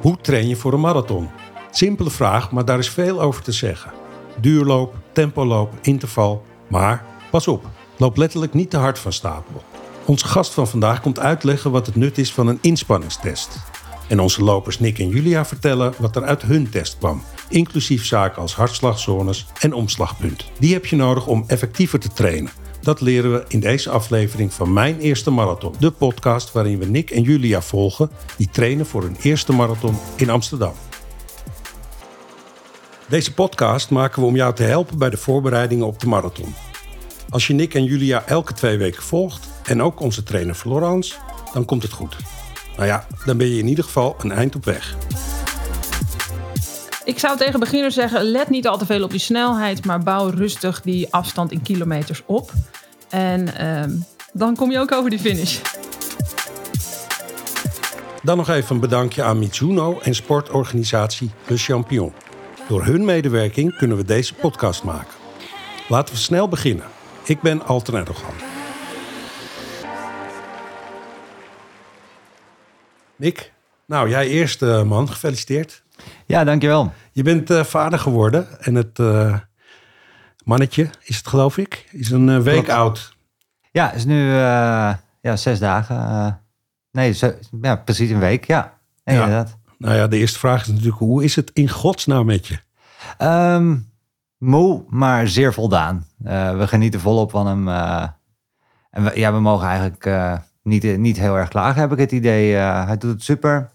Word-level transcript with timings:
Hoe 0.00 0.16
train 0.20 0.48
je 0.48 0.56
voor 0.56 0.72
een 0.72 0.80
marathon? 0.80 1.28
Simpele 1.70 2.10
vraag, 2.10 2.50
maar 2.50 2.64
daar 2.64 2.78
is 2.78 2.90
veel 2.90 3.20
over 3.20 3.42
te 3.42 3.52
zeggen. 3.52 3.92
Duurloop, 4.40 4.94
tempoloop, 5.12 5.72
interval. 5.82 6.44
Maar 6.68 7.04
pas 7.30 7.48
op, 7.48 7.64
loop 7.96 8.16
letterlijk 8.16 8.54
niet 8.54 8.70
te 8.70 8.76
hard 8.76 8.98
van 8.98 9.12
stapel. 9.12 9.62
Onze 10.04 10.26
gast 10.26 10.54
van 10.54 10.68
vandaag 10.68 11.00
komt 11.00 11.18
uitleggen 11.18 11.70
wat 11.70 11.86
het 11.86 11.96
nut 11.96 12.18
is 12.18 12.32
van 12.32 12.46
een 12.46 12.58
inspanningstest. 12.60 13.58
En 14.08 14.20
onze 14.20 14.42
lopers 14.42 14.78
Nick 14.78 14.98
en 14.98 15.08
Julia 15.08 15.44
vertellen 15.44 15.94
wat 15.98 16.16
er 16.16 16.24
uit 16.24 16.42
hun 16.42 16.70
test 16.70 16.98
kwam. 16.98 17.22
Inclusief 17.48 18.06
zaken 18.06 18.42
als 18.42 18.54
hartslagzones 18.54 19.46
en 19.60 19.72
omslagpunt. 19.72 20.44
Die 20.58 20.72
heb 20.72 20.86
je 20.86 20.96
nodig 20.96 21.26
om 21.26 21.44
effectiever 21.46 21.98
te 21.98 22.08
trainen. 22.08 22.50
Dat 22.80 23.00
leren 23.00 23.32
we 23.32 23.44
in 23.48 23.60
deze 23.60 23.90
aflevering 23.90 24.52
van 24.52 24.72
Mijn 24.72 24.98
Eerste 24.98 25.30
Marathon. 25.30 25.74
De 25.78 25.90
podcast 25.90 26.52
waarin 26.52 26.78
we 26.78 26.86
Nick 26.86 27.10
en 27.10 27.22
Julia 27.22 27.62
volgen 27.62 28.10
die 28.36 28.48
trainen 28.50 28.86
voor 28.86 29.02
hun 29.02 29.16
eerste 29.22 29.52
marathon 29.52 29.96
in 30.16 30.30
Amsterdam. 30.30 30.72
Deze 33.08 33.34
podcast 33.34 33.90
maken 33.90 34.22
we 34.22 34.28
om 34.28 34.36
jou 34.36 34.54
te 34.54 34.62
helpen 34.62 34.98
bij 34.98 35.10
de 35.10 35.16
voorbereidingen 35.16 35.86
op 35.86 36.00
de 36.00 36.06
marathon. 36.06 36.54
Als 37.28 37.46
je 37.46 37.54
Nick 37.54 37.74
en 37.74 37.84
Julia 37.84 38.26
elke 38.26 38.52
twee 38.52 38.78
weken 38.78 39.02
volgt 39.02 39.48
en 39.64 39.82
ook 39.82 40.00
onze 40.00 40.22
trainer 40.22 40.54
Florence, 40.54 41.14
dan 41.52 41.64
komt 41.64 41.82
het 41.82 41.92
goed. 41.92 42.16
Nou 42.76 42.88
ja, 42.88 43.06
dan 43.24 43.36
ben 43.36 43.48
je 43.48 43.58
in 43.58 43.68
ieder 43.68 43.84
geval 43.84 44.16
een 44.18 44.32
eind 44.32 44.54
op 44.54 44.64
weg. 44.64 44.96
Ik 47.08 47.18
zou 47.18 47.36
tegen 47.36 47.60
beginners 47.60 47.94
zeggen, 47.94 48.22
let 48.22 48.48
niet 48.48 48.68
al 48.68 48.78
te 48.78 48.86
veel 48.86 49.02
op 49.02 49.10
die 49.10 49.20
snelheid, 49.20 49.84
maar 49.84 50.02
bouw 50.02 50.28
rustig 50.28 50.80
die 50.80 51.12
afstand 51.12 51.52
in 51.52 51.62
kilometers 51.62 52.22
op. 52.26 52.52
En 53.08 53.54
ehm, 53.54 53.90
dan 54.32 54.56
kom 54.56 54.70
je 54.70 54.78
ook 54.78 54.92
over 54.92 55.10
die 55.10 55.18
finish. 55.18 55.60
Dan 58.22 58.36
nog 58.36 58.48
even 58.48 58.74
een 58.74 58.80
bedankje 58.80 59.22
aan 59.22 59.38
Mizuno 59.38 59.98
en 60.02 60.14
sportorganisatie 60.14 61.30
Le 61.46 61.56
Champion. 61.56 62.12
Door 62.68 62.84
hun 62.84 63.04
medewerking 63.04 63.76
kunnen 63.76 63.96
we 63.96 64.04
deze 64.04 64.34
podcast 64.34 64.82
maken. 64.82 65.14
Laten 65.88 66.14
we 66.14 66.20
snel 66.20 66.48
beginnen. 66.48 66.86
Ik 67.24 67.40
ben 67.40 67.66
Alten 67.66 67.94
Erdogan. 67.94 68.34
Nick, 73.16 73.52
nou 73.86 74.08
jij 74.08 74.28
eerst 74.28 74.62
eh, 74.62 74.82
man, 74.82 75.08
gefeliciteerd. 75.08 75.82
Ja, 76.26 76.44
dankjewel. 76.44 76.92
Je 77.18 77.24
bent 77.24 77.50
eh, 77.50 77.64
vader 77.64 77.98
geworden 77.98 78.60
en 78.60 78.74
het 78.74 78.98
eh, 78.98 79.34
mannetje, 80.44 80.90
is 81.02 81.16
het 81.16 81.26
geloof 81.28 81.58
ik, 81.58 81.88
is 81.90 82.10
een 82.10 82.28
eh, 82.28 82.38
week 82.38 82.54
Klopt. 82.64 82.68
oud. 82.78 83.16
Ja, 83.70 83.92
is 83.92 84.04
nu 84.04 84.30
ja, 85.20 85.36
zes 85.36 85.58
dagen. 85.58 86.40
nee, 86.92 87.12
zo- 87.12 87.34
ja, 87.62 87.76
precies 87.76 88.10
een 88.10 88.18
week. 88.18 88.44
Ja, 88.44 88.72
Ja. 89.04 89.12
inderdaad. 89.12 89.56
Nou 89.78 89.94
ja, 89.94 90.06
de 90.06 90.16
eerste 90.16 90.38
vraag 90.38 90.60
is 90.60 90.66
natuurlijk, 90.68 90.98
hoe 90.98 91.24
is 91.24 91.36
het 91.36 91.50
in 91.54 91.68
godsnaam 91.68 92.26
met 92.26 92.46
je? 92.46 92.58
Ehm, 93.18 93.76
moe, 94.38 94.84
maar 94.88 95.28
zeer 95.28 95.52
voldaan. 95.54 96.06
We 96.18 96.64
genieten 96.66 97.00
volop 97.00 97.30
van 97.30 97.46
hem. 97.46 97.68
en 98.90 99.04
we, 99.04 99.10
ja, 99.14 99.32
we 99.32 99.40
mogen 99.40 99.66
eigenlijk 99.66 100.08
niet, 100.62 100.98
niet 100.98 101.18
heel 101.18 101.36
erg 101.36 101.48
klagen, 101.48 101.80
heb 101.80 101.92
ik 101.92 101.98
het 101.98 102.12
idee. 102.12 102.54
Hij 102.54 102.96
doet 102.98 103.12
het 103.12 103.22
super. 103.22 103.70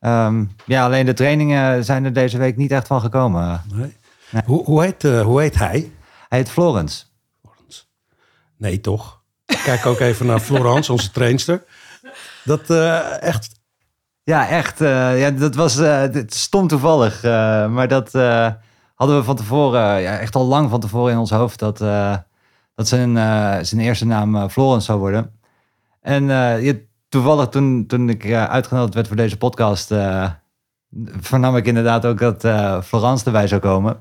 Ehm, 0.00 0.44
ja, 0.64 0.84
alleen 0.84 1.06
de 1.06 1.12
trainingen 1.12 1.84
zijn 1.84 2.04
er 2.04 2.12
deze 2.12 2.38
week 2.38 2.56
niet 2.56 2.70
echt 2.70 2.86
van 2.86 3.00
gekomen. 3.00 3.62
Nee. 3.74 3.96
Nee. 4.30 4.42
Hoe, 4.46 4.64
hoe, 4.64 4.82
heet, 4.82 5.04
eh, 5.04 5.20
hoe 5.20 5.40
heet 5.40 5.54
hij? 5.58 5.92
Hij 6.28 6.38
heet 6.38 6.50
Florence. 6.50 7.04
Nee, 8.56 8.80
toch? 8.80 9.20
Kijk 9.64 9.86
ook 9.86 9.98
even 9.98 10.26
naar 10.26 10.40
Florence, 10.40 10.92
onze 10.92 11.10
trainster. 11.10 11.64
Dat 12.44 12.70
eh, 12.70 13.22
echt, 13.22 13.60
Ja, 14.22 14.48
echt. 14.48 14.80
eh, 14.80 15.20
ja, 15.20 15.30
dat 15.30 15.54
was 15.54 15.74
het 15.74 16.34
stom 16.34 16.68
toevallig. 16.68 17.22
maar 17.70 17.88
dat 17.88 18.12
hadden 18.94 19.16
we 19.18 19.22
van 19.24 19.36
tevoren, 19.36 20.00
ja, 20.00 20.18
echt 20.18 20.34
al 20.34 20.44
lang 20.46 20.70
van 20.70 20.80
tevoren 20.80 21.12
in 21.12 21.18
ons 21.18 21.30
hoofd, 21.30 21.58
dat, 21.58 21.78
dat 22.74 22.88
zijn, 22.88 23.16
zijn 23.66 23.80
eerste 23.80 24.06
naam 24.06 24.48
Florence 24.50 24.86
zou 24.86 24.98
worden. 24.98 25.30
En 26.00 26.24
ja, 26.28 26.72
toevallig 27.08 27.48
toen, 27.48 27.86
toen 27.86 28.08
ik 28.08 28.24
eh, 28.24 28.44
uitgenodigd 28.44 28.94
werd 28.94 29.06
voor 29.06 29.16
deze 29.16 29.36
podcast, 29.36 29.90
eh, 29.90 30.30
vernam 31.20 31.56
ik 31.56 31.66
inderdaad 31.66 32.04
ook 32.06 32.18
dat 32.18 32.44
eh, 32.44 32.82
Florence 32.82 33.24
erbij 33.24 33.46
zou 33.46 33.60
komen. 33.60 33.96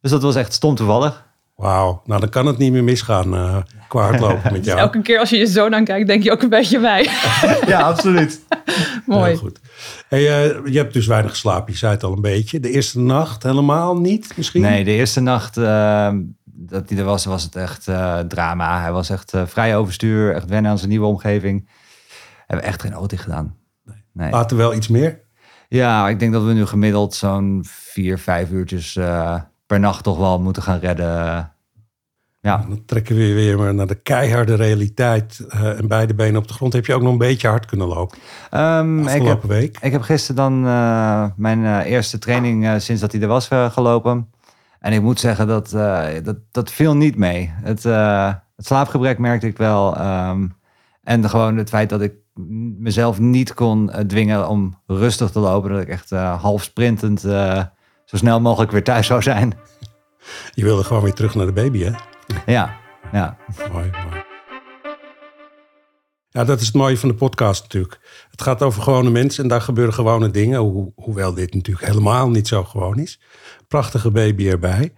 Dus 0.00 0.10
dat 0.10 0.22
was 0.22 0.34
echt 0.34 0.52
stom 0.52 0.74
toevallig. 0.74 1.28
wauw. 1.56 2.02
Nou, 2.04 2.20
dan 2.20 2.28
kan 2.30 2.46
het 2.46 2.58
niet 2.58 2.72
meer 2.72 2.84
misgaan 2.84 3.34
eh, 3.34 3.56
qua 3.88 4.02
hardlopen 4.02 4.52
met 4.56 4.64
jou. 4.64 4.78
Elke 4.78 5.02
keer 5.02 5.18
als 5.18 5.30
je 5.30 5.36
je 5.36 5.46
zoon 5.46 5.74
aankijkt, 5.74 6.06
denk 6.06 6.22
je 6.22 6.30
ook 6.30 6.42
een 6.42 6.48
beetje 6.48 6.78
mij. 6.78 7.02
ja, 7.66 7.80
absoluut. 7.80 8.40
Mooi. 9.06 9.30
Heel 9.30 9.38
goed. 9.38 9.60
Hey, 10.08 10.18
eh, 10.20 10.72
je 10.72 10.78
hebt 10.78 10.92
dus 10.92 11.06
weinig 11.06 11.30
geslapen, 11.30 11.72
je 11.72 11.78
zei 11.78 11.92
het 11.92 12.02
al 12.02 12.12
een 12.12 12.20
beetje. 12.20 12.60
De 12.60 12.70
eerste 12.70 12.98
nacht 12.98 13.42
helemaal 13.42 13.96
niet 13.96 14.32
misschien? 14.36 14.62
Nee, 14.62 14.84
de 14.84 14.90
eerste 14.90 15.20
nacht 15.20 15.56
eh, 15.56 16.10
dat 16.44 16.88
hij 16.88 16.98
er 16.98 17.04
was, 17.04 17.24
was 17.24 17.42
het 17.42 17.56
echt 17.56 17.88
eh, 17.88 18.18
drama. 18.18 18.80
Hij 18.80 18.92
was 18.92 19.10
echt 19.10 19.34
eh, 19.34 19.42
vrij 19.46 19.76
overstuur, 19.76 20.34
echt 20.34 20.48
wennen 20.48 20.70
aan 20.70 20.78
zijn 20.78 20.90
nieuwe 20.90 21.06
omgeving. 21.06 21.68
Hebben 22.50 22.66
we 22.68 22.72
echt 22.72 22.82
geen 22.82 22.92
auto 22.92 23.16
gedaan. 23.16 23.56
Nee. 24.12 24.30
Later 24.30 24.56
wel 24.56 24.74
iets 24.74 24.88
meer? 24.88 25.20
Ja, 25.68 26.08
ik 26.08 26.18
denk 26.18 26.32
dat 26.32 26.44
we 26.44 26.52
nu 26.52 26.66
gemiddeld 26.66 27.14
zo'n 27.14 27.64
vier, 27.66 28.18
vijf 28.18 28.50
uurtjes 28.50 28.96
eh, 28.96 29.40
per 29.66 29.80
nacht 29.80 30.04
toch 30.04 30.18
wel 30.18 30.40
moeten 30.40 30.62
gaan 30.62 30.78
redden. 30.78 31.06
Ja, 32.40 32.56
Dan 32.68 32.84
trekken 32.84 33.16
we 33.16 33.32
weer 33.34 33.58
maar 33.58 33.74
naar 33.74 33.86
de 33.86 33.94
keiharde 34.02 34.54
realiteit. 34.54 35.44
eh, 35.48 35.78
en 35.78 35.88
beide 35.88 36.14
benen 36.14 36.40
op 36.40 36.48
de 36.48 36.54
grond. 36.54 36.72
Heb 36.72 36.86
je 36.86 36.94
ook 36.94 37.02
nog 37.02 37.12
een 37.12 37.18
beetje 37.18 37.48
hard 37.48 37.66
kunnen 37.66 37.86
lopen 37.86 38.18
Ehm, 38.50 39.08
ik, 39.08 39.22
heb, 39.22 39.42
week? 39.42 39.78
ik 39.80 39.92
heb 39.92 40.02
gisteren 40.02 40.36
dan 40.36 40.66
eh, 40.66 41.24
mijn 41.36 41.82
eerste 41.82 42.18
training 42.18 42.80
sinds 42.82 43.00
dat 43.00 43.12
hij 43.12 43.20
er 43.20 43.28
was 43.28 43.48
gelopen. 43.48 44.30
En 44.80 44.92
ik 44.92 45.02
moet 45.02 45.20
zeggen, 45.20 45.46
dat, 45.46 45.70
dat, 46.22 46.36
dat 46.50 46.70
viel 46.70 46.96
niet 46.96 47.16
mee. 47.16 47.50
Het, 47.54 47.82
het 48.56 48.66
slaapgebrek 48.66 49.18
merkte 49.18 49.46
ik 49.46 49.56
wel. 49.56 49.96
ehm, 49.96 50.46
en 51.02 51.28
gewoon 51.28 51.56
het 51.56 51.68
feit 51.68 51.88
dat 51.88 52.00
ik 52.00 52.12
mezelf 52.78 53.18
niet 53.18 53.54
kon 53.54 53.90
eh, 53.90 54.04
dwingen 54.04 54.48
om 54.48 54.80
rustig 54.86 55.30
te 55.30 55.38
lopen. 55.38 55.70
Dat 55.70 55.80
ik 55.80 55.88
echt 55.88 56.12
eh, 56.12 56.42
half 56.42 56.62
sprintend 56.62 57.24
eh, 57.24 57.64
zo 58.04 58.16
snel 58.16 58.40
mogelijk 58.40 58.70
weer 58.70 58.84
thuis 58.84 59.06
zou 59.06 59.22
zijn. 59.22 59.54
Je 60.54 60.64
wilde 60.64 60.84
gewoon 60.84 61.02
weer 61.02 61.12
terug 61.12 61.34
naar 61.34 61.46
de 61.46 61.52
baby, 61.52 61.82
hè? 61.82 61.92
Ja, 62.46 62.76
ja. 63.12 63.36
Mooi, 63.72 63.90
mooi. 63.90 64.22
Ja, 66.28 66.44
dat 66.44 66.60
is 66.60 66.66
het 66.66 66.74
mooie 66.74 66.98
van 66.98 67.08
de 67.08 67.14
podcast 67.14 67.62
natuurlijk. 67.62 68.26
Het 68.30 68.42
gaat 68.42 68.62
over 68.62 68.82
gewone 68.82 69.10
mensen 69.10 69.42
en 69.42 69.48
daar 69.48 69.60
gebeuren 69.60 69.94
gewone 69.94 70.30
dingen. 70.30 70.60
Ho 70.60 70.92
hoewel 70.94 71.34
dit 71.34 71.54
natuurlijk 71.54 71.86
helemaal 71.86 72.30
niet 72.30 72.48
zo 72.48 72.64
gewoon 72.64 72.98
is. 72.98 73.20
Prachtige 73.68 74.10
baby 74.10 74.48
erbij. 74.48 74.92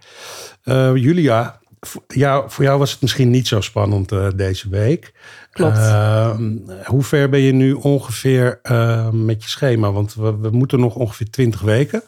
Julia, 0.95 1.61
v- 1.85 1.95
jou, 2.07 2.49
voor 2.49 2.63
jou 2.63 2.79
was 2.79 2.91
het 2.91 3.01
misschien 3.01 3.29
niet 3.29 3.47
zo 3.47 3.61
spannend 3.61 4.11
eh, 4.11 4.27
deze 4.35 4.69
week. 4.69 5.13
Klopt. 5.51 5.77
Eh, 5.77 6.37
hoe 6.85 7.03
ver 7.03 7.29
ben 7.29 7.39
je 7.39 7.51
nu 7.51 7.73
ongeveer 7.73 8.59
eh, 8.61 9.09
met 9.09 9.43
je 9.43 9.49
schema? 9.49 9.91
Want 9.91 10.13
we, 10.13 10.37
we 10.37 10.49
moeten 10.49 10.79
nog 10.79 10.95
ongeveer 10.95 11.29
20 11.29 11.61
weken. 11.61 12.01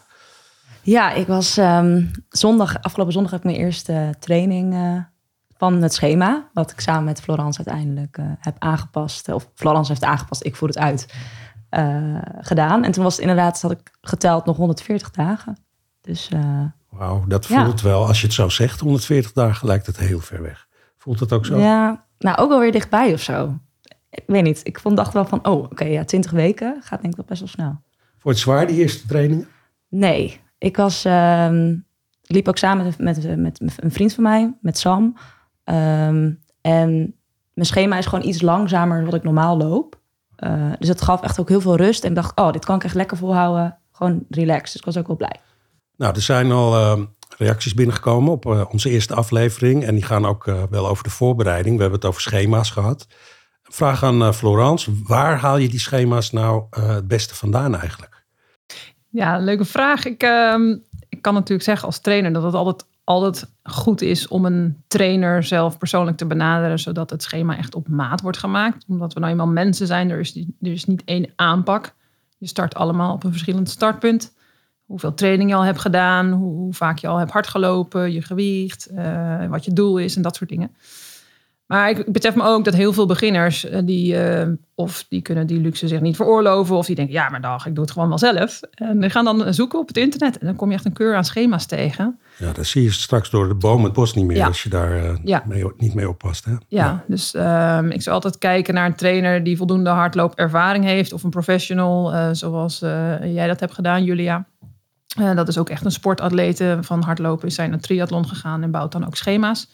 Ja, 0.81 1.11
ik 1.13 1.27
was 1.27 1.57
ehm, 1.57 2.03
zondag, 2.29 2.81
afgelopen 2.81 3.13
zondag 3.13 3.31
heb 3.31 3.39
ik 3.39 3.45
mijn 3.45 3.57
eerste 3.59 4.13
training 4.19 4.73
eh, 4.73 4.97
van 5.57 5.81
het 5.81 5.93
schema. 5.93 6.49
Wat 6.53 6.71
ik 6.71 6.79
samen 6.79 7.03
met 7.03 7.21
Florence 7.21 7.65
uiteindelijk 7.65 8.17
eh, 8.17 8.25
heb 8.39 8.55
aangepast. 8.59 9.29
Of 9.29 9.49
Florence 9.55 9.91
heeft 9.91 10.03
aangepast, 10.03 10.45
ik 10.45 10.55
voer 10.55 10.67
het 10.67 10.77
uit. 10.77 11.13
gedaan. 12.41 12.83
En 12.83 12.91
toen 12.91 13.03
was 13.03 13.13
het 13.13 13.21
inderdaad, 13.21 13.61
had 13.61 13.71
ik 13.71 13.91
geteld 14.01 14.45
nog 14.45 14.57
140 14.57 15.11
dagen. 15.11 15.57
Dus 16.01 16.29
Wauw, 16.97 17.23
dat 17.27 17.45
Ja. 17.45 17.63
voelt 17.65 17.81
wel, 17.81 18.07
als 18.07 18.19
je 18.19 18.25
het 18.25 18.35
zo 18.35 18.49
zegt, 18.49 18.79
140 18.79 19.31
dagen 19.31 19.67
lijkt 19.67 19.85
het 19.85 19.97
heel 19.97 20.19
ver 20.19 20.41
weg. 20.41 20.67
Voelt 20.97 21.19
het 21.19 21.31
ook 21.33 21.45
zo? 21.45 21.57
ja, 21.57 22.05
nou 22.19 22.37
ook 22.37 22.49
wel 22.49 22.59
weer 22.59 22.71
dichtbij 22.71 23.13
of 23.13 23.21
zo. 23.21 23.57
Ik 24.09 24.23
weet 24.27 24.43
niet, 24.43 24.61
ik 24.63 24.79
vond, 24.79 24.97
dacht 24.97 25.13
wel 25.13 25.25
van, 25.25 25.47
oh 25.47 25.63
oké, 25.63 25.85
ja, 25.85 26.03
20 26.03 26.31
weken 26.31 26.77
gaat 26.81 27.01
denk 27.01 27.13
ik 27.13 27.17
wel 27.19 27.25
best 27.27 27.39
wel 27.39 27.49
snel. 27.49 27.81
Wordt 28.21 28.39
het 28.39 28.47
zwaar, 28.47 28.67
die 28.67 28.77
eerste 28.81 29.07
trainingen? 29.07 29.47
Nee, 29.89 30.39
ik 30.57 30.77
was, 30.77 31.05
ehm, 31.05 31.75
liep 32.21 32.47
ook 32.47 32.57
samen 32.57 32.85
met, 32.85 32.97
met, 32.97 33.59
met 33.61 33.83
een 33.83 33.91
vriend 33.91 34.13
van 34.13 34.23
mij, 34.23 34.53
met 34.61 34.77
Sam. 34.77 35.17
Ehm, 35.63 36.31
en 36.61 37.15
mijn 37.53 37.67
schema 37.67 37.97
is 37.97 38.05
gewoon 38.05 38.27
iets 38.27 38.41
langzamer 38.41 38.95
dan 38.95 39.05
wat 39.05 39.13
ik 39.13 39.23
normaal 39.23 39.57
loop. 39.57 39.99
Eh, 40.35 40.71
dus 40.79 40.87
dat 40.87 41.01
gaf 41.01 41.21
echt 41.21 41.39
ook 41.39 41.49
heel 41.49 41.61
veel 41.61 41.75
rust. 41.75 42.03
En 42.03 42.09
ik 42.09 42.15
dacht, 42.15 42.39
oh, 42.39 42.51
dit 42.51 42.65
kan 42.65 42.75
ik 42.75 42.83
echt 42.83 42.95
lekker 42.95 43.17
volhouden. 43.17 43.77
Gewoon 43.91 44.25
relaxed. 44.29 44.63
Dus 44.71 44.75
ik 44.75 44.85
was 44.85 44.97
ook 44.97 45.07
wel 45.07 45.15
blij. 45.15 45.39
Nou, 45.97 46.15
er 46.15 46.21
zijn 46.21 46.51
al 46.51 46.75
eh, 46.75 47.03
reacties 47.37 47.73
binnengekomen 47.73 48.31
op 48.31 48.45
eh, 48.45 48.65
onze 48.71 48.89
eerste 48.89 49.13
aflevering. 49.13 49.83
En 49.83 49.95
die 49.95 50.03
gaan 50.03 50.25
ook 50.25 50.47
eh, 50.47 50.63
wel 50.69 50.87
over 50.87 51.03
de 51.03 51.09
voorbereiding. 51.09 51.75
We 51.75 51.81
hebben 51.81 51.99
het 51.99 52.09
over 52.09 52.21
schema's 52.21 52.69
gehad. 52.69 53.07
Vraag 53.63 54.03
aan 54.03 54.33
Florence. 54.33 54.91
Waar 55.03 55.37
haal 55.37 55.57
je 55.57 55.69
die 55.69 55.79
schema's 55.79 56.31
nou 56.31 56.63
het 56.69 57.07
beste 57.07 57.35
vandaan 57.35 57.75
eigenlijk? 57.75 58.23
Ja, 59.09 59.37
leuke 59.37 59.65
vraag. 59.65 60.05
Ik, 60.05 60.23
ehm, 60.23 60.77
ik 61.09 61.21
kan 61.21 61.33
natuurlijk 61.33 61.63
zeggen 61.63 61.87
als 61.87 61.99
trainer 61.99 62.33
dat 62.33 62.43
het 62.43 62.53
altijd 62.53 62.85
altijd 63.05 63.51
goed 63.63 64.01
is 64.01 64.27
om 64.27 64.45
een 64.45 64.83
trainer 64.87 65.43
zelf 65.43 65.77
persoonlijk 65.77 66.17
te 66.17 66.25
benaderen, 66.25 66.79
zodat 66.79 67.09
het 67.09 67.23
schema 67.23 67.57
echt 67.57 67.75
op 67.75 67.87
maat 67.87 68.21
wordt 68.21 68.37
gemaakt. 68.37 68.85
Omdat 68.87 69.13
we 69.13 69.19
nou 69.19 69.31
eenmaal 69.31 69.47
mensen 69.47 69.87
zijn, 69.87 70.09
er 70.09 70.19
is, 70.19 70.35
er 70.35 70.71
is 70.71 70.85
niet 70.85 71.03
één 71.05 71.33
aanpak. 71.35 71.95
Je 72.37 72.47
start 72.47 72.75
allemaal 72.75 73.13
op 73.13 73.23
een 73.23 73.31
verschillend 73.31 73.69
startpunt. 73.69 74.34
Hoeveel 74.85 75.13
training 75.13 75.49
je 75.49 75.55
al 75.55 75.63
hebt 75.65 75.79
gedaan, 75.79 76.31
hoe, 76.31 76.53
hoe 76.55 76.73
vaak 76.73 76.97
je 76.97 77.07
al 77.07 77.17
hebt 77.17 77.31
hardgelopen, 77.31 78.11
je 78.11 78.21
gewicht, 78.21 78.85
eh, 78.85 79.45
wat 79.45 79.65
je 79.65 79.73
doel 79.73 79.97
is 79.97 80.15
en 80.15 80.21
dat 80.21 80.35
soort 80.35 80.49
dingen. 80.49 80.75
Maar 81.65 81.89
ik, 81.89 81.97
ik 81.97 82.11
besef 82.11 82.35
me 82.35 82.43
ook 82.43 82.65
dat 82.65 82.73
heel 82.73 82.93
veel 82.93 83.05
beginners, 83.05 83.65
eh, 83.65 83.81
die, 83.85 84.17
eh, 84.23 84.47
of 84.75 85.05
die 85.09 85.21
kunnen 85.21 85.47
die 85.47 85.59
luxe 85.59 85.87
zich 85.87 86.01
niet 86.01 86.15
veroorloven, 86.15 86.75
of 86.75 86.85
die 86.85 86.95
denken, 86.95 87.13
ja, 87.13 87.29
maar 87.29 87.41
dag, 87.41 87.65
ik 87.65 87.75
doe 87.75 87.83
het 87.83 87.93
gewoon 87.93 88.07
wel 88.09 88.17
zelf. 88.17 88.59
En 88.71 88.99
die 88.99 89.09
gaan 89.09 89.25
dan 89.25 89.53
zoeken 89.53 89.79
op 89.79 89.87
het 89.87 89.97
internet 89.97 90.37
en 90.37 90.45
dan 90.45 90.55
kom 90.55 90.69
je 90.69 90.75
echt 90.75 90.85
een 90.85 90.93
keur 90.93 91.15
aan 91.15 91.25
schema's 91.25 91.65
tegen. 91.65 92.19
Ja, 92.37 92.51
dan 92.51 92.65
zie 92.65 92.83
je 92.83 92.91
straks 92.91 93.29
door 93.29 93.47
de 93.47 93.55
boom 93.55 93.83
het 93.83 93.93
bos 93.93 94.13
niet 94.13 94.25
meer 94.25 94.37
Ja. 94.37 94.45
als 94.47 94.63
je 94.63 94.69
daar 94.69 95.17
Ja. 95.23 95.43
mee, 95.47 95.65
niet 95.77 95.93
mee 95.93 96.09
oppast. 96.09 96.45
Hè? 96.45 96.53
Ja, 96.67 97.03
dus 97.07 97.33
ehm, 97.33 97.89
ik 97.89 98.01
zou 98.01 98.15
altijd 98.15 98.37
kijken 98.37 98.73
naar 98.73 98.85
een 98.85 98.95
trainer 98.95 99.43
die 99.43 99.57
voldoende 99.57 99.89
hardloopervaring 99.89 100.85
heeft. 100.85 101.13
Of 101.13 101.23
een 101.23 101.29
professional, 101.29 102.35
zoals 102.35 102.79
jij 103.23 103.47
dat 103.47 103.59
hebt 103.59 103.73
gedaan, 103.73 104.03
Julia. 104.03 104.45
Eh, 105.15 105.35
dat 105.35 105.47
is 105.47 105.57
ook 105.57 105.69
echt 105.69 105.85
een 105.85 105.91
sportatlete 105.91 106.77
van 106.81 107.01
hardlopen. 107.01 107.47
Is 107.47 107.55
zijn 107.55 107.73
een 107.73 107.79
triathlon 107.79 108.27
gegaan 108.27 108.63
en 108.63 108.71
bouwt 108.71 108.91
dan 108.91 109.05
ook 109.05 109.15
schema's. 109.15 109.67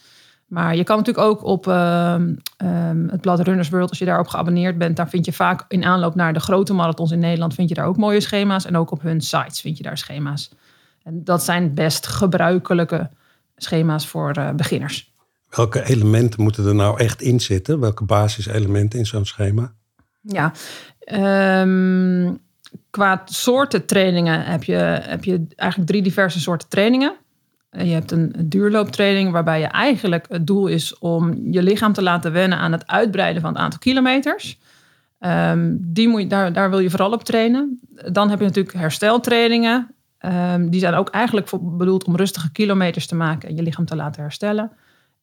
Maar 0.47 0.75
je 0.75 0.83
kan 0.83 0.97
natuurlijk 0.97 1.27
ook 1.27 1.43
op 1.43 1.67
ehm, 1.67 2.35
ehm, 2.57 3.07
het 3.07 3.21
blad 3.21 3.39
Runners 3.39 3.69
World, 3.69 3.89
als 3.89 3.99
je 3.99 4.05
daarop 4.05 4.27
geabonneerd 4.27 4.77
bent, 4.77 4.95
daar 4.95 5.09
vind 5.09 5.25
je 5.25 5.33
vaak 5.33 5.65
in 5.67 5.83
aanloop 5.83 6.15
naar 6.15 6.33
de 6.33 6.39
grote 6.39 6.73
marathons 6.73 7.11
in 7.11 7.19
Nederland, 7.19 7.53
vind 7.53 7.69
je 7.69 7.75
daar 7.75 7.85
ook 7.85 7.97
mooie 7.97 8.21
schema's. 8.21 8.65
En 8.65 8.77
ook 8.77 8.91
op 8.91 9.01
hun 9.01 9.21
sites 9.21 9.61
vind 9.61 9.77
je 9.77 9.83
daar 9.83 9.97
schema's. 9.97 10.51
En 11.03 11.23
dat 11.23 11.43
zijn 11.43 11.73
best 11.73 12.07
gebruikelijke 12.07 13.09
schema's 13.55 14.07
voor 14.07 14.31
eh, 14.31 14.49
beginners. 14.51 15.13
Welke 15.49 15.89
elementen 15.89 16.41
moeten 16.41 16.65
er 16.65 16.75
nou 16.75 16.99
echt 16.99 17.21
in 17.21 17.39
zitten? 17.39 17.79
Welke 17.79 18.03
basiselementen 18.03 18.99
in 18.99 19.05
zo'n 19.05 19.25
schema? 19.25 19.73
Ja, 20.21 20.51
ehm, 20.99 22.33
qua 22.89 23.21
soorten 23.25 23.85
trainingen 23.85 24.43
heb 24.43 24.63
je, 24.63 24.73
heb 25.01 25.23
je 25.23 25.45
eigenlijk 25.55 25.89
drie 25.89 26.01
diverse 26.01 26.39
soorten 26.39 26.69
trainingen. 26.69 27.15
Eh, 27.69 27.85
Je 27.85 27.93
hebt 27.93 28.11
een 28.11 28.33
duurlooptraining 28.45 29.31
waarbij 29.31 29.59
je 29.59 29.65
eigenlijk 29.65 30.25
het 30.29 30.47
doel 30.47 30.67
is 30.67 30.97
om 30.99 31.51
je 31.51 31.63
lichaam 31.63 31.93
te 31.93 32.01
laten 32.01 32.31
wennen 32.31 32.57
aan 32.57 32.71
het 32.71 32.87
uitbreiden 32.87 33.41
van 33.41 33.53
het 33.53 33.61
aantal 33.61 33.79
kilometers. 33.79 34.59
Ehm, 35.19 35.75
die 35.79 36.07
moet 36.07 36.29
daar, 36.29 36.53
daar 36.53 36.69
wil 36.69 36.79
je 36.79 36.89
vooral 36.89 37.11
op 37.11 37.23
trainen. 37.23 37.79
Dan 38.11 38.29
heb 38.29 38.39
je 38.39 38.45
natuurlijk 38.45 38.75
hersteltrainingen. 38.75 39.95
Ehm, 40.17 40.69
die 40.69 40.79
zijn 40.79 40.93
ook 40.93 41.09
eigenlijk 41.09 41.49
bedoeld 41.61 42.03
om 42.03 42.15
rustige 42.15 42.51
kilometers 42.51 43.07
te 43.07 43.15
maken 43.15 43.49
en 43.49 43.55
je 43.55 43.61
lichaam 43.61 43.85
te 43.85 43.95
laten 43.95 44.21
herstellen. 44.21 44.71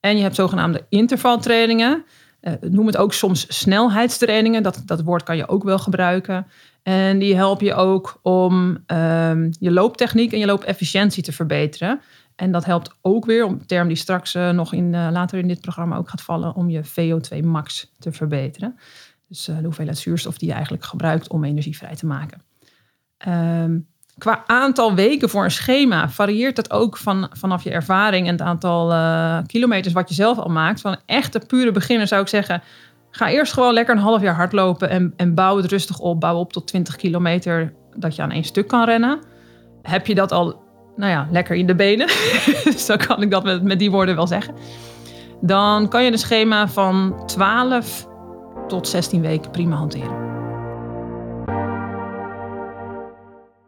En 0.00 0.16
je 0.16 0.22
hebt 0.22 0.34
zogenaamde 0.34 0.86
intervaltrainingen. 0.88 2.04
Eh, 2.40 2.52
noem 2.60 2.86
het 2.86 2.96
ook 2.96 3.12
soms 3.12 3.58
snelheidstrainingen. 3.58 4.62
Dat, 4.62 4.82
dat 4.84 5.02
woord 5.02 5.22
kan 5.22 5.36
je 5.36 5.48
ook 5.48 5.64
wel 5.64 5.78
gebruiken. 5.78 6.46
En 6.82 7.18
die 7.18 7.36
helpen 7.36 7.66
je 7.66 7.74
ook 7.74 8.18
om 8.22 8.78
ehm, 8.86 9.50
je 9.58 9.70
looptechniek 9.70 10.32
en 10.32 10.38
je 10.38 10.46
loopefficiëntie 10.46 11.22
te 11.22 11.32
verbeteren. 11.32 12.00
En 12.38 12.52
dat 12.52 12.64
helpt 12.64 12.94
ook 13.00 13.24
weer, 13.24 13.44
om 13.44 13.52
een 13.52 13.66
term 13.66 13.88
die 13.88 13.96
straks 13.96 14.34
eh, 14.34 14.50
nog 14.50 14.72
in, 14.72 14.94
eh, 14.94 15.08
later 15.10 15.38
in 15.38 15.48
dit 15.48 15.60
programma 15.60 15.96
ook 15.96 16.08
gaat 16.08 16.22
vallen, 16.22 16.54
om 16.54 16.70
je 16.70 16.84
VO2 16.84 17.44
max 17.44 17.92
te 17.98 18.12
verbeteren. 18.12 18.78
Dus 19.28 19.48
eh, 19.48 19.56
de 19.56 19.64
hoeveelheid 19.64 19.98
zuurstof 19.98 20.38
die 20.38 20.48
je 20.48 20.54
eigenlijk 20.54 20.84
gebruikt 20.84 21.28
om 21.28 21.44
energie 21.44 21.76
vrij 21.76 21.94
te 21.94 22.06
maken. 22.06 22.42
Ehm, 23.16 23.78
qua 24.18 24.44
aantal 24.46 24.94
weken 24.94 25.28
voor 25.28 25.44
een 25.44 25.50
schema 25.50 26.08
varieert 26.08 26.56
dat 26.56 26.70
ook 26.70 26.96
van, 26.96 27.30
vanaf 27.32 27.64
je 27.64 27.70
ervaring 27.70 28.26
en 28.26 28.32
het 28.32 28.42
aantal 28.42 28.88
kilometers 29.46 29.94
wat 29.94 30.08
je 30.08 30.14
zelf 30.14 30.38
al 30.38 30.50
maakt. 30.50 30.80
Van 30.80 30.92
een 30.92 31.02
echte 31.06 31.38
pure 31.46 31.72
beginner 31.72 32.06
zou 32.06 32.22
ik 32.22 32.28
zeggen, 32.28 32.62
ga 33.10 33.30
eerst 33.30 33.52
gewoon 33.52 33.74
lekker 33.74 33.94
een 33.94 34.02
half 34.02 34.22
jaar 34.22 34.34
hardlopen 34.34 34.88
en, 34.88 35.12
en 35.16 35.34
bouw 35.34 35.56
het 35.56 35.66
rustig 35.66 35.98
op. 35.98 36.20
Bouw 36.20 36.36
op 36.36 36.52
tot 36.52 36.66
20 36.66 36.96
kilometer 36.96 37.74
dat 37.96 38.16
je 38.16 38.22
aan 38.22 38.30
één 38.30 38.44
stuk 38.44 38.68
kan 38.68 38.84
rennen. 38.84 39.18
Heb 39.82 40.06
je 40.06 40.14
dat 40.14 40.32
al, 40.32 40.60
nou 40.96 41.10
ja, 41.10 41.28
lekker 41.30 41.56
in 41.56 41.66
de 41.66 41.74
benen, 41.74 42.08
zo 42.86 42.96
kan 42.96 43.22
ik 43.22 43.30
dat 43.30 43.44
met, 43.44 43.62
met 43.62 43.78
die 43.78 43.90
woorden 43.90 44.16
wel 44.16 44.26
zeggen. 44.26 44.54
Dan 45.40 45.88
kan 45.88 46.04
je 46.04 46.12
een 46.12 46.18
schema 46.18 46.68
van 46.68 47.22
12 47.26 48.08
tot 48.66 48.88
16 48.88 49.20
weken 49.20 49.50
prima 49.50 49.76
hanteren. 49.76 50.26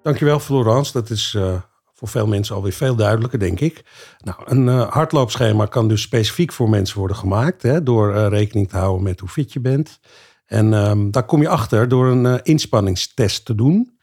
Dankjewel, 0.03 0.39
Florence. 0.39 0.93
Dat 0.93 1.11
is 1.11 1.35
eh, 1.37 1.55
voor 2.01 2.09
veel 2.09 2.27
mensen 2.27 2.55
alweer 2.55 2.73
veel 2.73 2.95
duidelijker, 2.95 3.39
denk 3.39 3.61
ik. 3.61 3.83
Nou, 4.19 4.39
een 4.45 4.69
eh, 4.69 4.91
hardloopschema 4.91 5.67
kan 5.67 5.89
dus 5.89 6.03
specifiek 6.03 6.53
voor 6.53 6.69
mensen 6.69 6.99
worden 6.99 7.17
gemaakt. 7.17 7.63
Hè, 7.63 7.83
door 7.83 8.15
eh, 8.15 8.27
rekening 8.29 8.69
te 8.69 8.77
houden 8.77 9.03
met 9.03 9.21
hoe 9.21 9.29
fit 9.29 9.53
je 9.53 9.61
bent. 9.61 10.01
En 10.47 10.75
ehm, 10.75 11.11
daar 11.11 11.25
kom 11.25 11.41
je 11.41 11.49
achter 11.49 11.89
door 11.89 12.07
een 12.07 12.27
eh, 12.27 12.39
inspanningstest 12.43 13.45
te 13.45 13.55
doen. 13.55 13.99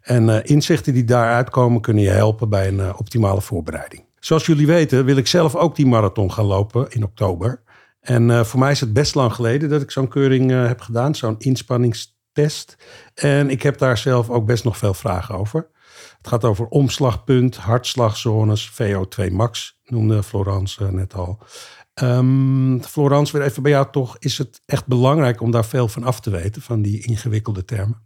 En 0.00 0.44
inzichten 0.44 0.92
die 0.94 1.04
daaruit 1.04 1.50
komen 1.50 1.80
kunnen 1.80 2.02
je 2.02 2.10
helpen 2.10 2.48
bij 2.48 2.68
een 2.68 2.96
optimale 2.96 3.40
voorbereiding. 3.40 4.04
Zoals 4.18 4.46
jullie 4.46 4.66
weten 4.66 5.04
wil 5.04 5.16
ik 5.16 5.26
zelf 5.26 5.54
ook 5.56 5.76
die 5.76 5.86
marathon 5.86 6.32
gaan 6.32 6.44
lopen 6.44 6.90
in 6.90 7.04
oktober. 7.04 7.62
En 8.00 8.46
voor 8.46 8.60
mij 8.60 8.70
is 8.70 8.80
het 8.80 8.92
best 8.92 9.14
lang 9.14 9.32
geleden 9.32 9.68
dat 9.68 9.82
ik 9.82 9.90
zo'n 9.90 10.08
keuring 10.08 10.50
heb 10.50 10.80
gedaan, 10.80 11.14
zo'n 11.14 11.38
inspanningstest. 11.38 12.76
En 13.14 13.50
ik 13.50 13.62
heb 13.62 13.78
daar 13.78 13.98
zelf 13.98 14.30
ook 14.30 14.46
best 14.46 14.64
nog 14.64 14.76
veel 14.76 14.94
vragen 14.94 15.34
over. 15.34 15.68
Het 16.18 16.28
gaat 16.28 16.44
over 16.44 16.66
omslagpunt, 16.66 17.56
hartslagzones, 17.56 18.70
VO2 18.72 19.32
max, 19.32 19.78
noemde 19.84 20.22
Florence 20.22 20.84
eh, 20.84 20.90
net 20.90 21.14
al. 21.14 21.38
Ehm, 21.94 22.80
Florence, 22.80 23.38
weer 23.38 23.46
even 23.46 23.62
bij 23.62 23.72
jou 23.72 23.86
toch. 23.90 24.16
Is 24.18 24.38
het 24.38 24.60
echt 24.66 24.86
belangrijk 24.86 25.40
om 25.40 25.50
daar 25.50 25.64
veel 25.64 25.88
van 25.88 26.04
af 26.04 26.20
te 26.20 26.30
weten, 26.30 26.62
van 26.62 26.82
die 26.82 27.06
ingewikkelde 27.06 27.64
termen? 27.64 28.02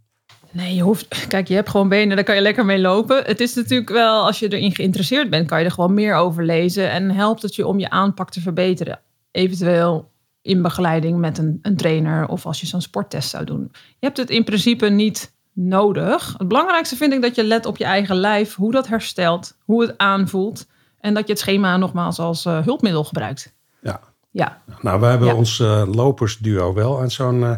Nee, 0.51 0.75
je 0.75 0.81
hoeft. 0.81 1.27
Kijk, 1.27 1.47
je 1.47 1.53
hebt 1.53 1.69
gewoon 1.69 1.89
benen, 1.89 2.15
daar 2.15 2.25
kan 2.25 2.35
je 2.35 2.41
lekker 2.41 2.65
mee 2.65 2.79
lopen. 2.79 3.23
Het 3.25 3.39
is 3.39 3.53
natuurlijk 3.53 3.89
wel, 3.89 4.25
als 4.25 4.39
je 4.39 4.53
erin 4.53 4.75
geïnteresseerd 4.75 5.29
bent, 5.29 5.47
kan 5.47 5.59
je 5.59 5.65
er 5.65 5.71
gewoon 5.71 5.93
meer 5.93 6.15
over 6.15 6.45
lezen. 6.45 6.91
En 6.91 7.11
helpt 7.11 7.41
het 7.41 7.55
je 7.55 7.67
om 7.67 7.79
je 7.79 7.89
aanpak 7.89 8.31
te 8.31 8.41
verbeteren. 8.41 8.99
Eventueel 9.31 10.11
in 10.41 10.61
begeleiding 10.61 11.19
met 11.19 11.37
een, 11.37 11.59
een 11.61 11.77
trainer 11.77 12.27
of 12.27 12.45
als 12.45 12.59
je 12.59 12.67
zo'n 12.67 12.81
sporttest 12.81 13.29
zou 13.29 13.45
doen. 13.45 13.69
Je 13.71 14.05
hebt 14.05 14.17
het 14.17 14.29
in 14.29 14.43
principe 14.43 14.89
niet 14.89 15.33
nodig. 15.67 16.35
Het 16.37 16.47
belangrijkste 16.47 16.95
vind 16.95 17.13
ik 17.13 17.21
dat 17.21 17.35
je 17.35 17.43
let 17.43 17.65
op 17.65 17.77
je 17.77 17.83
eigen 17.83 18.15
lijf, 18.15 18.55
hoe 18.55 18.71
dat 18.71 18.87
herstelt, 18.87 19.57
hoe 19.63 19.81
het 19.81 19.97
aanvoelt. 19.97 20.65
En 20.99 21.13
dat 21.13 21.25
je 21.27 21.31
het 21.31 21.41
schema 21.41 21.77
nogmaals 21.77 22.19
als 22.19 22.45
eh, 22.45 22.63
hulpmiddel 22.63 23.03
gebruikt. 23.03 23.53
Ja. 23.81 23.99
Ja, 24.31 24.61
Nou, 24.81 24.99
we 24.99 25.05
hebben 25.05 25.27
Ja. 25.27 25.33
ons 25.35 25.59
eh, 25.59 25.83
lopersduo 25.93 26.73
wel 26.73 26.99
aan 27.01 27.11
zo'n 27.11 27.43
eh, 27.43 27.55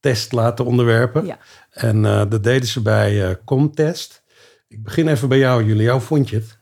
test 0.00 0.32
laten 0.32 0.64
onderwerpen. 0.64 1.26
Ja. 1.26 1.38
En 1.70 2.04
eh, 2.04 2.22
dat 2.28 2.44
deden 2.44 2.68
ze 2.68 2.82
bij 2.82 3.38
Comtest. 3.44 4.22
Ik 4.68 4.82
begin 4.82 5.08
even 5.08 5.28
bij 5.28 5.38
jou, 5.38 5.64
Julia. 5.64 5.92
Hoe 5.92 6.00
vond 6.00 6.28
je 6.28 6.36
het? 6.36 6.58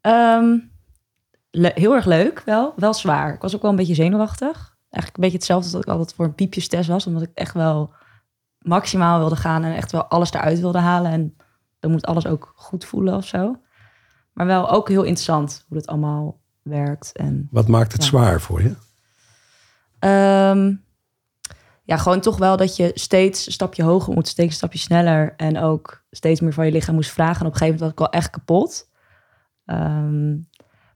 Ehm, 0.00 0.56
heel 1.50 1.94
erg 1.94 2.04
leuk, 2.04 2.42
wel. 2.44 2.72
Wel 2.76 2.94
zwaar. 2.94 3.34
Ik 3.34 3.40
was 3.40 3.54
ook 3.54 3.62
wel 3.62 3.70
een 3.70 3.76
beetje 3.76 3.94
zenuwachtig. 3.94 4.76
Eigenlijk 4.90 5.14
een 5.16 5.20
beetje 5.22 5.36
hetzelfde 5.36 5.64
als 5.64 5.72
dat 5.72 5.82
ik 5.82 5.88
altijd 5.88 6.14
voor 6.14 6.24
een 6.24 6.34
piepjestest 6.34 6.88
was. 6.88 7.06
Omdat 7.06 7.22
ik 7.22 7.30
echt 7.34 7.54
wel 7.54 7.92
maximaal 8.64 9.18
wilde 9.18 9.36
gaan 9.36 9.64
en 9.64 9.74
echt 9.74 9.92
wel 9.92 10.04
alles 10.04 10.32
eruit 10.32 10.60
wilde 10.60 10.78
halen. 10.78 11.10
En 11.10 11.36
dan 11.78 11.90
moet 11.90 12.06
alles 12.06 12.26
ook 12.26 12.52
goed 12.56 12.84
voelen 12.84 13.14
of 13.16 13.26
zo. 13.26 13.56
Maar 14.32 14.46
wel 14.46 14.70
ook 14.70 14.88
heel 14.88 15.02
interessant 15.02 15.64
hoe 15.68 15.76
dat 15.78 15.86
allemaal 15.86 16.40
werkt. 16.62 17.12
En 17.16 17.48
Wat 17.50 17.68
maakt 17.68 17.92
het 17.92 18.02
Ja. 18.02 18.08
zwaar 18.08 18.40
voor 18.40 18.62
je? 18.62 18.74
Ehm, 19.98 20.74
ja, 21.82 21.96
gewoon 21.96 22.20
toch 22.20 22.36
wel 22.38 22.56
dat 22.56 22.76
je 22.76 22.90
steeds 22.94 23.46
een 23.46 23.52
stapje 23.52 23.82
hoger 23.82 24.14
moet, 24.14 24.28
steeds 24.28 24.48
een 24.48 24.54
stapje 24.56 24.78
sneller. 24.78 25.34
En 25.36 25.58
ook 25.58 26.04
steeds 26.10 26.40
meer 26.40 26.52
van 26.52 26.66
je 26.66 26.72
lichaam 26.72 26.94
moest 26.94 27.10
vragen. 27.10 27.40
En 27.40 27.46
op 27.46 27.52
een 27.52 27.58
gegeven 27.58 27.78
moment 27.80 27.96
was 27.98 28.06
ik 28.06 28.12
wel 28.12 28.20
echt 28.20 28.30
kapot. 28.30 28.90
Ehm, 29.64 30.32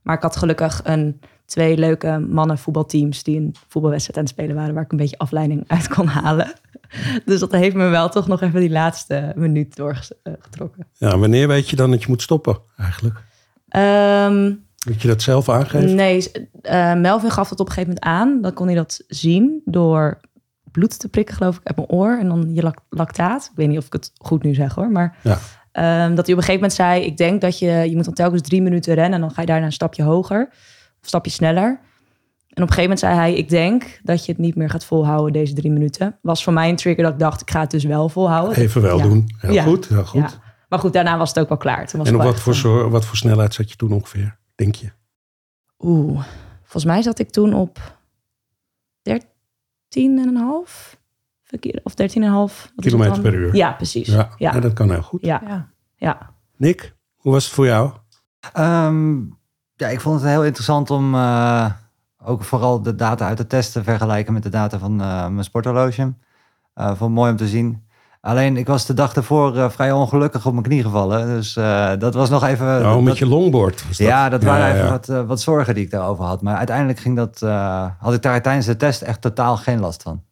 maar 0.01 0.15
ik 0.15 0.21
had 0.21 0.35
gelukkig 0.35 0.81
een, 0.83 1.19
twee 1.45 1.77
leuke 1.77 2.19
mannen 2.29 2.57
voetbalteams 2.57 3.23
die 3.23 3.39
een 3.39 3.55
voetbalwedstrijd 3.67 4.17
aan 4.17 4.23
het 4.23 4.33
spelen 4.33 4.55
waren, 4.55 4.73
waar 4.73 4.83
ik 4.83 4.91
een 4.91 4.97
beetje 4.97 5.17
afleiding 5.17 5.63
uit 5.67 5.87
kon 5.87 6.07
halen. 6.07 6.53
Dus 7.25 7.39
dat 7.39 7.51
heeft 7.51 7.75
me 7.75 7.87
wel 7.87 8.09
toch 8.09 8.27
nog 8.27 8.41
even 8.41 8.59
die 8.59 8.69
laatste 8.69 9.31
minuut 9.35 9.75
doorgetrokken. 9.75 10.87
Ja, 10.93 11.17
wanneer 11.17 11.47
weet 11.47 11.69
je 11.69 11.75
dan 11.75 11.91
dat 11.91 12.01
je 12.01 12.07
moet 12.09 12.21
stoppen 12.21 12.57
eigenlijk? 12.77 13.23
Ehm 13.69 14.43
Moet 14.87 15.01
je 15.01 15.07
dat 15.07 15.21
zelf 15.21 15.49
aangeven? 15.49 15.95
Nee, 15.95 16.31
eh, 16.61 16.93
Melvin 16.95 17.31
gaf 17.31 17.49
dat 17.49 17.59
op 17.59 17.67
een 17.67 17.73
gegeven 17.73 17.95
moment 18.01 18.21
aan. 18.21 18.41
Dan 18.41 18.53
kon 18.53 18.65
hij 18.67 18.75
dat 18.75 19.03
zien 19.07 19.61
door 19.65 20.19
bloed 20.71 20.99
te 20.99 21.09
prikken, 21.09 21.35
geloof 21.35 21.55
ik, 21.57 21.61
uit 21.63 21.75
mijn 21.75 21.87
oor. 21.89 22.17
En 22.19 22.27
dan 22.27 22.49
je 22.53 22.61
lac- 22.63 22.83
lactaat. 22.89 23.45
Ik 23.51 23.57
weet 23.57 23.67
niet 23.67 23.77
of 23.77 23.85
ik 23.85 23.93
het 23.93 24.11
goed 24.17 24.43
nu 24.43 24.53
zeg 24.53 24.75
hoor. 24.75 24.91
Maar 24.91 25.17
Ja. 25.23 25.37
ehm, 25.71 26.15
dat 26.15 26.25
hij 26.25 26.35
op 26.35 26.41
een 26.41 26.45
gegeven 26.45 26.53
moment 26.53 26.73
zei... 26.73 27.03
ik 27.03 27.17
denk 27.17 27.41
dat 27.41 27.59
je, 27.59 27.71
je 27.71 27.95
moet 27.95 28.05
dan 28.05 28.13
telkens 28.13 28.41
drie 28.41 28.61
minuten 28.61 28.93
rennen... 28.93 29.13
en 29.13 29.21
dan 29.21 29.31
ga 29.31 29.41
je 29.41 29.47
daarna 29.47 29.65
een 29.65 29.71
stapje 29.71 30.03
hoger. 30.03 30.47
Of 30.51 30.55
een 31.01 31.07
stapje 31.07 31.31
sneller. 31.31 31.79
En 32.49 32.63
op 32.63 32.69
een 32.69 32.75
gegeven 32.75 32.81
moment 32.81 32.99
zei 32.99 33.15
hij... 33.15 33.33
ik 33.33 33.49
denk 33.49 33.99
dat 34.03 34.25
je 34.25 34.31
het 34.31 34.41
niet 34.41 34.55
meer 34.55 34.69
gaat 34.69 34.85
volhouden, 34.85 35.33
deze 35.33 35.53
drie 35.53 35.71
minuten. 35.71 36.17
Was 36.21 36.43
voor 36.43 36.53
mij 36.53 36.69
een 36.69 36.75
trigger 36.75 37.03
dat 37.03 37.13
ik 37.13 37.19
dacht... 37.19 37.41
ik 37.41 37.51
ga 37.51 37.59
het 37.59 37.71
dus 37.71 37.83
wel 37.83 38.09
volhouden. 38.09 38.57
Even 38.57 38.81
wel 38.81 38.97
Ja. 38.97 39.03
doen. 39.03 39.29
Heel 39.37 39.51
Ja. 39.53 39.63
goed, 39.63 39.87
heel 39.87 40.05
goed. 40.05 40.21
Ja. 40.21 40.29
Maar 40.69 40.79
goed, 40.79 40.93
daarna 40.93 41.17
was 41.17 41.29
het 41.29 41.39
ook 41.39 41.49
wel 41.49 41.57
klaar. 41.57 41.87
Toen 41.87 41.99
was 41.99 42.09
En 42.09 42.15
op 42.15 42.21
wat 42.21 42.39
voor, 42.39 42.89
wat 42.89 43.05
voor 43.05 43.17
snelheid 43.17 43.53
zat 43.53 43.69
je 43.69 43.75
toen 43.75 43.91
ongeveer, 43.91 44.39
denk 44.55 44.75
je? 44.75 44.91
Oeh, 45.79 46.23
volgens 46.61 46.85
mij 46.85 47.01
zat 47.01 47.19
ik 47.19 47.29
toen 47.29 47.53
op 47.53 47.79
13,5 49.09 50.97
verkeer 51.43 51.79
of 51.83 51.91
13,5 51.91 51.95
wat 51.95 52.05
is 52.05 52.13
het 52.75 52.85
Kilometer 52.85 53.21
per 53.21 53.33
uur. 53.33 53.55
Ja, 53.55 53.71
precies. 53.71 54.07
Ja, 54.07 54.29
Ja, 54.37 54.59
dat 54.59 54.73
kan 54.73 54.89
heel 54.89 55.01
goed. 55.01 55.25
ja. 55.25 55.41
Ja. 55.47 55.69
ja. 55.95 56.33
Nick, 56.57 56.95
hoe 57.15 57.31
was 57.31 57.45
het 57.45 57.53
voor 57.53 57.65
jou? 57.65 57.91
Ehm, 58.53 59.17
ja, 59.75 59.87
ik 59.87 60.01
vond 60.01 60.21
het 60.21 60.29
heel 60.29 60.43
interessant 60.45 60.89
om 60.89 61.15
eh, 61.15 61.71
ook 62.23 62.43
vooral 62.43 62.81
de 62.81 62.95
data 62.95 63.27
uit 63.27 63.37
de 63.37 63.47
test 63.47 63.71
te 63.71 63.83
vergelijken 63.83 64.33
met 64.33 64.43
de 64.43 64.49
data 64.49 64.77
van 64.79 65.01
eh, 65.01 65.27
mijn 65.27 65.43
sporthorloge. 65.43 66.13
Eh 66.73 66.95
vond 66.95 67.13
mooi 67.13 67.31
om 67.31 67.37
te 67.37 67.47
zien. 67.47 67.87
Alleen, 68.21 68.57
ik 68.57 68.67
was 68.67 68.85
de 68.85 68.93
dag 68.93 69.15
ervoor 69.15 69.57
eh, 69.57 69.69
vrij 69.69 69.91
ongelukkig 69.91 70.45
op 70.45 70.51
mijn 70.51 70.65
knie 70.65 70.81
gevallen. 70.83 71.27
Dus 71.27 71.53
dat 71.99 72.13
was 72.13 72.29
nog 72.29 72.43
even... 72.43 72.77
oh, 72.77 72.81
dat- 72.83 73.01
met 73.01 73.17
je 73.17 73.27
longboard. 73.27 73.83
Dat? 73.87 73.97
Ja, 73.97 74.29
dat 74.29 74.43
waren 74.43 74.67
Ja, 74.67 74.73
even 74.73 74.85
ja. 74.85 74.89
Wat, 74.91 75.25
wat 75.27 75.41
zorgen 75.41 75.73
die 75.73 75.83
ik 75.83 75.91
daarover 75.91 76.25
had. 76.25 76.41
Maar 76.41 76.55
uiteindelijk 76.57 76.99
ging 76.99 77.15
dat, 77.15 77.39
had 77.99 78.13
ik 78.13 78.21
daar 78.21 78.41
tijdens 78.41 78.65
de 78.65 78.77
test 78.77 79.01
echt 79.01 79.21
totaal 79.21 79.57
geen 79.57 79.79
last 79.79 80.01
van. 80.03 80.23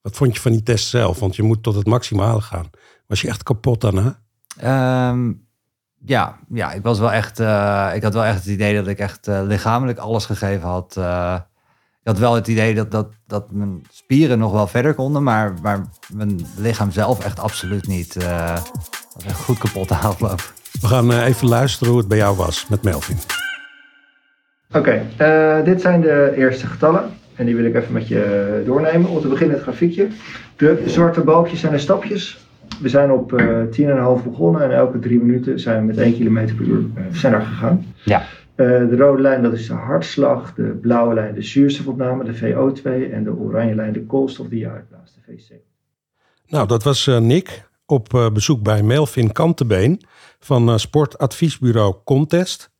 Wat 0.00 0.16
vond 0.16 0.34
je 0.34 0.40
van 0.40 0.52
die 0.52 0.62
test 0.62 0.88
zelf? 0.88 1.18
Want 1.20 1.36
je 1.36 1.42
moet 1.42 1.62
tot 1.62 1.74
het 1.74 1.86
maximale 1.86 2.40
gaan. 2.40 2.70
Was 3.06 3.20
je 3.20 3.28
echt 3.28 3.42
kapot 3.42 3.80
daarna? 3.80 4.18
Ja, 6.06 6.38
ja, 6.48 6.72
ik 6.72 6.82
was 6.82 6.98
wel 6.98 7.12
echt. 7.12 7.40
eh, 7.40 7.90
ik 7.94 8.02
had 8.02 8.14
wel 8.14 8.24
echt 8.24 8.36
het 8.36 8.46
idee 8.46 8.74
dat 8.74 8.86
ik 8.86 8.98
echt 8.98 9.28
eh, 9.28 9.40
lichamelijk 9.42 9.98
alles 9.98 10.26
gegeven 10.26 10.68
had. 10.68 10.96
Eh, 10.96 11.36
ik 12.02 12.10
had 12.10 12.18
wel 12.18 12.34
het 12.34 12.48
idee 12.48 12.74
dat, 12.74 12.90
dat, 12.90 13.12
dat 13.26 13.50
mijn 13.50 13.82
spieren 13.90 14.38
nog 14.38 14.52
wel 14.52 14.66
verder 14.66 14.94
konden, 14.94 15.22
maar, 15.22 15.54
maar 15.62 15.80
mijn 16.14 16.46
lichaam 16.56 16.90
zelf 16.90 17.24
echt 17.24 17.40
absoluut 17.40 17.86
niet. 17.86 18.16
eh 18.16 18.56
was 19.14 19.24
echt 19.24 19.40
goed 19.40 19.58
kapot 19.58 19.88
te 19.88 19.94
afloop. 19.94 20.52
We 20.80 20.86
gaan 20.86 21.12
even 21.12 21.48
luisteren 21.48 21.88
hoe 21.88 21.98
het 21.98 22.08
bij 22.08 22.18
jou 22.18 22.36
was 22.36 22.66
met 22.68 22.82
Melvin. 22.82 23.16
Oké, 24.72 25.06
eh, 25.16 25.64
dit 25.64 25.80
zijn 25.80 26.00
de 26.00 26.32
eerste 26.36 26.66
getallen. 26.66 27.10
En 27.34 27.46
die 27.46 27.56
wil 27.56 27.64
ik 27.64 27.74
even 27.74 27.92
met 27.92 28.08
je 28.08 28.62
doornemen. 28.66 29.10
Om 29.10 29.20
te 29.20 29.28
beginnen 29.28 29.54
het 29.54 29.64
grafiekje. 29.64 30.08
De 30.56 30.82
zwarte 30.86 31.20
balkjes 31.20 31.60
zijn 31.60 31.72
de 31.72 31.78
stapjes. 31.78 32.43
We 32.80 32.88
zijn 32.88 33.10
op 33.10 33.32
eh 33.32 34.16
10,5 34.18 34.24
begonnen 34.24 34.62
en 34.62 34.70
elke 34.70 34.98
drie 34.98 35.18
minuten 35.18 35.60
zijn 35.60 35.80
we 35.80 35.86
met 35.86 35.98
1 35.98 36.14
km 36.14 36.56
per 36.56 36.66
uur 36.66 36.84
eh, 36.94 37.02
sneller 37.12 37.40
gegaan. 37.40 37.84
Ja. 38.04 38.22
Eh, 38.54 38.66
de 38.66 38.96
rode 38.96 39.22
lijn 39.22 39.42
dat 39.42 39.52
is 39.52 39.66
de 39.66 39.74
hartslag, 39.74 40.54
de 40.54 40.62
blauwe 40.62 41.14
lijn 41.14 41.34
de 41.34 41.42
zuurstofopname, 41.42 42.24
de 42.24 42.34
VO2 42.34 43.12
en 43.12 43.24
de 43.24 43.36
oranje 43.36 43.74
lijn 43.74 43.92
de 43.92 44.06
koolstof 44.06 44.48
die 44.48 44.58
je 44.58 44.70
uitblaast, 44.70 45.14
de 45.14 45.32
VC. 45.32 45.52
Nou, 46.46 46.66
dat 46.66 46.82
was 46.82 47.06
eh, 47.06 47.18
Nick 47.18 47.68
op 47.86 48.14
eh, 48.14 48.30
bezoek 48.30 48.62
bij 48.62 48.82
Melvin 48.82 49.32
Kantebeen 49.32 50.00
van 50.38 50.68
eh, 50.68 50.76
sportadviesbureau 50.76 51.94
Contest. 52.04 52.70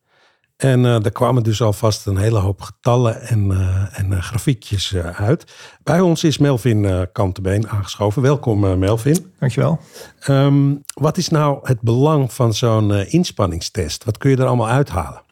En 0.57 0.85
eh 0.85 1.01
daar 1.01 1.11
kwamen 1.11 1.43
dus 1.43 1.63
alvast 1.63 2.07
een 2.07 2.17
hele 2.17 2.39
hoop 2.39 2.61
getallen 2.61 3.21
en, 3.23 3.51
eh, 3.51 3.99
en 3.99 4.13
eh, 4.13 4.23
grafiekjes 4.23 4.97
uit. 4.97 5.55
Bij 5.83 6.01
ons 6.01 6.25
is 6.25 6.39
Melvin 6.39 7.09
Kantebeen 7.13 7.69
aangeschoven. 7.69 8.23
Welkom 8.23 8.79
Melvin. 8.79 9.33
Dankjewel. 9.39 9.81
Ehm, 10.21 10.75
wat 10.95 11.17
is 11.17 11.29
nou 11.29 11.59
het 11.63 11.81
belang 11.81 12.33
van 12.33 12.55
zo'n 12.55 12.93
inspanningstest? 12.93 14.05
Wat 14.05 14.19
kun 14.19 14.31
je 14.31 14.37
er 14.37 14.47
allemaal 14.47 14.69
uithalen? 14.69 15.23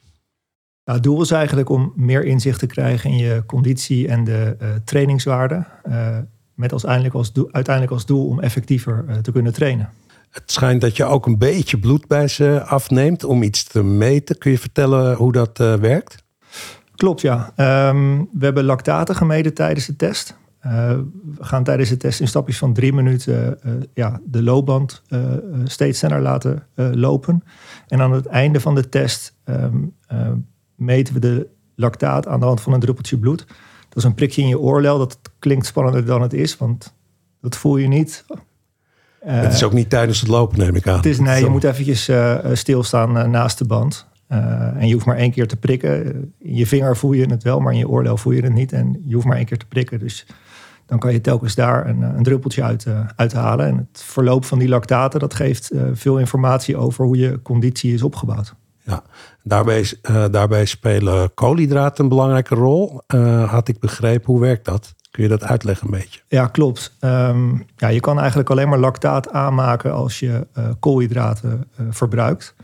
Nou, 0.84 0.98
het 0.98 1.02
doel 1.02 1.22
is 1.22 1.30
eigenlijk 1.30 1.68
om 1.68 1.92
meer 1.96 2.24
inzicht 2.24 2.58
te 2.58 2.66
krijgen 2.66 3.10
in 3.10 3.16
je 3.16 3.42
conditie 3.46 4.08
en 4.08 4.24
de 4.24 4.56
trainingswaarde. 4.84 5.66
met 6.54 6.72
als 6.72 6.86
uiteindelijk, 6.86 7.14
als 7.14 7.32
doel, 7.32 7.48
uiteindelijk 7.52 7.94
als 7.94 8.06
doel 8.06 8.26
om 8.26 8.40
effectiever 8.40 9.22
te 9.22 9.32
kunnen 9.32 9.52
trainen. 9.52 9.88
Het 10.32 10.52
schijnt 10.52 10.80
dat 10.80 10.96
je 10.96 11.04
ook 11.04 11.26
een 11.26 11.38
beetje 11.38 11.78
bloed 11.78 12.06
bij 12.06 12.28
ze 12.28 12.62
afneemt 12.64 13.24
om 13.24 13.42
iets 13.42 13.64
te 13.64 13.82
meten. 13.82 14.38
Kun 14.38 14.50
je 14.50 14.58
vertellen 14.58 15.16
hoe 15.16 15.32
dat 15.32 15.60
eh, 15.60 15.74
werkt? 15.74 16.24
Klopt, 16.94 17.20
ja. 17.20 17.52
Ehm, 17.56 18.18
we 18.32 18.44
hebben 18.44 18.64
lactaten 18.64 19.14
gemeten 19.14 19.54
tijdens 19.54 19.86
de 19.86 19.96
test. 19.96 20.36
Eh, 20.62 20.98
we 21.36 21.44
gaan 21.44 21.64
tijdens 21.64 21.88
de 21.88 21.96
test 21.96 22.20
in 22.20 22.28
stapjes 22.28 22.58
van 22.58 22.72
drie 22.72 22.92
minuten 22.92 23.62
eh, 23.62 23.72
ja, 23.94 24.20
de 24.24 24.42
loopband 24.42 25.02
steeds 25.64 25.98
sneller 25.98 26.20
laten 26.20 26.66
lopen. 26.74 27.42
En 27.86 28.00
aan 28.00 28.12
het 28.12 28.26
einde 28.26 28.60
van 28.60 28.74
de 28.74 28.88
test 28.88 29.34
ehm, 29.44 29.76
eh, 30.06 30.32
meten 30.74 31.14
we 31.14 31.20
de 31.20 31.48
lactaat 31.74 32.26
aan 32.26 32.40
de 32.40 32.46
hand 32.46 32.60
van 32.60 32.72
een 32.72 32.80
druppeltje 32.80 33.18
bloed. 33.18 33.46
Dat 33.88 33.96
is 33.96 34.04
een 34.04 34.14
prikje 34.14 34.42
in 34.42 34.48
je 34.48 34.58
oorlel. 34.58 34.98
Dat 34.98 35.18
klinkt 35.38 35.66
spannender 35.66 36.04
dan 36.04 36.22
het 36.22 36.32
is, 36.32 36.56
want 36.56 36.94
dat 37.40 37.56
voel 37.56 37.76
je 37.76 37.88
niet. 37.88 38.24
Eh, 39.22 39.40
het 39.40 39.52
is 39.52 39.62
ook 39.62 39.72
niet 39.72 39.90
tijdens 39.90 40.20
het 40.20 40.28
lopen, 40.28 40.58
neem 40.58 40.74
ik 40.74 40.88
aan. 40.88 40.96
het 40.96 41.06
is, 41.06 41.18
nee, 41.18 41.42
je 41.42 41.48
moet 41.48 41.64
eventjes 41.64 42.08
eh, 42.08 42.44
eh, 42.44 42.56
stilstaan 42.56 43.30
naast 43.30 43.58
de 43.58 43.64
band. 43.64 44.10
En 44.78 44.86
je 44.86 44.92
hoeft 44.92 45.06
maar 45.06 45.16
één 45.16 45.30
keer 45.30 45.48
te 45.48 45.56
prikken. 45.56 46.04
In 46.38 46.54
je 46.54 46.66
vinger 46.66 46.96
voel 46.96 47.12
je 47.12 47.26
het 47.26 47.42
wel, 47.42 47.60
maar 47.60 47.72
in 47.72 47.78
je 47.78 47.88
oordeel 47.88 48.16
voel 48.16 48.32
je 48.32 48.42
het 48.42 48.52
niet. 48.52 48.72
En 48.72 49.02
je 49.06 49.14
hoeft 49.14 49.26
maar 49.26 49.36
één 49.36 49.46
keer 49.46 49.58
te 49.58 49.66
prikken. 49.66 49.98
Dus 49.98 50.26
dan 50.86 50.98
kan 50.98 51.12
je 51.12 51.20
telkens 51.20 51.54
daar 51.54 51.86
een, 51.86 52.02
een 52.02 52.22
druppeltje 52.22 52.62
uit, 52.62 52.86
eh, 52.86 53.06
uithalen. 53.16 53.66
En 53.66 53.76
het 53.76 54.02
verloop 54.02 54.44
van 54.44 54.58
die 54.58 54.68
lactaten, 54.68 55.20
dat 55.20 55.34
geeft 55.34 55.70
veel 55.92 56.18
informatie 56.18 56.76
over 56.76 57.04
hoe 57.04 57.16
je 57.16 57.42
conditie 57.42 57.94
is 57.94 58.02
opgebouwd. 58.02 58.54
Ja, 58.84 59.02
daarbij, 59.42 59.92
daarbij 60.30 60.64
spelen 60.64 61.34
koolhydraten 61.34 62.04
een 62.04 62.10
belangrijke 62.10 62.54
rol. 62.54 63.00
Had 63.46 63.68
ik 63.68 63.78
begrepen, 63.78 64.32
hoe 64.32 64.40
werkt 64.40 64.64
dat? 64.64 64.94
Kun 65.12 65.22
je 65.22 65.28
dat 65.28 65.44
uitleggen 65.44 65.86
een 65.86 65.98
beetje? 65.98 66.20
Ja, 66.28 66.46
klopt. 66.46 66.96
Ehm, 67.00 67.54
ja, 67.76 67.88
je 67.88 68.00
kan 68.00 68.18
eigenlijk 68.18 68.50
alleen 68.50 68.68
maar 68.68 68.78
lactaat 68.78 69.32
aanmaken 69.32 69.92
als 69.92 70.18
je 70.18 70.46
eh, 70.52 70.68
koolhydraten 70.80 71.64
eh, 71.76 71.86
verbruikt. 71.90 72.54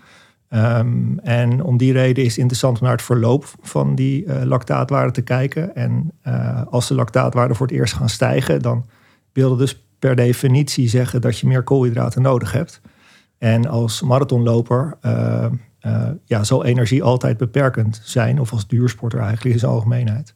Ehm, 0.49 1.19
en 1.19 1.63
om 1.63 1.77
die 1.77 1.93
reden 1.93 2.25
is 2.25 2.31
het 2.31 2.39
interessant 2.39 2.79
om 2.79 2.83
naar 2.83 2.93
het 2.93 3.03
verloop 3.03 3.47
van 3.61 3.95
die 3.95 4.25
eh, 4.25 4.45
lactaatwaarden 4.45 5.13
te 5.13 5.23
kijken. 5.23 5.75
En 5.75 6.13
als 6.71 6.89
de 6.89 6.95
lactaatwaarden 6.95 7.57
voor 7.57 7.67
het 7.67 7.77
eerst 7.77 7.95
gaan 7.95 8.09
stijgen, 8.09 8.63
dan 8.63 8.87
wil 9.33 9.49
dat 9.49 9.59
dus 9.59 9.85
per 9.99 10.17
definitie 10.17 10.89
zeggen 10.89 11.21
dat 11.21 11.39
je 11.39 11.47
meer 11.47 11.63
koolhydraten 11.63 12.23
nodig 12.23 12.53
hebt. 12.53 12.81
En 13.39 13.67
als 13.67 14.03
marathonloper 14.03 14.99
ja, 16.25 16.45
zal 16.45 16.65
energie 16.65 17.03
altijd 17.03 17.37
beperkend 17.37 18.01
zijn, 18.05 18.41
of 18.41 18.53
als 18.53 18.67
duursporter 18.67 19.21
eigenlijk 19.21 19.55
in 19.55 19.59
zijn 19.61 19.73
algemeenheid. 19.73 20.35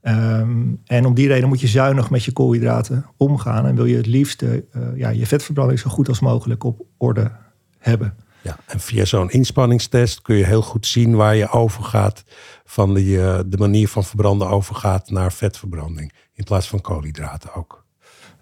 Ehm, 0.00 0.74
en 0.84 1.06
om 1.06 1.14
die 1.14 1.28
reden 1.28 1.48
moet 1.48 1.60
je 1.60 1.66
zuinig 1.66 2.10
met 2.10 2.24
je 2.24 2.32
koolhydraten 2.32 3.06
omgaan. 3.16 3.66
En 3.66 3.74
wil 3.74 3.84
je 3.84 3.96
het 3.96 4.06
liefst 4.06 4.42
eh, 4.42 4.50
ja, 4.94 5.08
je 5.08 5.26
vetverbranding 5.26 5.78
zo 5.78 5.90
goed 5.90 6.08
als 6.08 6.20
mogelijk 6.20 6.64
op 6.64 6.80
orde 6.96 7.30
hebben. 7.78 8.14
Ja, 8.42 8.56
en 8.66 8.80
via 8.80 9.04
zo'n 9.04 9.30
inspanningstest 9.30 10.22
kun 10.22 10.36
je 10.36 10.44
heel 10.44 10.62
goed 10.62 10.86
zien 10.86 11.16
waar 11.16 11.36
je 11.36 11.50
overgaat 11.50 12.24
van 12.64 12.94
die, 12.94 13.22
eh, 13.22 13.38
de 13.46 13.56
manier 13.56 13.88
van 13.88 14.04
verbranden 14.04 14.48
overgaat 14.48 15.10
naar 15.10 15.32
vetverbranding. 15.32 16.12
In 16.34 16.44
plaats 16.44 16.68
van 16.68 16.80
koolhydraten 16.80 17.54
ook. 17.54 17.86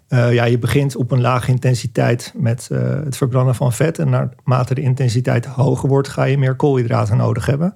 Eh, 0.07 0.33
ja, 0.33 0.43
je 0.43 0.59
begint 0.59 0.95
op 0.95 1.11
een 1.11 1.21
lage 1.21 1.51
intensiteit 1.51 2.33
met 2.35 2.67
het 3.03 3.17
verbranden 3.17 3.55
van 3.55 3.73
vet. 3.73 3.99
En 3.99 4.09
naarmate 4.09 4.73
de 4.73 4.81
intensiteit 4.81 5.45
hoger 5.45 5.89
wordt, 5.89 6.07
ga 6.07 6.23
je 6.23 6.37
meer 6.37 6.55
koolhydraten 6.55 7.17
nodig 7.17 7.45
hebben. 7.45 7.73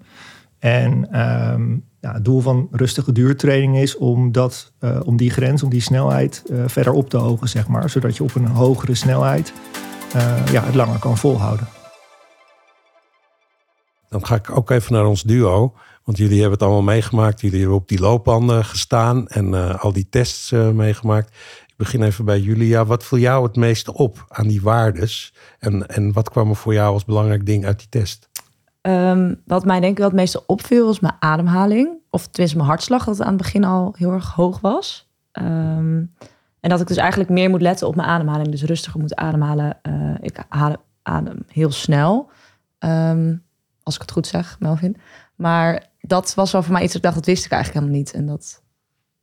En 0.60 1.12
ehm, 1.12 1.78
ja, 2.02 2.14
het 2.14 2.26
doel 2.26 2.40
van 2.40 2.68
rustige 2.72 3.12
duurtraining 3.12 3.78
is 3.78 3.98
om, 3.98 4.32
dat, 4.32 4.72
eh, 4.80 5.00
om 5.06 5.18
die 5.18 5.30
grens, 5.30 5.64
om 5.64 5.70
die 5.70 5.82
snelheid 5.82 6.44
eh, 6.50 6.64
verder 6.68 6.94
op 6.94 7.10
te 7.10 7.18
hogen, 7.18 7.50
zeg 7.50 7.68
maar. 7.68 7.90
Zodat 7.90 8.18
je 8.18 8.24
op 8.24 8.36
een 8.36 8.48
hogere 8.48 8.96
snelheid 8.96 9.54
eh, 10.14 10.52
ja, 10.52 10.64
het 10.64 10.76
langer 10.76 11.00
kan 11.00 11.18
volhouden. 11.18 11.68
Dan 14.10 14.26
ga 14.26 14.36
ik 14.36 14.58
ook 14.58 14.70
even 14.70 14.94
naar 14.94 15.06
ons 15.06 15.24
duo. 15.24 15.74
Want 16.04 16.18
jullie 16.18 16.40
hebben 16.40 16.52
het 16.52 16.62
allemaal 16.62 16.82
meegemaakt. 16.82 17.42
Jullie 17.42 17.60
hebben 17.60 17.78
op 17.78 17.88
die 17.88 18.00
loopbanden 18.00 18.66
gestaan 18.66 19.28
en 19.28 19.80
al 19.80 19.94
die 19.94 20.08
tests 20.10 20.52
meegemaakt. 20.52 21.30
Ik 21.68 21.78
begin 21.78 22.04
even 22.04 22.26
bij 22.26 22.40
Julia. 22.40 22.86
Wat 22.86 23.04
viel 23.04 23.18
jou 23.18 23.44
het 23.44 23.56
meeste 23.56 23.94
op 23.94 24.26
aan 24.28 24.48
die 24.48 24.62
waardes? 24.62 25.34
En, 25.60 25.88
en 25.88 26.14
wat 26.14 26.30
kwam 26.30 26.50
er 26.50 26.56
voor 26.56 26.74
jou 26.74 26.94
als 26.94 27.06
belangrijk 27.06 27.46
ding 27.46 27.66
uit 27.66 27.80
die 27.80 27.90
test? 27.90 28.30
Ehm, 28.82 29.36
wat 29.46 29.66
mij 29.66 29.80
denk 29.80 29.92
ik 29.92 29.98
wel 29.98 30.08
het 30.08 30.16
meeste 30.16 30.46
opviel 30.46 30.86
was 30.86 31.00
mijn 31.00 31.16
ademhaling. 31.20 31.90
Of 32.10 32.28
tenminste 32.28 32.58
mijn 32.58 32.70
hartslag, 32.70 33.06
dat 33.06 33.22
aan 33.22 33.28
het 33.28 33.38
begin 33.38 33.64
al 33.64 33.94
heel 33.98 34.12
erg 34.12 34.34
hoog 34.34 34.60
was. 34.60 35.10
Ehm, 35.32 36.04
en 36.60 36.70
dat 36.70 36.82
ik 36.82 36.88
dus 36.88 36.98
eigenlijk 36.98 37.30
meer 37.30 37.50
moet 37.50 37.62
letten 37.62 37.88
op 37.88 37.96
mijn 37.96 38.08
ademhaling. 38.08 38.50
Dus 38.50 38.64
rustiger 38.64 39.00
moet 39.00 39.16
ademhalen. 39.16 39.80
Eh, 39.82 40.16
ik 40.20 40.46
adem, 40.50 40.78
adem 41.02 41.38
heel 41.48 41.72
snel. 41.72 42.30
Ehm, 42.78 43.36
als 43.84 43.96
ik 43.96 44.02
het 44.02 44.12
goed 44.12 44.28
zeg, 44.28 44.60
Melvin. 44.60 44.98
Maar 45.36 45.88
dat 46.00 46.34
was 46.34 46.52
wel 46.52 46.64
voor 46.64 46.74
mij 46.74 46.84
iets 46.84 46.94
dat 46.94 47.02
ik 47.02 47.10
dacht, 47.10 47.16
dat 47.16 47.36
wist 47.36 47.46
ik 47.46 47.52
eigenlijk 47.52 47.84
helemaal 47.84 48.04
niet. 48.04 48.14
En 48.14 48.26
dat 48.26 48.64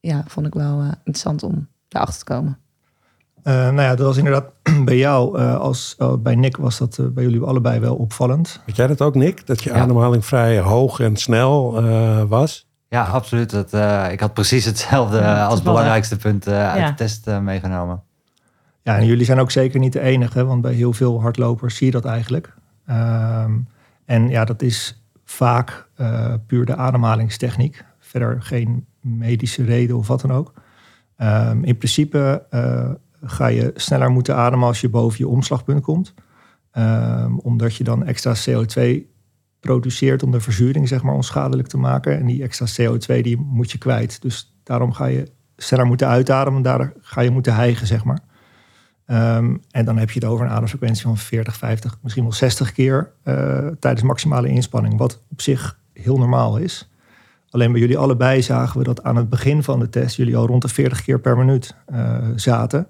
ja, 0.01 0.25
vond 0.27 0.47
ik 0.47 0.55
wel 0.55 0.81
eh, 0.81 0.87
interessant 0.87 1.43
om 1.43 1.69
daarachter 1.89 2.25
te 2.27 2.33
komen. 2.33 2.59
Eh, 3.49 3.55
nou 3.55 3.81
ja, 3.81 3.89
dat 3.95 4.07
was 4.07 4.17
inderdaad 4.17 4.53
bij 4.85 4.97
jou, 4.97 5.39
eh, 5.39 5.57
als 5.59 5.95
eh, 5.99 6.13
bij 6.19 6.35
Nick 6.35 6.57
was 6.57 6.79
dat 6.79 7.01
bij 7.15 7.25
jullie 7.25 7.41
allebei 7.43 7.81
wel 7.81 7.95
opvallend. 7.97 8.61
Weet 8.67 8.77
jij 8.77 8.87
dat 8.87 9.01
ook, 9.03 9.15
Nick? 9.15 9.47
Dat 9.47 9.63
je 9.63 9.71
Ja. 9.71 9.77
ademhaling 9.77 10.25
vrij 10.25 10.59
hoog 10.61 11.01
en 11.01 11.17
snel 11.17 11.77
eh, 11.79 12.23
was? 12.23 12.69
Ja, 12.89 13.03
absoluut. 13.05 13.51
Dat, 13.51 13.73
ik 14.13 14.21
had 14.21 14.35
precies 14.35 14.65
hetzelfde 14.65 15.19
Ja, 15.19 15.47
als 15.47 15.63
belangrijkste 15.63 16.17
punt 16.17 16.47
eh, 16.47 16.71
uit 16.71 16.79
Ja. 16.81 16.89
de 16.89 16.95
test 16.95 17.27
meegenomen. 17.41 18.03
Ja, 18.83 18.97
en 18.97 19.07
jullie 19.07 19.25
zijn 19.25 19.39
ook 19.41 19.51
zeker 19.51 19.81
niet 19.81 19.93
de 19.93 20.01
enige, 20.01 20.45
want 20.45 20.63
bij 20.63 20.73
heel 20.73 20.93
veel 20.93 21.21
hardlopers 21.21 21.77
zie 21.77 21.87
je 21.87 21.93
dat 21.93 22.05
eigenlijk. 22.05 22.55
Ehm, 22.87 23.53
en 24.05 24.29
ja, 24.29 24.45
dat 24.45 24.63
is 24.63 25.03
vaak 25.25 25.89
uh, 26.01 26.35
puur 26.47 26.65
de 26.65 26.77
ademhalingstechniek. 26.77 27.85
Verder 27.99 28.43
geen 28.43 28.87
medische 29.01 29.65
reden 29.65 29.97
of 29.97 30.07
wat 30.07 30.21
dan 30.21 30.33
ook. 30.33 30.53
Um, 31.19 31.65
in 31.65 31.77
principe 31.77 32.47
uh, 32.51 32.91
ga 33.23 33.47
je 33.47 33.71
sneller 33.75 34.11
moeten 34.11 34.37
ademen 34.37 34.67
als 34.67 34.81
je 34.81 34.89
boven 34.89 35.19
je 35.19 35.29
omslagpunt 35.29 35.83
komt. 35.83 36.15
Um, 36.73 37.39
omdat 37.39 37.75
je 37.77 37.85
dan 37.85 38.05
extra 38.05 38.35
CO2 38.49 39.01
produceert 39.61 40.23
om 40.23 40.31
de 40.31 40.41
verzuring 40.41 40.89
zeg 40.89 41.03
maar, 41.03 41.15
onschadelijk 41.15 41.69
te 41.69 41.79
maken. 41.79 42.19
En 42.19 42.27
die 42.27 42.43
extra 42.43 42.67
CO2 42.67 43.21
die 43.21 43.37
moet 43.37 43.71
je 43.71 43.79
kwijt. 43.79 44.23
Dus 44.23 44.59
daarom 44.63 44.93
ga 44.93 45.05
je 45.05 45.31
sneller 45.57 45.87
moeten 45.87 46.09
uitademen. 46.09 46.63
Daar 46.63 46.93
ga 47.01 47.21
je 47.21 47.31
moeten 47.31 47.55
hijgen, 47.55 47.87
zeg 47.87 48.05
maar. 48.05 48.21
Um, 49.11 49.61
en 49.71 49.85
dan 49.85 49.99
heb 49.99 50.11
je 50.11 50.21
het 50.21 50.29
over 50.29 50.45
een 50.47 50.53
ademfrequentie 50.53 51.03
van 51.03 51.17
40, 51.17 51.57
50, 51.57 51.99
misschien 52.03 52.23
wel 52.23 52.33
60 52.33 52.73
keer 52.73 53.13
uh, 53.25 53.67
tijdens 53.79 54.03
maximale 54.03 54.49
inspanning. 54.49 54.99
Wat 54.99 55.23
op 55.31 55.41
zich 55.41 55.79
heel 55.93 56.19
normaal 56.19 56.57
is. 56.57 56.91
Alleen 57.51 57.73
bij 57.73 57.81
jullie 57.81 57.99
allebei 57.99 58.43
zagen 58.43 58.79
we 58.79 58.85
dat 58.85 59.03
aan 59.03 59.17
het 59.17 59.29
begin 59.29 59.63
van 59.63 59.79
de 59.79 59.89
test 59.89 60.17
jullie 60.17 60.37
al 60.37 60.47
rond 60.47 60.63
de 60.63 60.69
40 60.69 61.03
keer 61.03 61.21
per 61.21 61.37
minuut 61.37 61.75
uh, 61.93 62.19
zaten. 62.35 62.87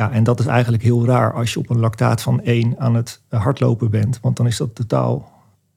Ja, 0.00 0.10
en 0.10 0.24
dat 0.24 0.40
is 0.40 0.46
eigenlijk 0.46 0.82
heel 0.82 1.06
raar 1.06 1.32
als 1.32 1.52
je 1.52 1.58
op 1.58 1.70
een 1.70 1.78
lactaat 1.78 2.22
van 2.22 2.42
1 2.42 2.74
aan 2.78 2.94
het 2.94 3.22
hardlopen 3.28 3.90
bent. 3.90 4.20
Want 4.20 4.36
dan 4.36 4.46
is 4.46 4.56
dat 4.56 4.74
totaal 4.74 5.32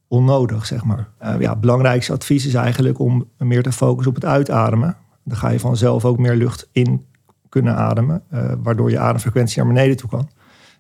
onnodig, 0.08 0.66
zeg 0.66 0.84
maar. 0.84 1.10
Uh, 1.24 1.36
ja, 1.40 1.50
het 1.50 1.62
belangrijkste 1.62 2.14
advies 2.14 2.46
is 2.46 2.54
eigenlijk 2.54 3.00
om 3.00 3.30
meer 3.38 3.64
te 3.64 3.72
focussen 3.72 4.16
op 4.16 4.16
het 4.16 4.26
uitademen. 4.26 4.98
Dan 5.24 5.38
ga 5.38 5.50
je 5.50 5.60
vanzelf 5.60 6.06
ook 6.06 6.18
meer 6.18 6.36
lucht 6.36 6.70
in 6.72 7.06
kunnen 7.50 7.76
ademen, 7.76 8.24
uh, 8.34 8.54
waardoor 8.58 8.90
je 8.90 9.00
ademfrequentie 9.00 9.64
naar 9.64 9.74
beneden 9.74 9.98
toe 9.98 10.10
kan. 10.10 10.30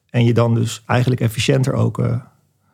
En 0.09 0.25
je 0.25 0.33
dan 0.33 0.55
dus 0.55 0.83
eigenlijk 0.85 1.21
efficiënter 1.21 1.73
ook, 1.73 2.01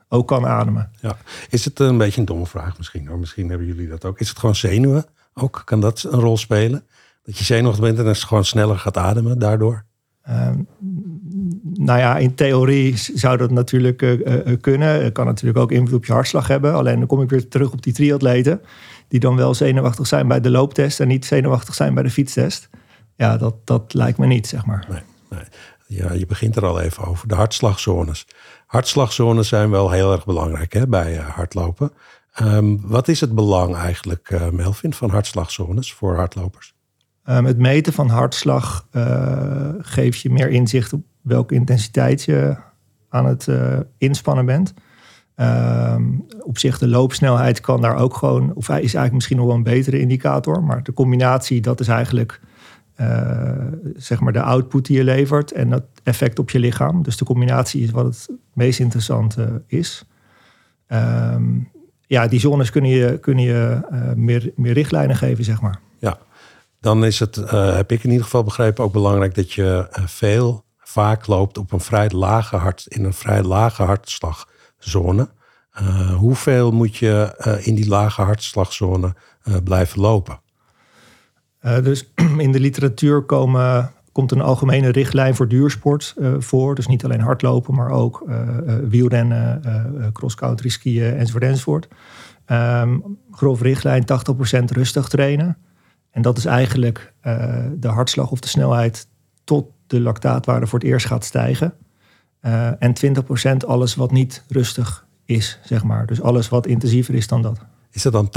ook 0.10 0.28
kan 0.28 0.48
ademen. 0.48 0.92
Ja. 1.02 1.18
Is 1.50 1.66
het 1.66 1.80
een 1.80 1.98
beetje 1.98 2.20
een 2.20 2.26
domme 2.26 2.46
vraag 2.46 2.78
misschien 2.78 3.08
hoor? 3.08 3.20
Misschien 3.20 3.50
hebben 3.50 3.68
jullie 3.68 3.88
dat 3.88 4.06
ook. 4.06 4.20
Is 4.20 4.30
het 4.30 4.40
gewoon 4.40 4.56
zenuwen 4.56 5.06
ook? 5.34 5.62
Kan 5.66 5.80
dat 5.80 6.06
een 6.10 6.20
rol 6.20 6.38
spelen? 6.38 6.84
Dat 7.24 7.38
je 7.38 7.44
zenuwachtig 7.44 7.84
bent 7.84 7.98
en 7.98 8.06
dan 8.06 8.16
gewoon 8.16 8.46
sneller 8.46 8.78
gaat 8.78 8.98
ademen 8.98 9.40
daardoor? 9.40 9.88
Uh, 10.30 10.50
nou 11.74 12.00
ja, 12.00 12.18
in 12.18 12.36
theorie 12.36 12.98
zou 12.98 13.38
dat 13.38 13.52
natuurlijk 13.52 14.02
uh, 14.02 14.58
kunnen. 14.62 15.04
Het 15.04 15.14
kan 15.14 15.26
natuurlijk 15.26 15.60
ook 15.60 15.72
invloed 15.72 15.98
op 15.98 16.06
je 16.06 16.14
hartslag 16.14 16.48
hebben. 16.48 16.74
Alleen 16.74 16.98
dan 16.98 17.08
kom 17.08 17.22
ik 17.22 17.30
weer 17.30 17.48
terug 17.48 17.72
op 17.72 17.82
die 17.82 17.94
triatleten. 17.94 18.62
Die 19.08 19.20
dan 19.20 19.36
wel 19.36 19.54
zenuwachtig 19.54 20.08
zijn 20.08 20.28
bij 20.28 20.40
de 20.40 20.50
looptest 20.50 21.00
en 21.00 21.08
niet 21.08 21.26
zenuwachtig 21.26 21.76
zijn 21.76 21.94
bij 21.94 22.04
de 22.04 22.10
fietstest. 22.10 22.70
Ja, 23.16 23.38
dat, 23.38 23.56
dat 23.64 23.94
lijkt 23.94 24.18
me 24.18 24.26
niet, 24.26 24.48
zeg 24.48 24.66
maar. 24.66 24.86
Nee, 24.90 25.02
nee. 25.30 25.44
Ja, 25.88 26.14
je 26.14 26.26
begint 26.26 26.56
er 26.56 26.66
al 26.66 26.80
even 26.80 27.04
over. 27.04 27.28
De 27.28 27.36
hartslagzones. 27.36 28.28
Hartslagzones 28.66 29.48
zijn 29.48 29.70
wel 29.70 29.92
heel 29.92 30.12
erg 30.12 30.26
belangrijk 30.26 30.74
hè, 30.74 30.88
bij 30.88 31.16
hardlopen. 31.16 31.92
Um, 32.42 32.82
wat 32.84 33.08
is 33.08 33.22
het 33.22 33.36
belang 33.36 33.76
eigenlijk, 33.76 34.52
Melvin, 34.52 34.94
van 34.94 35.10
hartslagzones 35.10 35.94
voor 35.94 36.16
hardlopers? 36.16 36.74
Um, 37.30 37.46
het 37.46 37.58
meten 37.58 37.94
van 37.94 38.10
hartslag 38.10 38.88
uh, 38.92 39.70
geeft 39.80 40.20
je 40.20 40.30
meer 40.30 40.50
inzicht 40.50 40.94
op 40.94 41.02
welke 41.22 41.56
intensiteit 41.56 42.24
je 42.24 42.56
aan 43.10 43.26
het 43.26 43.48
uh, 43.48 43.80
inspannen 43.98 44.46
bent. 44.46 44.74
Um, 45.36 46.26
op 46.42 46.58
zich 46.58 46.78
de 46.78 46.88
loopsnelheid 46.88 47.62
kan 47.62 47.82
daar 47.82 47.96
ook 47.96 48.16
gewoon, 48.16 48.54
of 48.54 48.70
is 48.70 48.76
eigenlijk 48.76 49.14
misschien 49.14 49.38
nog 49.38 49.46
wel 49.46 49.56
een 49.56 49.64
betere 49.64 50.00
indicator. 50.00 50.64
Maar 50.64 50.84
de 50.84 50.94
combinatie, 50.94 51.62
dat 51.62 51.80
is 51.80 51.88
eigenlijk 51.88 52.42
uh, 52.98 53.52
zeg 53.96 54.20
maar 54.20 54.34
de 54.34 54.42
output 54.42 54.86
die 54.86 54.98
je 54.98 55.04
levert 55.04 55.52
en 55.52 55.70
dat 55.70 55.84
effect 56.04 56.40
op 56.40 56.50
je 56.50 56.60
lichaam. 56.60 57.04
Dus 57.04 57.18
de 57.18 57.26
combinatie 57.26 57.84
is 57.84 57.92
wat 57.92 58.06
het 58.06 58.30
meest 58.54 58.80
interessante 58.80 59.62
is. 59.68 60.06
Um, 60.88 61.70
ja, 62.08 62.28
die 62.28 62.40
zones 62.40 62.70
kunnen 62.70 62.92
je, 62.92 63.18
kunnen 63.18 63.44
je 63.44 63.82
meer, 64.16 64.52
meer 64.56 64.74
richtlijnen 64.74 65.16
geven, 65.16 65.44
zeg 65.44 65.62
maar. 65.62 65.80
Dan 66.80 67.06
is 67.06 67.20
het, 67.20 67.38
uh, 67.38 67.76
heb 67.76 67.92
ik 67.92 68.04
in 68.04 68.10
ieder 68.10 68.24
geval 68.24 68.44
begrepen, 68.44 68.84
ook 68.84 68.94
belangrijk 68.94 69.36
dat 69.36 69.54
je 69.54 69.88
veel 69.92 70.66
vaak 70.78 71.28
loopt 71.28 71.58
op 71.58 71.72
een 71.72 71.80
vrij 71.80 72.10
lage 72.10 72.56
hart, 72.56 72.86
in 72.88 73.04
een 73.04 73.14
vrij 73.14 73.44
lage 73.44 73.84
hartslagzone. 73.84 75.30
Uh, 75.82 76.16
hoeveel 76.16 76.72
moet 76.72 76.98
je 76.98 77.34
in 77.64 77.76
die 77.76 77.88
lage 77.88 78.22
hartslagzone 78.22 79.16
blijven 79.64 80.02
lopen? 80.02 80.42
dus 81.84 82.12
in 82.38 82.52
de 82.52 82.60
literatuur 82.60 83.22
komen, 83.22 83.92
komt 84.12 84.32
een 84.32 84.42
algemene 84.42 84.90
richtlijn 84.90 85.36
voor 85.36 85.48
duursport 85.48 86.16
voor. 86.38 86.76
Dus 86.76 86.88
niet 86.88 87.04
alleen 87.04 87.22
hardlopen, 87.22 87.74
maar 87.74 87.90
ook 87.90 88.24
wielrennen, 88.90 89.62
cross-country 90.14 90.70
skiën 90.70 91.16
enzovoort 91.16 91.44
enzovoort. 91.44 91.88
Um, 92.52 93.18
grof 93.32 93.62
richtlijn 93.62 94.04
80% 94.62 94.64
rustig 94.66 95.08
trainen. 95.08 95.58
En 96.20 96.26
dat 96.26 96.38
is 96.38 96.46
eigenlijk 96.46 97.14
de 97.76 97.88
hartslag 97.88 98.32
of 98.32 98.40
de 98.40 98.48
snelheid 98.48 99.08
tot 99.44 99.66
de 99.88 100.00
lactaatwaarde 100.00 100.68
voor 100.68 100.80
het 100.80 100.88
eerst 100.88 101.06
gaat 101.06 101.26
stijgen. 101.26 101.74
Uh, 102.42 102.84
en 102.84 102.94
20% 103.64 103.66
alles 103.68 103.96
wat 103.96 104.12
niet 104.12 104.44
rustig 104.48 105.06
is, 105.26 105.60
zeg 105.64 105.84
maar. 105.84 106.06
Dus 106.06 106.22
alles 106.22 106.50
wat 106.50 106.68
intensiever 106.68 107.16
is 107.16 107.28
dan 107.28 107.42
dat. 107.42 107.60
Is 107.92 108.02
dat 108.02 108.14
dan 108.14 108.32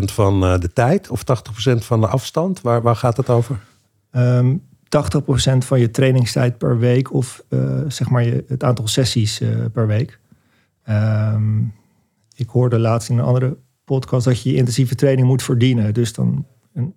80% 0.00 0.04
van 0.04 0.44
uh, 0.44 0.58
de 0.58 0.72
tijd 0.72 1.10
of 1.10 1.22
80% 1.22 1.76
van 1.76 2.00
de 2.00 2.06
afstand? 2.06 2.60
Waar, 2.60 2.82
waar 2.82 2.96
gaat 2.96 3.16
het 3.16 3.30
over? 3.30 3.58
Um, 4.12 4.62
80% 4.84 4.86
van 5.58 5.80
je 5.80 5.90
trainingstijd 5.90 6.58
per 6.58 6.78
week 6.78 7.12
of 7.12 7.42
uh, 7.48 7.80
zeg 7.88 8.08
maar 8.08 8.24
je, 8.24 8.44
het 8.48 8.64
aantal 8.64 8.88
sessies 8.88 9.42
per 9.72 9.86
week. 9.86 10.18
Um, 10.88 11.74
ik 12.34 12.48
hoorde 12.48 12.78
laatst 12.78 13.08
in 13.08 13.18
een 13.18 13.24
andere 13.24 13.56
podcast 13.84 14.24
dat 14.24 14.42
je 14.42 14.50
je 14.50 14.56
intensieve 14.56 14.94
training 14.94 15.28
moet 15.28 15.42
verdienen. 15.42 15.94
Dus 15.94 16.12
dan 16.12 16.46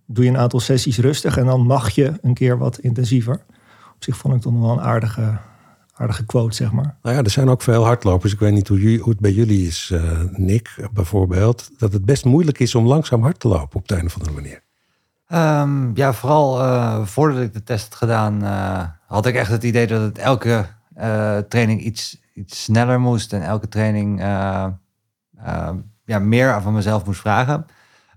doe 0.06 0.24
je 0.24 0.30
een 0.30 0.38
aantal 0.38 0.60
sessies 0.60 0.98
rustig 0.98 1.38
en 1.38 1.46
dan 1.46 1.62
mag 1.62 1.89
je 1.89 2.13
een 2.22 2.34
keer 2.34 2.58
wat 2.58 2.80
intensiever 2.80 3.46
op 3.96 4.06
zich 4.06 4.18
vond 4.18 4.36
ik 4.36 4.42
toch 4.42 4.54
nog 4.54 4.62
wel 4.62 4.72
een 4.72 4.82
aardige, 4.82 5.38
aardige 5.94 6.26
quote, 6.26 6.56
zeg 6.56 6.72
maar. 6.72 6.98
Nou 7.02 7.15
ja, 7.15 7.24
er 7.24 7.30
zijn 7.30 7.50
ook 7.50 7.62
veel 7.62 7.86
hardlopers. 7.86 8.34
Ik 8.34 8.39
weet 8.39 8.54
niet 8.54 8.68
hoe, 8.68 8.98
hoe 8.98 9.10
het 9.10 9.20
bij 9.20 9.32
jullie 9.32 9.68
is, 9.68 9.89
uh, 9.94 10.22
Nick, 10.32 10.88
bijvoorbeeld. 10.94 11.70
Dat 11.78 11.94
het 11.94 12.06
best 12.06 12.26
moeilijk 12.26 12.60
is 12.60 12.76
om 12.76 12.86
langzaam 12.86 13.22
hard 13.22 13.39
te 13.39 13.48
lopen 13.48 13.80
op 13.80 13.88
de 13.88 13.98
een 13.98 14.06
of 14.06 14.13
andere 14.18 14.34
manier. 14.34 14.62
Um, 15.32 15.96
ja, 15.96 16.13
vooral 16.13 16.62
uh, 16.62 17.06
voordat 17.06 17.42
ik 17.42 17.54
de 17.54 17.63
test 17.63 17.84
had 17.84 17.96
gedaan, 17.96 18.44
uh, 18.44 18.84
had 19.08 19.26
ik 19.26 19.36
echt 19.36 19.52
het 19.52 19.63
idee 19.63 19.88
dat 19.88 20.02
het 20.02 20.18
elke 20.18 20.65
training 21.48 21.82
iets, 21.82 22.22
iets 22.34 22.63
sneller 22.63 23.00
moest. 23.00 23.34
En 23.34 23.42
elke 23.42 23.68
training 23.68 24.20
ja, 26.06 26.20
meer 26.20 26.62
van 26.62 26.74
mezelf 26.74 27.06
moest 27.06 27.20
vragen. 27.20 27.65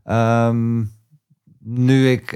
Um, 0.04 0.90
nu 1.64 2.10
ik 2.10 2.30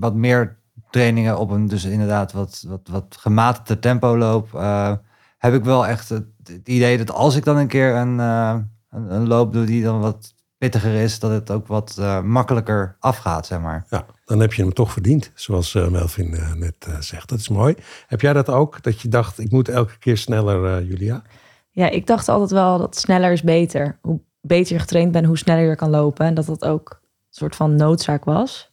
wat 0.00 0.14
meer 0.14 0.60
trainingen 0.92 1.38
op 1.38 1.50
een 1.50 1.68
dus 1.68 1.84
inderdaad 1.84 2.32
wat, 2.32 2.64
wat, 2.68 2.88
wat 2.90 3.16
gematigde 3.18 3.78
tempo 3.78 4.16
loop, 4.16 4.52
uh, 4.54 4.92
heb 5.38 5.54
ik 5.54 5.64
wel 5.64 5.86
echt 5.86 6.08
het, 6.08 6.24
het, 6.44 6.68
idee 6.68 6.98
dat 6.98 7.10
als 7.10 7.36
ik 7.36 7.44
dan 7.44 7.56
een 7.56 7.66
keer 7.66 7.94
een, 7.94 8.18
uh, 8.18 8.56
een, 8.90 9.14
een, 9.14 9.26
loop 9.26 9.52
doe 9.52 9.64
die 9.64 9.82
dan 9.82 10.00
wat 10.00 10.34
pittiger 10.58 10.94
is, 10.94 11.18
dat 11.18 11.30
het 11.30 11.50
ook 11.50 11.66
wat 11.66 11.96
uh, 12.00 12.22
makkelijker 12.22 12.96
afgaat, 12.98 13.46
zeg 13.46 13.60
maar. 13.60 13.86
Ja, 13.88 14.06
dan 14.24 14.40
heb 14.40 14.52
je 14.52 14.62
hem 14.62 14.72
toch 14.72 14.92
verdiend, 14.92 15.30
zoals 15.34 15.72
Melvin 15.72 16.36
net 16.56 16.86
zegt. 17.00 17.28
Dat 17.28 17.38
is 17.38 17.48
mooi. 17.48 17.74
Heb 18.06 18.20
jij 18.20 18.32
dat 18.32 18.48
ook, 18.48 18.82
dat 18.82 19.00
je 19.00 19.08
dacht, 19.08 19.38
ik 19.38 19.50
moet 19.50 19.68
elke 19.68 19.98
keer 19.98 20.16
sneller, 20.16 20.84
Julia? 20.84 21.22
Ja, 21.70 21.88
ik 21.88 22.06
dacht 22.06 22.28
altijd 22.28 22.50
wel 22.50 22.78
dat 22.78 22.96
sneller 22.96 23.32
is 23.32 23.42
beter. 23.42 23.98
Hoe 24.00 24.20
beter 24.40 24.72
je 24.72 24.80
getraind 24.80 25.12
bent, 25.12 25.26
hoe 25.26 25.38
sneller 25.38 25.68
je 25.68 25.76
kan 25.76 25.90
lopen. 25.90 26.26
En 26.26 26.34
dat 26.34 26.46
dat 26.46 26.64
ook 26.64 27.01
soort 27.36 27.56
van 27.56 27.76
noodzaak 27.76 28.24
was. 28.24 28.70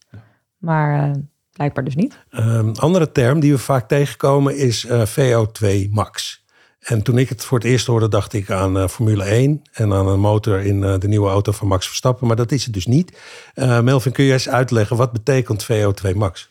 Maar 0.58 1.13
Blijkbaar 1.60 1.84
dus 1.84 1.95
niet. 1.95 2.17
Um, 2.32 2.72
andere 2.76 3.12
term 3.12 3.39
die 3.39 3.52
we 3.52 3.58
vaak 3.58 3.88
tegenkomen 3.88 4.58
is 4.58 4.86
uh, 4.86 5.02
VO2 5.06 5.89
max. 5.89 6.43
En 6.80 7.02
toen 7.02 7.17
ik 7.17 7.30
het 7.30 7.45
voor 7.45 7.58
het 7.58 7.67
eerst 7.67 7.88
hoorde, 7.88 8.08
dacht 8.08 8.34
ik 8.34 8.52
aan 8.52 8.78
uh, 8.78 8.88
Formule 8.88 9.24
1 9.24 9.62
en 9.72 9.93
aan 9.93 10.08
een 10.08 10.19
motor 10.19 10.60
in 10.60 10.82
uh, 10.82 10.98
de 10.98 11.08
nieuwe 11.08 11.30
auto 11.30 11.52
van 11.52 11.67
Max 11.67 11.88
Verstappen. 11.88 12.28
Maar 12.28 12.36
dat 12.36 12.52
is 12.52 12.63
het 12.63 12.74
dus 12.74 12.86
niet. 12.86 13.17
Melvin, 13.56 14.12
kun 14.12 14.24
je 14.24 14.34
eens 14.34 14.50
uitleggen 14.50 14.98
wat 14.98 15.12
betekent 15.12 15.67
VO2 15.72 16.15
max? 16.15 16.50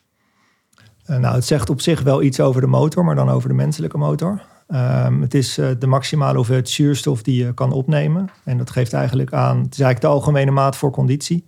nou, 1.06 1.34
het 1.34 1.44
zegt 1.44 1.70
op 1.70 1.80
zich 1.80 2.02
wel 2.02 2.22
iets 2.22 2.40
over 2.40 2.60
de 2.60 2.66
motor, 2.66 3.04
maar 3.04 3.14
dan 3.14 3.30
over 3.30 3.48
de 3.48 3.54
menselijke 3.54 3.98
motor. 3.98 4.42
Um, 4.68 5.22
het 5.22 5.34
is 5.34 5.54
de 5.54 5.86
maximale 5.86 6.36
hoeveelheid 6.36 6.68
zuurstof 6.68 7.22
die 7.22 7.44
je 7.44 7.54
kan 7.54 7.72
opnemen. 7.72 8.30
En 8.44 8.58
dat 8.58 8.70
geeft 8.70 8.92
eigenlijk 8.92 9.32
aan, 9.32 9.56
het 9.56 9.72
is 9.72 9.80
eigenlijk 9.80 10.00
de 10.00 10.06
algemene 10.06 10.50
maat 10.50 10.76
voor 10.76 10.90
conditie. 10.90 11.46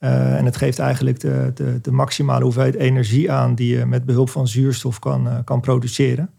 Uh, 0.00 0.36
en 0.36 0.44
het 0.44 0.56
geeft 0.56 0.78
eigenlijk 0.78 1.20
de, 1.20 1.50
de, 1.54 1.80
de, 1.80 1.92
maximale 1.92 2.44
hoeveelheid 2.44 2.74
energie 2.74 3.32
aan 3.32 3.54
die 3.54 3.76
je 3.76 3.86
met 3.86 4.04
behulp 4.04 4.30
van 4.30 4.48
zuurstof 4.48 4.98
kan, 4.98 5.26
uh, 5.26 5.38
kan 5.44 5.60
produceren. 5.60 6.30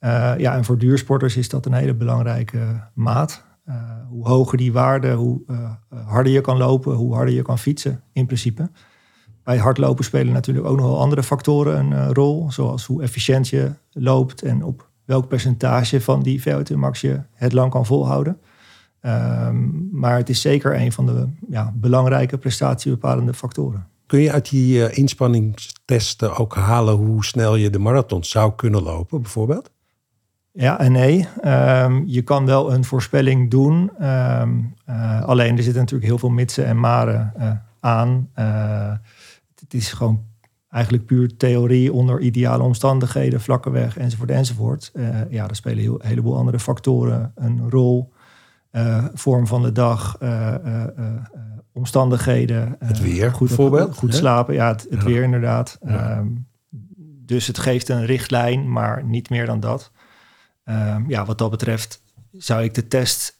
Uh, 0.00 0.32
ja, 0.38 0.56
en 0.56 0.64
voor 0.64 0.78
duursporters 0.78 1.36
is 1.36 1.48
dat 1.48 1.66
een 1.66 1.72
hele 1.72 1.94
belangrijke 1.94 2.90
maat. 2.94 3.44
hoe 4.08 4.28
hoger 4.28 4.58
die 4.58 4.72
waarde, 4.72 5.12
hoe 5.12 5.42
harder 5.88 6.32
je 6.32 6.40
kan 6.40 6.56
lopen, 6.56 6.94
hoe 6.94 7.14
harder 7.14 7.34
je 7.34 7.42
kan 7.42 7.58
fietsen 7.58 8.02
in 8.12 8.26
principe. 8.26 8.70
Bij 9.44 9.58
hardlopen 9.58 10.04
spelen 10.04 10.32
natuurlijk 10.32 10.66
ook 10.66 10.76
nog 10.76 10.86
wel 10.86 11.00
andere 11.00 11.22
factoren 11.22 11.92
een 11.92 12.14
rol, 12.14 12.50
zoals 12.50 12.86
hoe 12.86 13.02
efficiënt 13.02 13.48
je 13.48 13.72
loopt 13.90 14.42
en 14.42 14.64
op 14.64 14.90
welk 15.04 15.28
percentage 15.28 16.00
van 16.00 16.22
die 16.22 16.42
VO2 16.42 16.74
max 16.74 17.00
je 17.00 17.20
het 17.32 17.52
lang 17.52 17.70
kan 17.70 17.86
volhouden. 17.86 18.38
Ehm, 19.00 19.68
maar 19.92 20.16
het 20.16 20.28
is 20.28 20.40
zeker 20.40 20.80
een 20.80 20.92
van 20.92 21.06
de 21.06 21.28
ja, 21.48 21.72
belangrijke 21.74 22.38
prestatiebepalende 22.38 23.34
factoren. 23.34 23.86
Kun 24.06 24.20
je 24.20 24.32
uit 24.32 24.50
die 24.50 24.78
uh, 24.78 24.98
inspanningstesten 24.98 26.36
ook 26.36 26.54
halen 26.54 26.94
hoe 26.94 27.24
snel 27.24 27.56
je 27.56 27.70
de 27.70 27.78
marathon 27.78 28.24
zou 28.24 28.52
kunnen 28.56 28.82
lopen, 28.82 29.22
bijvoorbeeld? 29.22 29.70
Ja 30.52 30.80
en 30.80 30.92
nee. 30.92 31.28
Um, 31.44 32.02
je 32.06 32.22
kan 32.22 32.46
wel 32.46 32.72
een 32.72 32.84
voorspelling 32.84 33.50
doen. 33.50 34.06
Um, 34.06 34.74
uh, 34.88 35.22
alleen 35.22 35.56
er 35.56 35.62
zitten 35.62 35.80
natuurlijk 35.80 36.08
heel 36.08 36.18
veel 36.18 36.28
mitsen 36.28 36.66
en 36.66 36.80
maren 36.80 37.32
uh, 37.38 37.50
aan. 37.80 38.28
het 39.54 39.74
is 39.74 39.92
gewoon 39.92 40.24
eigenlijk 40.68 41.06
puur 41.06 41.36
theorie 41.36 41.92
onder 41.92 42.20
ideale 42.20 42.62
omstandigheden, 42.62 43.40
vlakke 43.40 43.70
weg 43.70 43.98
enzovoort 43.98 44.30
enzovoort. 44.30 44.92
ja, 45.30 45.48
er 45.48 45.56
spelen 45.56 45.78
heel, 45.78 46.00
een 46.00 46.08
heleboel 46.08 46.36
andere 46.36 46.58
factoren 46.58 47.32
een 47.34 47.70
rol. 47.70 48.12
Vorm 49.14 49.46
van 49.46 49.62
de 49.62 49.72
dag, 49.72 50.18
omstandigheden. 51.72 52.76
Het 52.78 53.00
weer, 53.00 53.32
goed 53.32 53.46
bijvoorbeeld. 53.46 53.96
Goed 53.96 54.14
slapen, 54.14 54.54
ja, 54.54 54.68
het, 54.68 54.86
het 54.90 55.00
ja. 55.00 55.06
weer 55.06 55.22
inderdaad. 55.22 55.78
Ja. 55.86 56.18
Um, 56.18 56.48
dus 57.26 57.46
het 57.46 57.58
geeft 57.58 57.88
een 57.88 58.06
richtlijn, 58.06 58.72
maar 58.72 59.04
niet 59.04 59.30
meer 59.30 59.46
dan 59.46 59.60
dat. 59.60 59.92
Um, 60.64 61.04
ja, 61.08 61.24
wat 61.24 61.38
dat 61.38 61.50
betreft 61.50 62.02
zou 62.32 62.62
ik 62.62 62.74
de 62.74 62.88
test 62.88 63.38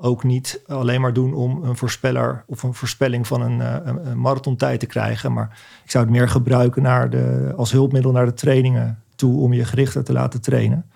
ook 0.00 0.24
niet 0.24 0.62
alleen 0.66 1.00
maar 1.00 1.12
doen 1.12 1.34
om 1.34 1.62
een 1.62 1.76
voorspeller 1.76 2.44
of 2.46 2.62
een 2.62 2.74
voorspelling 2.74 3.26
van 3.26 3.40
een, 3.40 3.58
uh, 3.58 3.76
een 4.04 4.20
marathontijd 4.20 4.80
te 4.80 4.86
krijgen. 4.86 5.32
Maar 5.32 5.58
ik 5.84 5.90
zou 5.90 6.04
het 6.04 6.12
meer 6.12 6.28
gebruiken 6.28 6.82
naar 6.82 7.10
de, 7.10 7.52
als 7.56 7.72
hulpmiddel 7.72 8.12
naar 8.12 8.24
de 8.24 8.34
trainingen 8.34 9.02
toe 9.14 9.40
om 9.40 9.52
je 9.52 9.64
gerichter 9.64 10.04
te 10.04 10.12
laten 10.12 10.40
trainen. 10.40 10.90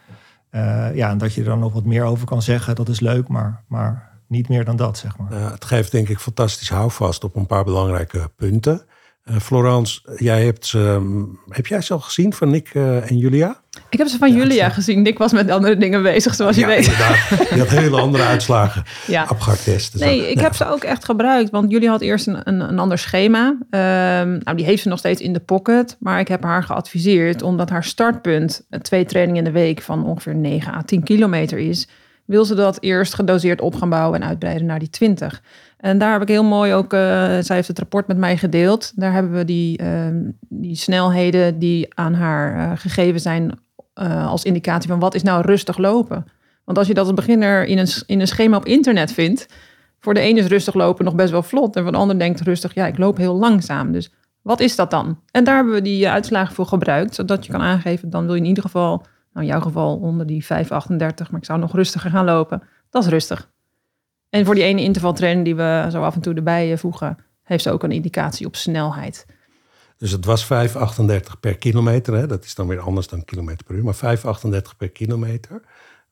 Uh, 0.55 0.95
ja, 0.95 1.11
en 1.11 1.19
dat 1.19 1.35
je 1.35 1.41
er 1.41 1.47
dan 1.47 1.59
nog 1.59 1.73
wat 1.73 1.85
meer 1.85 2.05
over 2.05 2.27
kan 2.27 2.43
zeggen, 2.43 2.75
dat 2.75 2.89
is 2.89 3.01
leuk, 3.01 3.29
maar, 3.29 3.63
maar 3.67 4.11
niet 4.27 4.49
meer 4.49 4.65
dan 4.65 4.77
dat, 4.77 4.99
zeg 4.99 5.19
maar. 5.19 5.33
Uh, 5.33 5.51
het 5.51 5.65
geeft 5.65 5.93
denk 5.93 6.09
ik 6.09 6.19
fantastisch 6.19 6.69
houvast 6.69 7.25
op 7.25 7.37
een 7.37 7.47
paar 7.47 7.65
belangrijke 7.65 8.31
punten. 8.37 8.83
Uh, 9.31 9.37
Florence, 9.37 10.01
jij 10.17 10.45
hebt, 10.45 10.73
uh, 10.77 10.97
heb 11.49 11.67
jij 11.67 11.81
ze 11.81 11.93
al 11.93 11.99
gezien 11.99 12.33
van 12.33 12.51
Nick 12.51 12.75
uh, 12.75 13.11
en 13.11 13.19
Julia? 13.19 13.61
Ik 13.91 13.99
heb 13.99 14.09
ze 14.09 14.19
van 14.19 14.33
ja, 14.33 14.37
Julia 14.37 14.69
gezien. 14.69 15.03
Nick 15.03 15.19
was 15.19 15.33
met 15.33 15.51
andere 15.51 15.77
dingen 15.77 16.03
bezig, 16.03 16.35
zoals 16.35 16.57
ja, 16.57 16.69
je 16.69 16.75
weet. 16.75 16.87
Inderdaad. 16.87 17.49
Je 17.51 17.59
had 17.59 17.69
hele 17.69 18.01
andere 18.01 18.25
uitslagen. 18.25 18.85
ja. 19.07 19.25
Abgar-testen. 19.25 20.01
Nee, 20.01 20.31
ik 20.31 20.41
heb 20.41 20.55
ze 20.55 20.67
ook 20.67 20.85
echt 20.85 21.05
gebruikt. 21.05 21.51
Want 21.51 21.71
Julia 21.71 21.91
had 21.91 22.01
eerst 22.01 22.27
een, 22.27 22.49
een, 22.49 22.61
een 22.61 22.79
ander 22.79 22.99
schema. 22.99 23.47
Um, 23.49 23.59
nou, 24.39 24.57
die 24.57 24.65
heeft 24.65 24.83
ze 24.83 24.89
nog 24.89 24.99
steeds 24.99 25.21
in 25.21 25.33
de 25.33 25.41
pocket. 25.41 25.97
Maar 26.01 26.21
ik 26.21 26.29
heb 26.29 26.43
haar 26.43 26.63
geadviseerd, 26.63 27.43
omdat 27.43 27.71
haar 27.71 27.85
startpunt... 27.85 28.67
twee 28.81 29.05
trainingen 29.05 29.45
in 29.47 29.53
de 29.53 29.59
week 29.59 29.83
van 29.83 30.05
ongeveer 30.05 30.35
9 30.35 30.73
à 30.75 30.83
10 30.83 31.03
kilometer 31.03 31.59
is 31.59 31.89
wil 32.25 32.45
ze 32.45 32.55
dat 32.55 32.79
eerst 32.81 33.15
gedoseerd 33.15 33.61
op 33.61 33.75
gaan 33.75 33.89
bouwen 33.89 34.21
en 34.21 34.29
uitbreiden 34.29 34.67
naar 34.67 34.79
die 34.79 34.91
20. 34.91 35.43
En 35.83 35.99
daar 35.99 36.13
heb 36.13 36.23
ik 36.23 36.29
heel 36.29 36.45
mooi 36.45 36.75
ook, 36.75 36.93
uh, 36.93 37.01
zij 37.41 37.57
heeft 37.57 37.69
het 37.69 37.79
rapport 37.79 38.07
met 38.07 38.17
mij 38.17 38.37
gedeeld. 38.37 38.93
Daar 38.95 39.13
hebben 39.13 39.33
we 39.33 39.45
die, 39.45 39.83
uh, 39.83 40.07
die 40.49 40.77
snelheden 40.77 41.59
die 41.59 41.95
aan 41.95 42.15
haar 42.15 42.57
uh, 42.57 42.73
gegeven 42.75 43.21
zijn 43.21 43.59
uh, 44.01 44.27
als 44.27 44.45
indicatie 44.45 44.91
van 44.91 44.99
wat 44.99 45.15
is 45.15 45.23
nou 45.23 45.43
rustig 45.43 45.79
lopen. 45.79 46.25
Want 46.65 46.79
als 46.79 46.87
je 46.87 46.95
dat 46.95 47.07
als 47.07 47.15
beginner 47.15 47.65
in 47.65 47.79
een, 47.79 47.89
in 48.07 48.21
een 48.21 48.27
schema 48.27 48.57
op 48.57 48.65
internet 48.65 49.13
vindt, 49.13 49.47
voor 50.01 50.15
de 50.15 50.21
ene 50.21 50.41
is 50.41 50.47
rustig 50.47 50.75
lopen 50.75 51.05
nog 51.05 51.15
best 51.15 51.31
wel 51.31 51.43
vlot 51.43 51.77
en 51.77 51.83
voor 51.83 51.93
de 51.93 51.99
ander 51.99 52.19
denkt 52.19 52.41
rustig, 52.41 52.75
ja 52.75 52.87
ik 52.87 52.99
loop 52.99 53.17
heel 53.17 53.35
langzaam. 53.35 53.93
Dus 53.93 54.13
wat 54.43 54.61
is 54.61 54.77
dat 54.77 54.91
dan? 54.91 55.21
En 55.31 55.45
daar 55.45 55.55
hebben 55.55 55.75
we 55.75 55.83
die 55.83 56.09
uitslagen 56.09 56.55
voor 56.55 56.67
gebruikt, 56.67 57.15
zodat 57.15 57.47
je 57.47 57.53
kan 57.53 57.61
aangeven, 57.61 58.11
dan 58.11 58.25
wil 58.25 58.35
je 58.35 58.41
in 58.41 58.47
ieder 58.47 58.63
geval 58.63 58.97
nou, 59.33 59.47
in 59.47 59.53
jouw 59.53 59.61
geval 59.61 59.97
onder 59.97 60.27
die 60.27 60.45
5,38, 60.45 60.49
maar 60.49 61.41
ik 61.41 61.45
zou 61.45 61.59
nog 61.59 61.75
rustiger 61.75 62.11
gaan 62.11 62.25
lopen. 62.25 62.63
Dat 62.91 63.03
is 63.05 63.09
rustig. 63.09 63.52
En 64.33 64.45
voor 64.45 64.55
die 64.55 64.65
ene 64.65 64.83
intervaltrainer 64.83 65.45
die 65.45 65.55
we 65.55 65.89
zo 65.91 66.03
af 66.03 66.15
en 66.15 66.21
toe 66.21 66.35
erbij 66.35 66.79
voegen, 66.79 67.17
heeft 67.43 67.63
ze 67.63 67.71
ook 67.71 67.83
een 67.83 67.93
indicatie 67.93 68.47
op 68.47 68.57
snelheid. 68.57 69.27
Dus 69.97 70.11
het 70.11 70.25
was 70.25 70.45
5,38 70.45 71.41
per 71.41 71.59
kilometer. 71.59 72.15
Hè? 72.15 72.27
Dat 72.27 72.45
is 72.45 72.55
dan 72.55 72.67
weer 72.67 72.81
anders 72.81 73.09
dan 73.09 73.25
kilometer 73.25 73.67
per 73.67 73.75
uur. 73.75 73.85
Maar 73.85 74.17
5,38 74.17 74.77
per 74.77 74.91
kilometer. 74.91 75.63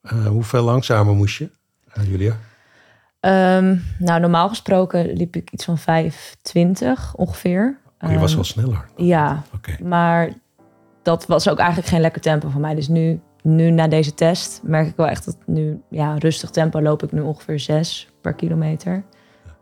Uh, 0.03 0.27
hoeveel 0.27 0.63
langzamer 0.63 1.15
moest 1.15 1.39
je, 1.39 1.51
uh, 1.99 2.11
Julia? 2.11 2.37
Um, 3.57 3.83
nou, 3.99 4.21
normaal 4.21 4.49
gesproken 4.49 5.13
liep 5.13 5.37
ik 5.37 5.51
iets 5.51 5.65
van 5.65 5.79
5,20 5.79 5.85
ongeveer. 7.13 7.79
Oh, 8.01 8.11
je 8.11 8.19
was 8.19 8.35
wel 8.35 8.45
sneller. 8.45 8.89
Um, 8.99 9.05
ja, 9.05 9.43
okay. 9.55 9.79
maar 9.83 10.33
dat 11.03 11.27
was 11.27 11.49
ook 11.49 11.59
eigenlijk 11.59 11.89
geen 11.89 12.01
lekker 12.01 12.21
tempo 12.21 12.49
voor 12.49 12.61
mij. 12.61 12.75
Dus 12.75 12.89
nu, 12.89 13.21
nu 13.43 13.71
na 13.71 13.89
deze 13.89 14.15
test 14.15 14.61
merk 14.63 14.87
ik 14.87 14.97
wel 14.97 15.09
echt 15.09 15.25
dat 15.25 15.37
nu, 15.47 15.83
ja, 15.91 16.15
rustig 16.19 16.51
tempo 16.51 16.83
loop 16.83 17.03
ik 17.03 17.13
nu 17.13 17.21
ongeveer 17.21 17.61
6 17.61 18.10
per 18.21 18.35
kilometer. 18.35 19.05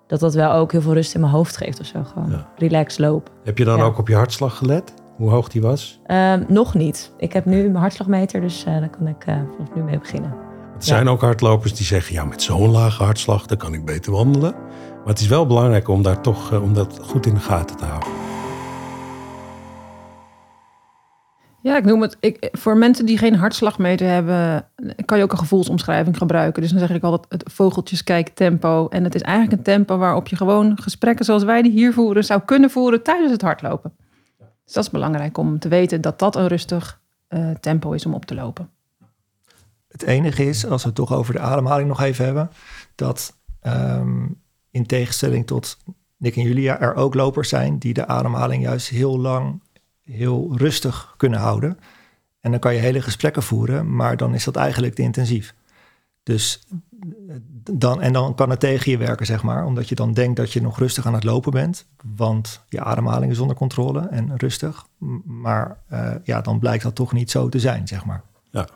Dat 0.06 0.20
dat 0.20 0.34
wel 0.34 0.52
ook 0.52 0.72
heel 0.72 0.80
veel 0.80 0.92
rust 0.92 1.14
in 1.14 1.20
mijn 1.20 1.32
hoofd 1.32 1.56
geeft 1.56 1.80
of 1.80 1.86
zo. 1.86 2.02
Gewoon 2.04 2.30
ja. 2.30 2.48
relax 2.56 2.98
loop. 2.98 3.30
Heb 3.44 3.58
je 3.58 3.64
dan 3.64 3.78
ja. 3.78 3.84
ook 3.84 3.98
op 3.98 4.08
je 4.08 4.14
hartslag 4.14 4.56
gelet? 4.56 4.94
Hoe 5.16 5.30
hoog 5.30 5.48
die 5.48 5.62
was? 5.62 6.00
Um, 6.06 6.44
nog 6.48 6.74
niet. 6.74 7.12
Ik 7.16 7.32
heb 7.32 7.44
nu 7.44 7.62
mijn 7.62 7.74
hartslagmeter, 7.74 8.40
dus 8.40 8.64
uh, 8.68 8.78
daar 8.78 8.88
kan 8.88 9.06
ik 9.06 9.26
uh, 9.26 9.34
vanaf 9.52 9.74
nu 9.74 9.82
mee 9.82 9.98
beginnen. 9.98 10.30
Er 10.76 10.84
zijn 10.84 11.08
ook 11.08 11.20
hardlopers 11.20 11.74
die 11.74 11.86
zeggen, 11.86 12.14
ja, 12.14 12.24
met 12.24 12.42
zo'n 12.42 12.70
lage 12.70 13.02
hartslag, 13.02 13.46
dan 13.46 13.56
kan 13.56 13.74
ik 13.74 13.84
beter 13.84 14.12
wandelen. 14.12 14.52
Maar 14.98 15.06
het 15.06 15.20
is 15.20 15.28
wel 15.28 15.46
belangrijk 15.46 15.88
om 15.88 16.02
daar 16.02 16.20
toch 16.20 16.52
uh, 16.52 16.62
om 16.62 16.74
dat 16.74 16.98
goed 17.02 17.26
in 17.26 17.34
de 17.34 17.40
gaten 17.40 17.76
te 17.76 17.84
houden. 17.84 18.27
Ja, 21.62 21.76
ik 21.76 21.84
noem 21.84 22.02
het. 22.02 22.16
Ik, 22.20 22.48
voor 22.52 22.76
mensen 22.76 23.06
die 23.06 23.18
geen 23.18 23.34
hartslagmeter 23.34 24.08
hebben, 24.08 24.68
kan 25.04 25.18
je 25.18 25.24
ook 25.24 25.32
een 25.32 25.38
gevoelsomschrijving 25.38 26.16
gebruiken. 26.16 26.62
Dus 26.62 26.70
dan 26.70 26.80
zeg 26.80 26.90
ik 26.90 27.02
altijd 27.02 27.26
het 27.28 27.52
vogeltjes 27.52 28.04
kijken 28.04 28.34
tempo. 28.34 28.88
En 28.88 29.04
het 29.04 29.14
is 29.14 29.22
eigenlijk 29.22 29.58
een 29.58 29.64
tempo 29.64 29.96
waarop 29.96 30.28
je 30.28 30.36
gewoon 30.36 30.78
gesprekken 30.80 31.24
zoals 31.24 31.44
wij 31.44 31.62
die 31.62 31.72
hier 31.72 31.92
voeren, 31.92 32.24
zou 32.24 32.40
kunnen 32.44 32.70
voeren 32.70 33.02
tijdens 33.02 33.32
het 33.32 33.42
hardlopen. 33.42 33.92
Dus 34.64 34.72
dat 34.72 34.84
is 34.84 34.90
belangrijk 34.90 35.38
om 35.38 35.58
te 35.58 35.68
weten 35.68 36.00
dat 36.00 36.18
dat 36.18 36.36
een 36.36 36.46
rustig 36.46 37.00
uh, 37.28 37.50
tempo 37.50 37.92
is 37.92 38.06
om 38.06 38.14
op 38.14 38.24
te 38.24 38.34
lopen. 38.34 38.70
Het 39.88 40.02
enige 40.02 40.44
is, 40.44 40.66
als 40.66 40.82
we 40.82 40.88
het 40.88 40.96
toch 40.96 41.12
over 41.12 41.34
de 41.34 41.40
ademhaling 41.40 41.88
nog 41.88 42.00
even 42.00 42.24
hebben, 42.24 42.50
dat 42.94 43.36
um, 43.62 44.40
in 44.70 44.86
tegenstelling 44.86 45.46
tot 45.46 45.78
Nick 46.16 46.36
en 46.36 46.42
Julia 46.42 46.80
er 46.80 46.94
ook 46.94 47.14
lopers 47.14 47.48
zijn 47.48 47.78
die 47.78 47.94
de 47.94 48.06
ademhaling 48.06 48.62
juist 48.62 48.88
heel 48.88 49.18
lang 49.18 49.62
heel 50.10 50.52
rustig 50.56 51.14
kunnen 51.16 51.38
houden. 51.38 51.78
En 52.40 52.50
dan 52.50 52.60
kan 52.60 52.74
je 52.74 52.80
hele 52.80 53.02
gesprekken 53.02 53.42
voeren, 53.42 53.96
maar 53.96 54.16
dan 54.16 54.34
is 54.34 54.44
dat 54.44 54.56
eigenlijk 54.56 54.94
te 54.94 55.02
intensief. 55.02 55.54
Dus 56.22 56.66
dan, 57.72 58.02
en 58.02 58.12
dan 58.12 58.34
kan 58.34 58.50
het 58.50 58.60
tegen 58.60 58.90
je 58.90 58.98
werken, 58.98 59.26
zeg 59.26 59.42
maar. 59.42 59.64
Omdat 59.64 59.88
je 59.88 59.94
dan 59.94 60.12
denkt 60.12 60.36
dat 60.36 60.52
je 60.52 60.60
nog 60.60 60.78
rustig 60.78 61.06
aan 61.06 61.14
het 61.14 61.24
lopen 61.24 61.52
bent. 61.52 61.86
Want 62.16 62.64
je 62.68 62.80
ademhaling 62.80 63.32
is 63.32 63.38
onder 63.38 63.56
controle 63.56 64.00
en 64.00 64.36
rustig. 64.36 64.86
Maar 65.24 65.78
uh, 65.92 66.10
ja, 66.24 66.40
dan 66.40 66.58
blijkt 66.58 66.82
dat 66.82 66.94
toch 66.94 67.12
niet 67.12 67.30
zo 67.30 67.48
te 67.48 67.60
zijn, 67.60 67.88
zeg 67.88 68.04
maar. 68.04 68.22
Ja, 68.50 68.68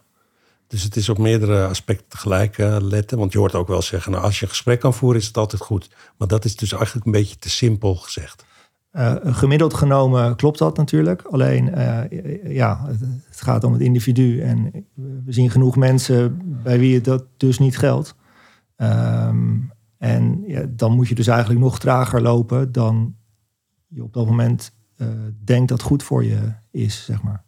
dus 0.67 0.83
het 0.83 0.97
is 0.97 1.09
op 1.09 1.19
meerdere 1.19 1.67
aspecten 1.67 2.09
tegelijk 2.09 2.59
uh, 2.59 2.77
letten. 2.81 3.19
Want 3.19 3.33
je 3.33 3.39
hoort 3.39 3.55
ook 3.55 3.69
wel 3.69 3.83
zeggen, 3.83 4.13
nou, 4.13 4.25
als 4.25 4.41
je 4.41 4.47
gesprek 4.47 4.81
kan 4.81 4.95
voeren, 4.95 5.21
is 5.21 5.27
het 5.27 5.37
altijd 5.37 5.63
goed. 5.63 5.91
Maar 6.17 6.29
dat 6.29 6.45
is 6.45 6.57
dus 6.57 6.73
eigenlijk 6.73 7.07
een 7.07 7.13
beetje 7.13 7.39
te 7.39 7.51
simpel 7.51 7.95
gezegd. 7.95 8.45
Uh, 8.93 9.15
gemiddeld 9.23 9.75
genomen 9.75 10.37
klopt 10.37 10.59
dat 10.59 10.77
natuurlijk. 10.77 11.23
Alleen, 11.23 11.69
uh, 11.79 12.55
ja, 12.55 12.87
het, 13.29 13.41
gaat 13.41 13.65
om 13.65 13.73
het 13.73 13.83
individu. 13.83 14.41
En 14.41 14.87
we 15.25 15.33
zien 15.33 15.51
genoeg 15.51 15.77
mensen 15.77 16.41
bij 16.63 16.79
wie 16.79 16.95
het 16.95 17.05
dat 17.05 17.25
dus 17.37 17.59
niet 17.59 17.79
geldt. 17.79 18.15
Um, 18.77 19.73
en 19.99 20.43
ja, 20.47 20.65
dan 20.69 20.93
moet 20.93 21.09
je 21.09 21.15
dus 21.15 21.27
eigenlijk 21.27 21.61
nog 21.61 21.79
trager 21.79 22.23
lopen 22.23 22.73
dan 22.73 23.17
je 23.89 24.03
op 24.03 24.13
dat 24.13 24.27
moment 24.27 24.73
uh, 24.97 25.09
denkt 25.45 25.69
dat 25.69 25.83
goed 25.83 26.03
voor 26.03 26.25
je 26.25 26.53
is, 26.71 27.05
zeg 27.05 27.23
maar. 27.23 27.45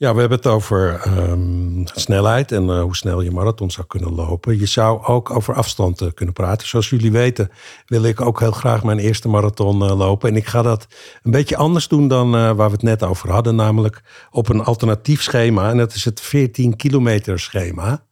Ja, 0.00 0.14
we 0.14 0.20
hebben 0.20 0.38
het 0.38 0.46
over 0.46 1.02
um, 1.06 1.82
snelheid 1.86 2.52
en 2.52 2.64
uh, 2.64 2.82
hoe 2.82 2.96
snel 2.96 3.20
je 3.20 3.30
marathon 3.30 3.70
zou 3.70 3.86
kunnen 3.86 4.14
lopen. 4.14 4.58
Je 4.58 4.66
zou 4.66 5.04
ook 5.04 5.30
over 5.30 5.54
afstand 5.54 6.00
uh, 6.00 6.08
kunnen 6.14 6.34
praten. 6.34 6.68
Zoals 6.68 6.90
jullie 6.90 7.12
weten 7.12 7.50
wil 7.86 8.02
ik 8.02 8.20
ook 8.20 8.40
heel 8.40 8.50
graag 8.50 8.84
mijn 8.84 8.98
eerste 8.98 9.28
marathon 9.28 9.82
uh, 9.82 9.96
lopen. 9.96 10.28
En 10.28 10.36
ik 10.36 10.46
ga 10.46 10.62
dat 10.62 10.86
een 11.22 11.30
beetje 11.30 11.56
anders 11.56 11.88
doen 11.88 12.08
dan 12.08 12.30
waar 12.30 12.56
we 12.56 12.72
het 12.72 12.82
net 12.82 13.02
over 13.02 13.30
hadden. 13.30 13.54
Namelijk 13.54 14.02
op 14.30 14.48
een 14.48 14.64
alternatief 14.64 15.22
schema. 15.22 15.70
En 15.70 15.76
dat 15.76 15.94
is 15.94 16.04
het 16.04 16.20
14 16.20 16.76
kilometer 16.76 17.38
schema. 17.38 18.04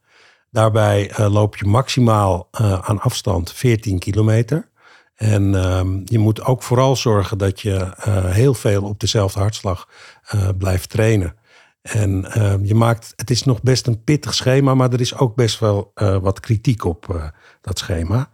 Daarbij 0.51 1.11
loop 1.17 1.57
je 1.57 1.65
maximaal 1.65 2.47
aan 2.81 2.99
afstand 2.99 3.51
14 3.53 3.99
kilometer. 3.99 4.69
En 5.15 5.53
um, 5.53 6.01
je 6.05 6.19
moet 6.19 6.43
ook 6.43 6.63
vooral 6.63 6.95
zorgen 6.95 7.37
dat 7.37 7.61
je 7.61 7.91
heel 8.25 8.53
veel 8.53 8.83
op 8.83 8.99
dezelfde 8.99 9.39
hartslag 9.39 9.87
blijft 10.57 10.89
trainen. 10.89 11.37
En 11.93 12.25
uh, 12.37 12.53
je 12.61 12.75
maakt, 12.75 13.13
het 13.15 13.29
is 13.29 13.43
nog 13.43 13.61
best 13.61 13.87
een 13.87 14.03
pittig 14.03 14.33
schema, 14.33 14.75
maar 14.75 14.93
er 14.93 15.01
is 15.01 15.17
ook 15.17 15.35
best 15.35 15.59
wel 15.59 15.91
uh, 15.95 16.17
wat 16.17 16.39
kritiek 16.39 16.83
op 16.83 17.07
uh, 17.11 17.23
dat 17.61 17.79
schema. 17.79 18.29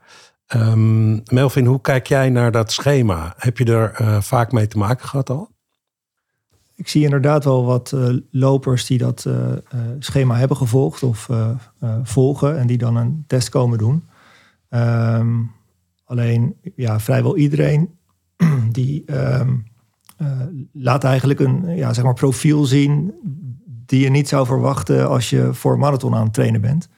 Um, 0.55 1.21
Melvin, 1.31 1.65
hoe 1.65 1.81
kijk 1.81 2.07
jij 2.07 2.29
naar 2.29 2.51
dat 2.51 2.71
schema? 2.71 3.33
Heb 3.37 3.57
je 3.57 3.65
er 3.65 4.23
vaak 4.23 4.51
mee 4.51 4.67
te 4.67 4.77
maken 4.77 5.07
gehad 5.07 5.29
al? 5.29 5.49
Ik 6.75 6.87
zie 6.87 7.03
inderdaad 7.03 7.43
wel 7.43 7.65
wat 7.65 7.95
lopers 8.31 8.85
die 8.85 8.97
dat 8.97 9.27
schema 9.99 10.37
hebben 10.37 10.57
gevolgd 10.57 11.03
of 11.03 11.29
volgen 12.03 12.59
en 12.59 12.67
die 12.67 12.77
dan 12.77 12.95
een 12.95 13.23
test 13.27 13.49
komen 13.49 13.77
doen. 13.77 14.03
Ehm, 14.69 15.41
alleen 16.05 16.55
ja, 16.75 16.99
vrijwel 16.99 17.37
iedereen 17.37 17.89
die 18.71 19.03
ehm, 19.05 19.53
eh, 20.17 20.41
laat 20.71 21.03
eigenlijk 21.03 21.39
een 21.39 21.75
ja, 21.75 21.93
zeg 21.93 22.03
maar 22.03 22.13
profiel 22.13 22.65
zien 22.65 23.13
die 23.85 23.99
je 23.99 24.09
niet 24.09 24.27
zou 24.27 24.45
verwachten 24.45 25.07
als 25.07 25.29
je 25.29 25.53
voor 25.53 25.79
marathon 25.79 26.15
aan 26.15 26.23
het 26.23 26.33
trainen 26.33 26.61
bent. 26.61 26.89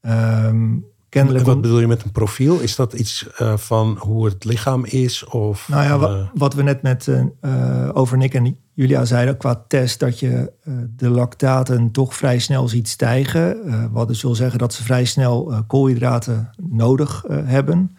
Ehm, 0.00 0.74
kennelijk 1.08 1.44
Wat 1.46 1.60
bedoel 1.60 1.80
je 1.80 1.86
met 1.86 2.02
een 2.02 2.12
profiel? 2.12 2.58
Is 2.58 2.76
dat 2.76 2.92
iets 2.92 3.26
eh, 3.36 3.56
van 3.56 3.96
hoe 4.00 4.24
het 4.24 4.44
lichaam 4.44 4.84
is? 4.84 5.24
Of, 5.24 5.68
Nou 5.68 5.82
ja, 5.82 6.08
eh, 6.08 6.28
wat 6.34 6.54
we 6.54 6.62
net 6.62 6.82
met 6.82 7.08
eh, 7.40 7.90
over 7.92 8.16
Nick 8.16 8.34
en 8.34 8.56
Julia 8.72 9.04
zeiden 9.04 9.36
qua 9.36 9.64
test, 9.68 10.00
dat 10.00 10.18
je 10.18 10.52
de 10.96 11.08
lactaten 11.08 11.90
toch 11.90 12.14
vrij 12.14 12.38
snel 12.38 12.68
ziet 12.68 12.88
stijgen. 12.88 13.56
Wat 13.92 14.08
dus 14.08 14.22
wil 14.22 14.34
zeggen 14.34 14.58
dat 14.58 14.74
ze 14.74 14.82
vrij 14.82 15.04
snel 15.04 15.64
koolhydraten 15.66 16.50
nodig 16.56 17.24
hebben. 17.28 17.96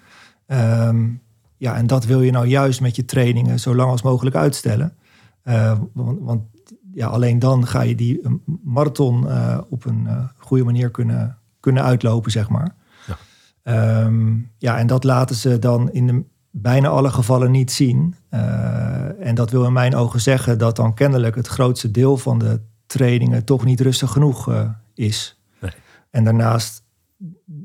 Ehm, 0.48 1.06
ja, 1.58 1.76
en 1.76 1.88
dat 1.88 2.06
wil 2.06 2.22
je 2.22 2.32
nou 2.32 2.48
juist 2.48 2.82
met 2.82 2.96
je 2.96 3.06
trainingen 3.06 3.60
zo 3.60 3.76
lang 3.76 3.92
als 3.92 4.02
mogelijk 4.02 4.36
uitstellen. 4.36 4.94
Eh, 5.48 5.80
want, 5.94 6.20
want 6.22 6.44
ja, 6.94 7.08
alleen 7.08 7.40
dan 7.40 7.68
ga 7.68 7.82
je 7.82 7.96
die 7.96 8.22
eh, 8.22 8.32
marathon 8.64 9.30
eh, 9.30 9.58
op 9.70 9.86
een 9.86 10.08
goede 10.38 10.64
manier 10.64 10.92
kunnen, 10.92 11.38
kunnen 11.60 11.84
uitlopen, 11.84 12.32
zeg 12.32 12.50
maar. 12.50 12.76
Ja. 13.08 13.18
Ehm, 13.64 14.36
ja, 14.58 14.78
en 14.78 14.88
dat 14.88 15.04
laten 15.04 15.36
ze 15.36 15.60
dan 15.60 15.92
in 15.92 16.08
de 16.08 16.24
bijna 16.52 16.88
alle 16.88 17.10
gevallen 17.10 17.52
niet 17.52 17.72
zien. 17.72 18.16
En 19.20 19.36
dat 19.36 19.52
wil 19.52 19.66
in 19.66 19.74
mijn 19.74 19.96
ogen 19.96 20.22
zeggen 20.22 20.58
dat 20.58 20.76
dan 20.76 20.94
kennelijk 20.94 21.36
het 21.36 21.48
grootste 21.48 21.92
deel 21.92 22.18
van 22.18 22.40
de 22.40 22.62
trainingen 22.86 23.46
toch 23.46 23.66
niet 23.66 23.82
rustig 23.82 24.12
genoeg 24.12 24.52
is. 24.94 25.42
Nee. 25.62 25.72
En 26.10 26.24
daarnaast 26.24 26.84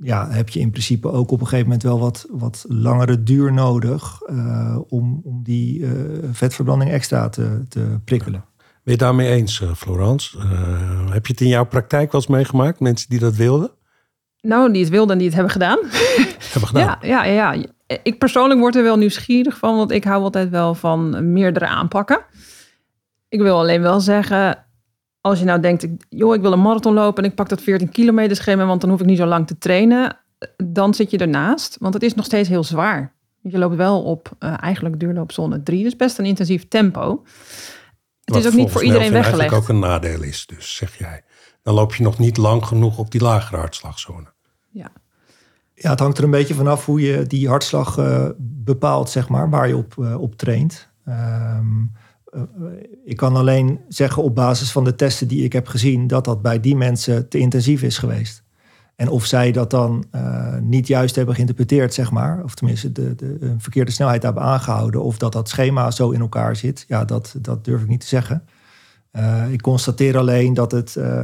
ja, 0.01 0.31
heb 0.31 0.49
je 0.49 0.61
in 0.61 0.71
principe 0.71 1.11
ook 1.11 1.31
op 1.31 1.41
een 1.41 1.47
gegeven 1.47 1.65
moment 1.65 1.83
wel 1.83 1.99
wat, 1.99 2.27
wat 2.31 2.65
langere 2.69 3.23
duur 3.23 3.53
nodig 3.53 4.23
eh, 4.23 4.79
om, 4.89 5.21
om 5.25 5.43
die 5.43 5.87
eh, 5.87 5.91
vetverbranding 6.33 6.91
extra 6.91 7.29
te, 7.29 7.65
te 7.69 8.01
prikkelen. 8.05 8.45
Ben 8.57 8.95
je 8.95 8.97
daarmee 8.97 9.29
eens, 9.29 9.61
eh, 9.61 9.75
Florence? 9.75 10.39
Heb 11.11 11.27
je 11.27 11.33
het 11.33 11.41
in 11.41 11.49
jouw 11.49 11.67
praktijk 11.67 12.13
wel 12.13 12.21
eens 12.21 12.31
meegemaakt? 12.31 12.81
Mensen 12.81 13.09
die 13.09 13.19
dat 13.19 13.37
wilden? 13.37 13.71
Nou, 14.41 14.73
die 14.73 14.83
het 14.83 14.91
wilden 14.91 15.13
en 15.13 15.19
die 15.19 15.27
het 15.27 15.37
hebben 15.37 15.53
gedaan. 15.53 15.79
Hebben 16.53 16.69
gedaan? 16.69 16.99
Ja, 17.01 17.25
ja, 17.25 17.53
ja. 17.53 17.65
Ik 18.03 18.19
persoonlijk 18.19 18.61
word 18.61 18.77
er 18.77 18.83
wel 18.83 18.97
nieuwsgierig 18.97 19.59
van, 19.59 19.77
want 19.77 19.91
ik 19.91 20.05
hou 20.05 20.23
altijd 20.23 20.51
wel 20.51 20.75
van 20.75 21.33
meerdere 21.33 21.67
aanpakken. 21.67 22.25
Ik 23.29 23.41
wil 23.41 23.59
alleen 23.59 23.83
wel 23.83 24.01
zeggen, 24.01 24.67
als 25.23 25.39
je 25.39 25.45
nou 25.45 25.61
denkt, 25.61 25.83
ik- 25.83 26.05
joh, 26.09 26.35
ik 26.35 26.41
wil 26.41 26.53
een 26.53 26.61
marathon 26.63 26.95
lopen 26.95 27.25
en 27.25 27.31
ik 27.31 27.37
pak 27.37 27.49
dat 27.49 27.63
14 27.63 27.89
kilometer 27.89 28.37
schema, 28.37 28.67
want 28.67 28.81
dan 28.81 28.91
hoef 28.91 29.01
ik 29.01 29.07
niet 29.07 29.19
zo 29.19 29.27
lang 29.27 29.47
te 29.47 29.59
trainen, 29.59 30.17
dan 30.65 30.95
zit 30.95 31.11
je 31.11 31.19
ernaast, 31.19 31.77
want 31.81 31.95
het 31.95 32.03
is 32.03 32.15
nog 32.15 32.25
steeds 32.25 32.49
heel 32.49 32.65
zwaar. 32.65 33.15
Je 33.41 33.59
loopt 33.59 33.77
wel 33.77 34.03
op 34.03 34.31
eh, 34.39 34.55
eigenlijk 34.63 35.01
duurloopzone 35.01 35.63
3, 35.63 35.83
dus 35.83 35.97
best 35.97 36.19
een 36.19 36.25
intensief 36.25 36.69
tempo. 36.69 37.23
Het 38.25 38.35
Wat 38.35 38.39
is 38.45 38.47
ook 38.47 38.53
niet 38.59 38.71
voor 38.71 38.83
iedereen 38.85 39.13
weggelegd. 39.13 39.39
eigenlijk 39.41 39.63
ook 39.63 39.69
een 39.69 39.91
nadeel 39.91 40.23
is, 40.23 40.47
dus 40.47 40.77
zeg 40.77 40.99
jij. 40.99 41.23
Dan 41.63 41.75
loop 41.75 41.95
je 41.95 42.03
nog 42.03 42.19
niet 42.19 42.37
lang 42.37 42.65
genoeg 42.65 42.99
op 42.99 43.11
die 43.11 43.21
lagere 43.21 43.57
hartslagzone. 43.57 44.33
Ja. 44.71 44.91
Ja, 45.75 45.91
het 45.91 45.99
hangt 46.01 46.19
er 46.19 46.25
een 46.25 46.31
beetje 46.31 46.55
vanaf 46.55 46.87
hoe 46.87 47.01
je 47.01 47.27
die 47.27 47.49
hartslag 47.49 47.99
eh, 47.99 48.29
bepaalt, 48.39 49.11
zeg 49.11 49.29
maar, 49.29 49.51
waar 49.51 49.69
je 49.69 49.77
op, 49.77 49.95
eh, 49.99 50.21
op 50.21 50.37
traint. 50.37 50.89
Ehm, 51.05 51.17
eh, 51.17 52.02
ik 53.05 53.17
kan 53.17 53.37
alleen 53.37 53.81
zeggen 53.89 54.23
op 54.23 54.35
basis 54.35 54.73
van 54.73 54.85
de 54.85 54.95
testen 54.95 55.29
die 55.29 55.45
ik 55.45 55.53
heb 55.53 55.67
gezien, 55.67 56.07
dat 56.07 56.25
dat 56.25 56.43
bij 56.43 56.61
die 56.61 56.77
mensen 56.77 57.29
te 57.29 57.39
intensief 57.39 57.83
is 57.83 57.99
geweest. 57.99 58.43
En 58.97 59.09
of 59.09 59.25
zij 59.25 59.53
dat 59.53 59.71
dan 59.71 60.05
eh, 60.11 60.57
niet 60.59 60.87
juist 60.87 61.15
hebben 61.15 61.35
geïnterpreteerd, 61.35 61.95
zeg 61.95 62.11
maar, 62.11 62.43
of 62.45 62.55
tenminste 62.55 62.93
de, 62.93 63.15
de, 63.15 63.55
verkeerde 63.59 63.91
snelheid 63.91 64.23
hebben 64.23 64.43
aangehouden, 64.43 65.03
of 65.03 65.19
dat 65.19 65.33
dat 65.33 65.49
schema 65.49 65.91
zo 65.91 66.11
in 66.11 66.21
elkaar 66.21 66.57
zit, 66.57 66.85
ja, 66.89 67.05
dat, 67.05 67.35
dat 67.41 67.65
durf 67.65 67.83
ik 67.83 67.89
niet 67.89 68.01
te 68.01 68.07
zeggen. 68.07 68.45
Eh, 69.11 69.53
ik 69.53 69.61
constateer 69.61 70.19
alleen 70.19 70.55
dat 70.55 70.73
het 70.73 70.97
eh, 70.97 71.21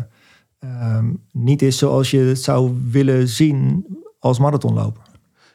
ehm, 0.59 1.13
niet 1.33 1.63
is 1.63 1.79
zoals 1.79 2.11
je 2.11 2.19
het 2.19 2.43
zou 2.43 2.79
willen 2.91 3.29
zien 3.29 3.87
als 4.19 4.39
marathonloper. 4.39 5.03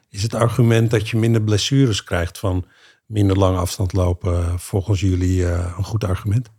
Is 0.10 0.24
het 0.24 0.34
argument 0.34 0.92
dat 0.92 1.10
je 1.10 1.18
minder 1.18 1.42
blessures 1.42 2.04
krijgt 2.04 2.40
van 2.40 2.66
minder 3.06 3.38
lange 3.38 3.58
afstand 3.58 3.94
lopen 3.94 4.34
eh, 4.34 4.58
volgens 4.58 5.00
jullie 5.00 5.46
eh, 5.46 5.74
een 5.78 5.84
goed 5.84 6.04
argument? 6.04 6.50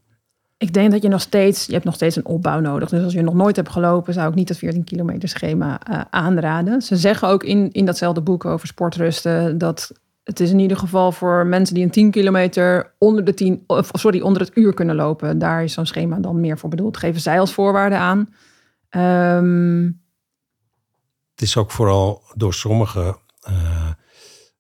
Ik 0.59 0.73
denk 0.73 0.91
dat 0.91 1.03
je 1.03 1.09
nog 1.09 1.21
steeds, 1.21 1.67
je 1.67 1.73
hebt 1.73 1.85
nog 1.85 1.95
steeds 1.95 2.17
een 2.17 2.27
opbouw 2.27 2.61
nodig. 2.61 2.89
Dus 2.89 3.05
als 3.05 3.13
je 3.13 3.23
nog 3.23 3.35
nooit 3.35 3.57
hebt 3.57 3.69
gelopen, 3.69 4.15
zou 4.15 4.29
ik 4.29 4.35
niet 4.35 4.49
dat 4.49 4.57
14 4.57 4.85
kilometer 4.85 5.29
schema 5.29 5.81
eh, 5.81 6.01
aanraden. 6.11 6.83
Ze 6.83 6.97
zeggen 6.97 7.29
ook 7.29 7.45
in, 7.45 7.73
in 7.73 7.85
datzelfde 7.85 8.21
boek 8.21 8.45
over 8.45 8.67
sportrusten 8.67 9.59
dat 9.59 9.93
het 10.25 10.41
is 10.41 10.51
in 10.51 10.59
ieder 10.59 10.77
geval 10.77 11.13
voor 11.13 11.47
mensen 11.47 11.75
die 11.75 11.85
een 11.85 11.91
10 11.91 12.11
kilometer 12.11 12.95
onder 12.99 13.25
de 13.25 13.35
10, 13.35 13.65
of 13.67 13.91
sorry, 13.93 14.21
onder 14.21 14.43
het 14.43 14.51
uur 14.57 14.75
kunnen 14.75 14.95
lopen. 14.95 15.39
Daar 15.39 15.65
is 15.65 15.73
zo'n 15.73 15.87
schema 15.87 16.19
dan 16.19 16.41
meer 16.41 16.59
voor 16.59 16.71
bedoeld. 16.71 16.97
Geven 16.97 17.21
zij 17.21 17.41
als 17.41 17.53
voorwaarde 17.53 17.97
aan. 17.97 18.35
Ehm, 18.89 19.83
Het 21.31 21.43
is 21.43 21.57
ook 21.57 21.71
vooral 21.71 22.23
door 22.35 22.55
sommigen 22.55 23.17
eh, 23.41 23.91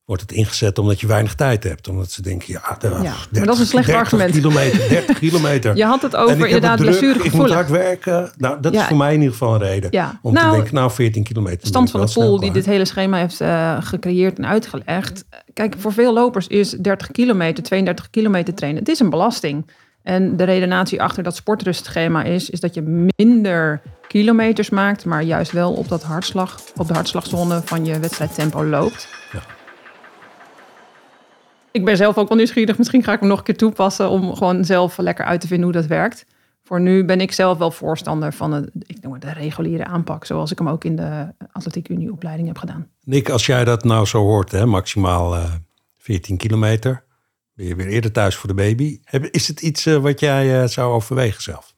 wordt 0.04 0.22
het 0.22 0.32
ingezet 0.32 0.78
omdat 0.78 1.00
je 1.00 1.06
weinig 1.06 1.34
tijd 1.34 1.64
hebt. 1.64 1.88
Omdat 1.88 2.10
ze 2.10 2.22
denken, 2.22 2.52
ja, 2.52 2.76
de, 2.78 2.88
maar 2.88 3.44
dat 3.46 3.54
is 3.54 3.60
een 3.60 3.66
slecht 3.66 3.86
30 3.86 4.02
argument. 4.04 4.32
kilometer, 4.32 4.88
30 4.88 5.18
kilometer. 5.18 5.76
je 5.82 5.84
had 5.84 6.02
het 6.02 6.16
over 6.16 6.32
ik 6.34 6.38
heb 6.38 6.46
inderdaad 6.46 6.78
druk, 6.78 6.90
Ik 6.94 7.00
moet 7.00 7.10
blessuregevoelig. 7.10 7.54
hard 7.54 7.70
werken. 7.70 8.30
Nou, 8.36 8.60
dat 8.60 8.74
is 8.74 8.82
voor 8.82 8.96
mij 8.96 9.12
in 9.14 9.18
ieder 9.18 9.32
geval 9.32 9.54
een 9.54 9.60
reden. 9.60 9.88
Ja. 9.92 10.18
Om 10.22 10.34
te 10.34 10.40
Nou, 10.40 10.54
denken, 10.56 10.74
nou 10.74 10.90
14 10.90 11.22
kilometer. 11.24 11.66
stand 11.66 11.90
van 11.90 12.06
de 12.06 12.12
pool 12.12 12.40
die 12.40 12.50
dit 12.52 12.66
hele 12.66 12.84
schema 12.84 13.18
heeft 13.18 13.40
eh, 13.40 13.76
gecreëerd 13.80 14.38
en 14.38 14.46
uitgelegd. 14.46 15.24
Kijk, 15.52 15.74
voor 15.78 15.92
veel 15.92 16.12
lopers 16.12 16.46
is 16.46 16.70
30 16.70 17.10
kilometer, 17.10 17.62
32 17.64 18.10
kilometer 18.10 18.54
trainen, 18.54 18.80
het 18.80 18.90
is 18.90 19.00
een 19.00 19.10
belasting. 19.10 19.70
En 20.02 20.36
de 20.36 20.44
redenatie 20.44 21.02
achter 21.02 21.22
dat 21.22 21.36
sportrustschema 21.36 22.22
is, 22.22 22.50
is 22.50 22.60
dat 22.60 22.74
je 22.74 23.08
minder 23.16 23.80
kilometers 24.08 24.70
maakt, 24.70 25.04
maar 25.04 25.22
juist 25.22 25.52
wel 25.52 25.72
op, 25.72 25.88
dat 25.88 26.02
hartslag, 26.02 26.58
op 26.76 26.86
de 26.88 26.94
hartslagzone 26.94 27.60
van 27.64 27.84
je 27.84 27.98
wedstrijdtempo 27.98 28.64
loopt. 28.64 29.08
Ik 31.74 31.84
ben 31.84 31.96
zelf 31.96 32.18
ook 32.18 32.28
wel 32.28 32.36
nieuwsgierig. 32.36 32.78
Misschien 32.78 33.02
ga 33.02 33.12
ik 33.12 33.20
hem 33.20 33.28
nog 33.28 33.38
een 33.38 33.44
keer 33.44 33.56
toepassen 33.56 34.08
om 34.10 34.34
gewoon 34.34 34.64
zelf 34.64 34.98
lekker 34.98 35.24
uit 35.24 35.40
te 35.40 35.46
vinden 35.46 35.64
hoe 35.64 35.74
dat 35.80 35.86
werkt. 35.86 36.26
Voor 36.62 36.80
nu 36.80 37.04
ben 37.04 37.20
ik 37.20 37.32
zelf 37.32 37.58
wel 37.58 37.70
voorstander 37.70 38.32
van 38.32 38.52
een, 38.52 38.70
ik 38.86 38.96
noem 39.00 39.12
het 39.12 39.22
de 39.22 39.32
reguliere 39.32 39.84
aanpak, 39.84 40.24
zoals 40.24 40.52
ik 40.52 40.58
hem 40.58 40.68
ook 40.68 40.84
in 40.84 40.96
de 40.96 41.34
Atletiek 41.52 41.88
Unie 41.88 42.12
opleiding 42.12 42.48
heb 42.48 42.58
gedaan. 42.58 42.88
Nick, 43.04 43.28
als 43.28 43.46
jij 43.46 43.64
dat 43.64 43.84
nou 43.84 44.06
zo 44.06 44.22
hoort, 44.22 44.50
hè, 44.52 44.66
maximaal 44.66 45.34
eh 45.36 45.52
14 45.96 46.36
kilometer. 46.36 47.04
Ben 47.54 47.66
je 47.66 47.74
weer 47.74 47.88
eerder 47.88 48.12
thuis 48.12 48.36
voor 48.36 48.48
de 48.48 48.54
baby. 48.54 49.00
Is 49.30 49.48
het 49.48 49.60
iets 49.62 49.86
eh, 49.86 49.96
wat 49.96 50.20
jij 50.20 50.60
eh, 50.62 50.68
zou 50.68 50.92
overwegen 50.92 51.42
zelf? 51.42 51.74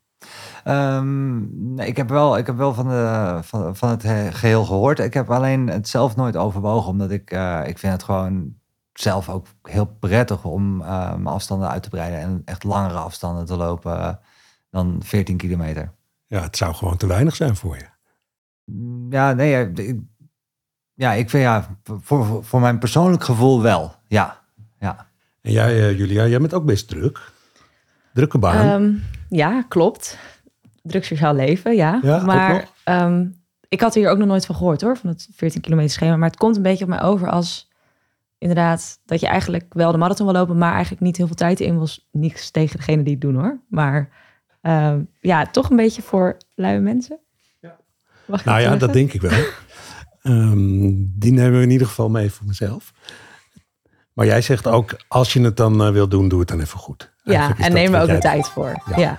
Ehm, 0.64 1.38
nee, 1.74 1.86
ik 1.86 1.96
heb 1.96 2.08
wel, 2.08 2.38
ik 2.38 2.46
heb 2.46 2.56
wel 2.56 2.74
van, 2.74 2.88
de, 2.88 3.38
van, 3.42 3.76
van 3.76 3.88
het 3.88 4.02
he- 4.02 4.32
geheel 4.32 4.64
gehoord. 4.64 4.98
Ik 4.98 5.14
heb 5.14 5.30
alleen 5.30 5.66
het 5.68 5.88
zelf 5.88 6.16
nooit 6.16 6.36
overwogen, 6.36 6.90
omdat 6.90 7.10
ik, 7.10 7.30
eh, 7.30 7.60
ik 7.66 7.78
vind 7.78 7.92
het 7.92 8.02
gewoon 8.02 8.54
zelf 9.00 9.28
ook 9.28 9.46
heel 9.62 9.96
prettig 9.98 10.44
om 10.44 10.80
eh, 10.80 11.14
mijn 11.14 11.26
afstanden 11.26 11.68
uit 11.68 11.82
te 11.82 11.88
breiden 11.88 12.18
en 12.18 12.42
echt 12.44 12.64
langere 12.64 12.98
afstanden 12.98 13.46
te 13.46 13.56
lopen 13.56 13.98
eh, 13.98 14.14
dan 14.70 15.00
14 15.04 15.36
kilometer. 15.36 15.92
Ja, 16.26 16.42
het 16.42 16.56
zou 16.56 16.74
gewoon 16.74 16.96
te 16.96 17.06
weinig 17.06 17.36
zijn 17.36 17.56
voor 17.56 17.76
je. 17.76 17.86
Mm, 18.64 19.12
Ja, 19.12 19.32
nee, 19.32 19.50
ja, 19.50 19.58
ik, 19.58 19.96
ja, 20.94 21.12
ik 21.12 21.30
vind 21.30 21.42
ja, 21.42 21.78
voor, 22.00 22.44
voor, 22.44 22.60
mijn 22.60 22.78
persoonlijk 22.78 23.24
gevoel 23.24 23.62
wel. 23.62 23.94
Ja, 24.08 24.40
ja. 24.78 25.06
En 25.40 25.52
jij, 25.52 25.88
eh, 25.88 25.98
Julia, 25.98 26.26
jij 26.26 26.38
bent 26.38 26.54
ook 26.54 26.64
best 26.64 26.88
druk. 26.88 27.32
Drukke 28.12 28.38
baan. 28.38 28.82
Ehm, 28.82 28.94
ja, 29.28 29.62
klopt. 29.68 30.18
Druk 30.82 31.04
sociaal 31.04 31.34
leven, 31.34 31.74
ja. 31.76 32.00
Ja, 32.02 32.14
ook 32.14 32.22
nog? 32.22 32.34
maar 32.34 32.68
ehm, 32.84 33.26
ik 33.68 33.80
had 33.80 33.94
hier 33.94 34.10
ook 34.10 34.18
nog 34.18 34.28
nooit 34.28 34.46
van 34.46 34.54
gehoord 34.54 34.80
hoor, 34.80 34.96
van 34.96 35.10
het 35.10 35.28
14 35.34 35.60
kilometer 35.60 35.90
schema. 35.90 36.16
Maar 36.16 36.28
het 36.28 36.38
komt 36.38 36.56
een 36.56 36.62
beetje 36.62 36.84
op 36.84 36.90
mij 36.90 37.02
over 37.02 37.30
als 37.30 37.70
inderdaad 38.38 39.00
dat 39.04 39.20
je 39.20 39.26
eigenlijk 39.26 39.74
wel 39.74 39.92
de 39.92 39.98
marathon 39.98 40.26
wil 40.26 40.34
lopen, 40.34 40.58
maar 40.58 40.72
eigenlijk 40.72 41.02
niet 41.02 41.16
heel 41.16 41.26
veel 41.26 41.36
tijd 41.36 41.60
in 41.60 41.76
wil. 41.76 41.88
Niks 42.10 42.50
tegen 42.50 42.76
degene 42.76 43.02
die 43.02 43.12
het 43.12 43.20
doen 43.20 43.34
hoor. 43.34 43.60
Maar 43.68 44.08
ehm, 44.60 45.02
ja, 45.20 45.46
toch 45.46 45.70
een 45.70 45.76
beetje 45.76 46.02
voor 46.02 46.36
luie 46.54 46.80
mensen. 46.80 47.20
Mag 48.26 48.40
ik 48.40 48.46
nou 48.46 48.56
ja, 48.56 48.62
zeggen? 48.62 48.80
dat 48.86 48.92
denk 48.92 49.12
ik 49.12 49.20
wel. 49.20 49.44
Ehm, 50.22 50.92
die 50.96 51.32
nemen 51.32 51.58
we 51.58 51.62
in 51.62 51.70
ieder 51.70 51.86
geval 51.86 52.08
mee 52.08 52.30
voor 52.32 52.46
mezelf. 52.46 52.92
Maar 54.12 54.26
jij 54.26 54.40
zegt 54.40 54.66
ook, 54.66 54.96
als 55.08 55.32
je 55.32 55.40
het 55.40 55.56
dan 55.56 55.82
eh, 55.82 55.90
wil 55.90 56.08
doen, 56.08 56.28
doe 56.28 56.38
het 56.38 56.48
dan 56.48 56.60
even 56.60 56.78
goed. 56.78 57.12
Ja, 57.22 57.32
Eigenlijk 57.32 57.60
en 57.60 57.72
neem 57.72 57.94
er 57.94 58.00
ook 58.00 58.08
de 58.08 58.18
tijd 58.18 58.48
voor. 58.48 58.68
Ja. 58.68 58.96
Ja, 58.96 58.98
ja. 58.98 59.18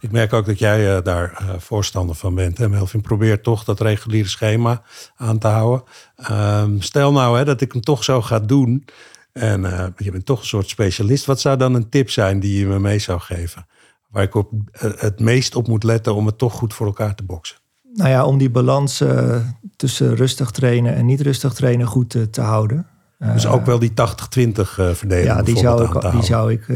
Ik 0.00 0.10
merk 0.10 0.32
ook 0.32 0.46
dat 0.46 0.58
jij 0.58 0.96
eh, 0.96 1.02
daar 1.02 1.32
eh, 1.32 1.48
voorstander 1.58 2.14
van 2.14 2.34
bent. 2.34 2.58
Hè? 2.58 2.68
Melvin 2.68 3.00
probeert 3.00 3.42
toch 3.42 3.64
dat 3.64 3.80
reguliere 3.80 4.28
schema 4.28 4.82
aan 5.16 5.38
te 5.38 5.46
houden. 5.46 5.82
Ehm, 6.16 6.80
stel 6.80 7.12
nou 7.12 7.38
hè, 7.38 7.44
dat 7.44 7.60
ik 7.60 7.72
hem 7.72 7.80
toch 7.80 8.04
zo 8.04 8.22
ga 8.22 8.38
doen. 8.38 8.84
En 9.32 9.64
eh, 9.64 9.86
je 9.96 10.10
bent 10.10 10.26
toch 10.26 10.40
een 10.40 10.46
soort 10.46 10.68
specialist. 10.68 11.24
Wat 11.24 11.40
zou 11.40 11.56
dan 11.56 11.74
een 11.74 11.88
tip 11.88 12.10
zijn 12.10 12.40
die 12.40 12.58
je 12.58 12.66
me 12.66 12.78
mee 12.78 12.98
zou 12.98 13.20
geven? 13.20 13.66
Waar 14.08 14.22
ik 14.22 14.34
op, 14.34 14.50
het 14.78 15.20
meest 15.20 15.54
op 15.54 15.68
moet 15.68 15.82
letten 15.82 16.14
om 16.14 16.26
het 16.26 16.38
toch 16.38 16.52
goed 16.52 16.74
voor 16.74 16.86
elkaar 16.86 17.14
te 17.14 17.22
boksen. 17.22 17.56
Nou 17.94 18.10
ja, 18.10 18.24
om 18.24 18.38
die 18.38 18.50
balans 18.50 19.04
tussen 19.76 20.16
rustig 20.16 20.50
trainen 20.50 20.94
en 20.94 21.06
niet 21.06 21.20
rustig 21.20 21.52
trainen 21.52 21.86
goed 21.86 22.16
te 22.30 22.40
houden. 22.40 22.86
dus 23.18 23.46
ook 23.46 23.66
wel 23.66 23.78
die 23.78 23.90
80-20 23.90 23.94
uh, 23.94 24.90
verdeling. 24.90 25.26
Ja, 25.26 25.42
die 25.42 25.56
zou 25.56 25.84
ik, 25.84 26.10
die 26.10 26.22
zou 26.22 26.52
ik 26.52 26.66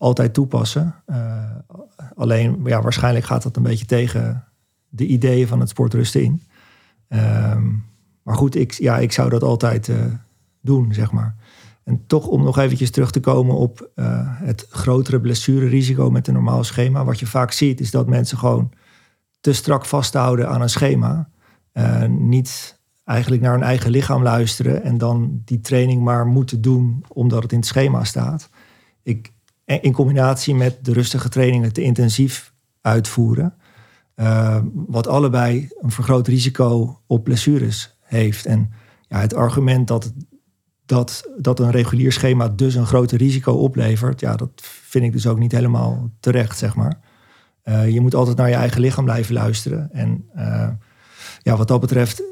altijd 0.00 0.34
toepassen. 0.34 0.94
alleen, 2.14 2.60
ja, 2.64 2.82
waarschijnlijk 2.82 3.24
gaat 3.24 3.42
dat 3.42 3.56
een 3.56 3.62
beetje 3.62 3.86
tegen 3.86 4.44
de 4.88 5.06
ideeën 5.06 5.46
van 5.46 5.60
het 5.60 5.68
sportrusten 5.68 6.22
in. 6.22 6.42
Um, 7.08 7.84
maar 8.22 8.36
goed, 8.36 8.54
ik, 8.54 8.72
ja, 8.72 8.98
ik 8.98 9.12
zou 9.12 9.30
dat 9.30 9.42
altijd 9.42 9.90
doen, 10.60 10.94
zeg 10.94 11.12
maar. 11.12 11.36
En 11.84 12.06
toch 12.06 12.26
om 12.26 12.42
nog 12.42 12.58
eventjes 12.58 12.90
terug 12.90 13.10
te 13.10 13.20
komen 13.20 13.56
op 13.56 13.90
uh, 13.94 14.06
het 14.24 14.66
grotere 14.70 15.20
blessurerisico 15.20 16.10
met 16.10 16.28
een 16.28 16.34
normaal 16.34 16.64
schema. 16.64 17.04
Wat 17.04 17.18
je 17.18 17.26
vaak 17.26 17.52
ziet 17.52 17.80
is 17.80 17.90
dat 17.90 18.08
mensen 18.08 18.38
gewoon 18.38 18.70
te 19.40 19.52
strak 19.52 19.84
vasthouden 19.84 20.48
aan 20.48 20.60
een 20.60 20.70
schema. 20.70 21.28
Niet 22.08 22.78
eigenlijk 23.04 23.42
naar 23.42 23.52
hun 23.52 23.62
eigen 23.62 23.90
lichaam 23.90 24.22
luisteren 24.22 24.82
en 24.82 24.98
dan 24.98 25.42
die 25.44 25.60
training 25.60 26.02
maar 26.02 26.26
moeten 26.26 26.60
doen 26.60 27.04
omdat 27.08 27.42
het 27.42 27.52
in 27.52 27.58
het 27.58 27.66
schema 27.66 28.04
staat. 28.04 28.48
Ik, 29.02 29.32
in 29.80 29.92
combinatie 29.92 30.54
met 30.54 30.84
de 30.84 30.92
rustige 30.92 31.28
trainingen 31.28 31.72
te 31.72 31.82
intensief 31.82 32.52
uitvoeren. 32.80 33.54
Uh, 34.16 34.58
wat 34.72 35.06
allebei 35.06 35.68
een 35.80 35.90
vergroot 35.90 36.26
risico 36.26 37.00
op 37.06 37.24
blessures 37.24 37.98
heeft. 38.02 38.46
En 38.46 38.70
ja, 39.08 39.20
het 39.20 39.34
argument 39.34 39.88
dat 39.88 40.12
dat, 40.86 41.30
dat 41.38 41.60
een 41.60 41.70
regulier 41.70 42.12
schema 42.12 42.48
dus 42.48 42.74
een 42.74 42.86
groter 42.86 43.18
risico 43.18 43.52
oplevert, 43.52 44.20
ja, 44.20 44.36
dat 44.36 44.50
vind 44.62 45.04
ik 45.04 45.12
dus 45.12 45.26
ook 45.26 45.38
niet 45.38 45.52
helemaal 45.52 46.10
terecht, 46.20 46.58
zeg 46.58 46.74
maar. 46.74 47.00
Uh, 47.64 47.88
je 47.88 48.00
moet 48.00 48.14
altijd 48.14 48.36
naar 48.36 48.48
je 48.48 48.54
eigen 48.54 48.80
lichaam 48.80 49.04
blijven 49.04 49.34
luisteren. 49.34 49.88
En 49.92 50.24
uh, 50.36 50.68
ja, 51.42 51.56
wat 51.56 51.68
dat 51.68 51.80
betreft 51.80 52.22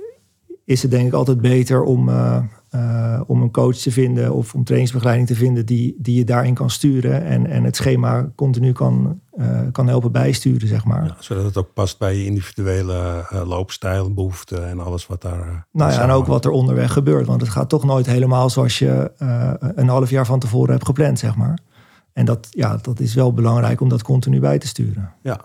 is 0.69 0.83
het 0.83 0.91
denk 0.91 1.07
ik 1.07 1.13
altijd 1.13 1.41
beter 1.41 1.83
om, 1.83 2.09
uh, 2.09 2.39
uh, 2.75 3.21
om 3.27 3.43
een 3.43 3.51
coach 3.51 3.77
te 3.77 3.91
vinden 3.91 4.33
of 4.33 4.55
om 4.55 4.65
trainingsbegeleiding 4.65 5.29
te 5.29 5.35
vinden 5.35 5.67
die, 5.67 5.95
die 5.99 6.17
je 6.17 6.25
daarin 6.25 6.55
kan 6.55 6.71
sturen 6.71 7.25
en, 7.25 7.47
en 7.47 7.65
het 7.65 7.77
schema 7.77 8.31
continu 8.35 8.73
kan, 8.73 9.21
uh, 9.39 9.61
kan 9.73 9.89
helpen 9.89 10.13
bijsturen, 10.13 10.69
zeg 10.69 10.85
maar. 10.85 11.05
Ja, 11.05 11.17
zodat 11.19 11.45
het 11.45 11.57
ook 11.57 11.73
past 11.75 11.99
bij 11.99 12.17
je 12.17 12.25
individuele 12.25 13.27
loopstijl, 13.45 14.15
behoeften 14.15 14.69
en 14.69 14.81
alles 14.81 15.07
wat 15.07 15.23
daar. 15.23 15.67
nou 15.73 15.93
ja, 15.93 16.03
en 16.03 16.11
ook 16.11 16.27
wat 16.27 16.45
er 16.45 16.51
onderweg 16.51 16.93
gebeurt. 16.93 17.27
Want 17.27 17.41
het 17.41 17.51
gaat 17.51 17.69
toch 17.69 17.85
nooit 17.85 18.07
helemaal 18.07 18.51
zoals 18.51 18.79
je 18.79 19.13
een 19.75 19.89
half 19.89 20.11
jaar 20.11 20.27
van 20.27 20.39
tevoren 20.39 20.73
hebt 20.73 20.87
gepland, 20.87 21.19
zeg 21.19 21.37
maar. 21.37 21.59
En 22.13 22.25
dat, 22.25 22.47
ja, 22.51 22.79
dat 22.83 23.01
is 23.01 23.15
wel 23.15 23.33
belangrijk 23.33 23.81
om 23.81 23.89
dat 23.89 24.03
continu 24.03 24.41
bij 24.41 24.59
te 24.59 24.67
sturen. 24.67 25.13
Ja, 25.23 25.41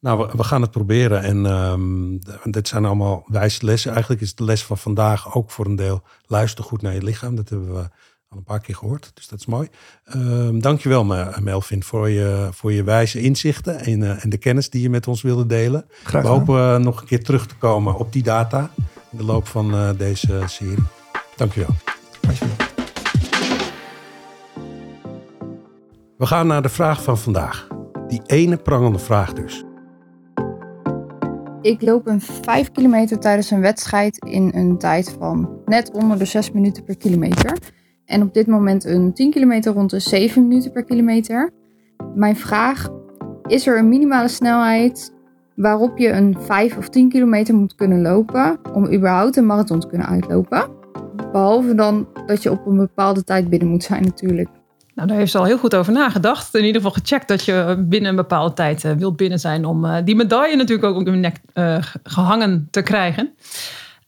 nou, 0.00 0.30
we, 0.32 0.44
gaan 0.44 0.62
het 0.62 0.70
proberen. 0.70 1.22
En 1.22 1.44
um, 1.44 2.18
dit 2.44 2.68
zijn 2.68 2.84
allemaal 2.84 3.24
wijze 3.26 3.64
lessen. 3.64 3.90
Eigenlijk 3.90 4.20
is 4.20 4.34
de 4.34 4.44
les 4.44 4.64
van 4.64 4.78
vandaag 4.78 5.34
ook 5.34 5.50
voor 5.50 5.66
een 5.66 5.76
deel 5.76 6.02
luister 6.26 6.64
goed 6.64 6.82
naar 6.82 6.94
je 6.94 7.02
lichaam. 7.02 7.36
Dat 7.36 7.48
hebben 7.48 7.74
we 7.74 7.88
al 8.28 8.38
een 8.38 8.44
paar 8.44 8.60
keer 8.60 8.74
gehoord. 8.74 9.10
Dus 9.14 9.28
dat 9.28 9.38
is 9.38 9.46
mooi. 9.46 9.68
Um, 10.14 10.60
dankjewel 10.60 11.04
Melvin 11.40 11.82
voor 11.82 12.08
je, 12.08 12.48
voor 12.50 12.72
je 12.72 12.82
wijze 12.82 13.20
inzichten 13.20 13.78
en, 13.78 14.00
uh, 14.00 14.24
en 14.24 14.30
de 14.30 14.38
kennis 14.38 14.70
die 14.70 14.82
je 14.82 14.90
met 14.90 15.08
ons 15.08 15.22
wilde 15.22 15.46
delen. 15.46 15.86
Graag 16.02 16.22
we 16.22 16.28
hopen 16.28 16.54
uh, 16.54 16.76
nog 16.76 17.00
een 17.00 17.06
keer 17.06 17.24
terug 17.24 17.46
te 17.46 17.56
komen 17.56 17.94
op 17.94 18.12
die 18.12 18.22
data 18.22 18.70
in 19.10 19.18
de 19.18 19.24
loop 19.24 19.46
van 19.46 19.74
uh, 19.74 19.90
deze 19.96 20.42
serie. 20.46 20.84
Dankjewel. 21.36 21.74
Alsjeblieft. 22.28 22.66
We 26.16 26.26
gaan 26.26 26.46
naar 26.46 26.62
de 26.62 26.68
vraag 26.68 27.02
van 27.02 27.18
vandaag. 27.18 27.66
Die 28.08 28.22
ene 28.26 28.56
prangende 28.56 28.98
vraag 28.98 29.32
dus. 29.32 29.64
Ik 31.62 31.82
loop 31.82 32.06
een 32.06 32.20
5 32.20 32.72
kilometer 32.72 33.18
tijdens 33.18 33.50
een 33.50 33.60
wedstrijd 33.60 34.24
in 34.24 34.50
een 34.54 34.78
tijd 34.78 35.16
van 35.18 35.60
net 35.64 35.90
onder 35.90 36.18
de 36.18 36.24
6 36.24 36.52
minuten 36.52 36.84
per 36.84 36.96
kilometer. 36.96 37.58
En 38.04 38.22
op 38.22 38.34
dit 38.34 38.46
moment 38.46 38.84
een 38.84 39.12
10 39.12 39.30
kilometer 39.30 39.72
rond 39.72 39.90
de 39.90 40.00
7 40.00 40.48
minuten 40.48 40.72
per 40.72 40.84
kilometer. 40.84 41.50
Mijn 42.14 42.36
vraag, 42.36 42.88
is 43.46 43.66
er 43.66 43.78
een 43.78 43.88
minimale 43.88 44.28
snelheid 44.28 45.14
waarop 45.54 45.98
je 45.98 46.08
een 46.08 46.36
5 46.40 46.76
of 46.76 46.88
10 46.88 47.08
kilometer 47.08 47.54
moet 47.54 47.74
kunnen 47.74 48.00
lopen 48.02 48.58
om 48.72 48.92
überhaupt 48.92 49.36
een 49.36 49.46
marathon 49.46 49.80
te 49.80 49.88
kunnen 49.88 50.06
uitlopen? 50.06 50.68
Behalve 51.32 51.74
dan 51.74 52.08
dat 52.26 52.42
je 52.42 52.50
op 52.50 52.66
een 52.66 52.76
bepaalde 52.76 53.24
tijd 53.24 53.48
binnen 53.48 53.68
moet 53.68 53.84
zijn 53.84 54.02
natuurlijk. 54.02 54.48
Nou, 54.98 55.10
daar 55.10 55.18
heeft 55.18 55.30
ze 55.30 55.38
al 55.38 55.44
heel 55.44 55.58
goed 55.58 55.74
over 55.74 55.92
nagedacht. 55.92 56.54
In 56.54 56.64
ieder 56.64 56.82
geval 56.82 56.96
gecheckt 57.02 57.28
dat 57.28 57.44
je 57.44 57.84
binnen 57.88 58.10
een 58.10 58.16
bepaalde 58.16 58.54
tijd 58.54 58.84
uh, 58.84 58.92
wilt 58.92 59.16
binnen 59.16 59.40
zijn 59.40 59.64
om 59.64 59.84
uh, 59.84 59.96
die 60.04 60.16
medaille 60.16 60.56
natuurlijk 60.56 60.88
ook 60.88 60.96
op 61.00 61.06
je 61.06 61.12
nek 61.12 61.36
uh, 61.54 61.76
gehangen 62.02 62.68
te 62.70 62.82
krijgen. 62.82 63.30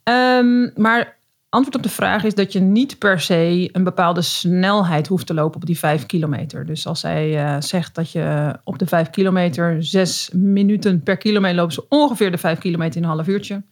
Um, 0.04 0.72
maar 0.76 1.16
antwoord 1.48 1.76
op 1.76 1.82
de 1.82 1.88
vraag 1.88 2.24
is 2.24 2.34
dat 2.34 2.52
je 2.52 2.60
niet 2.60 2.98
per 2.98 3.20
se 3.20 3.68
een 3.72 3.84
bepaalde 3.84 4.22
snelheid 4.22 5.06
hoeft 5.06 5.26
te 5.26 5.34
lopen 5.34 5.60
op 5.60 5.66
die 5.66 5.78
vijf 5.78 6.06
kilometer. 6.06 6.66
Dus 6.66 6.86
als 6.86 7.00
zij 7.00 7.56
zegt 7.62 7.94
dat 7.94 8.12
je 8.12 8.56
op 8.64 8.78
de 8.78 8.86
vijf 8.86 9.10
kilometer 9.10 9.84
zes 9.84 10.30
minuten 10.32 11.02
per 11.02 11.16
kilometer 11.16 11.56
loopt, 11.56 11.74
zo 11.74 11.86
ongeveer 11.88 12.30
de 12.30 12.38
vijf 12.38 12.58
kilometer 12.58 12.96
in 12.96 13.02
een 13.02 13.14
half 13.14 13.26
uurtje. 13.26 13.62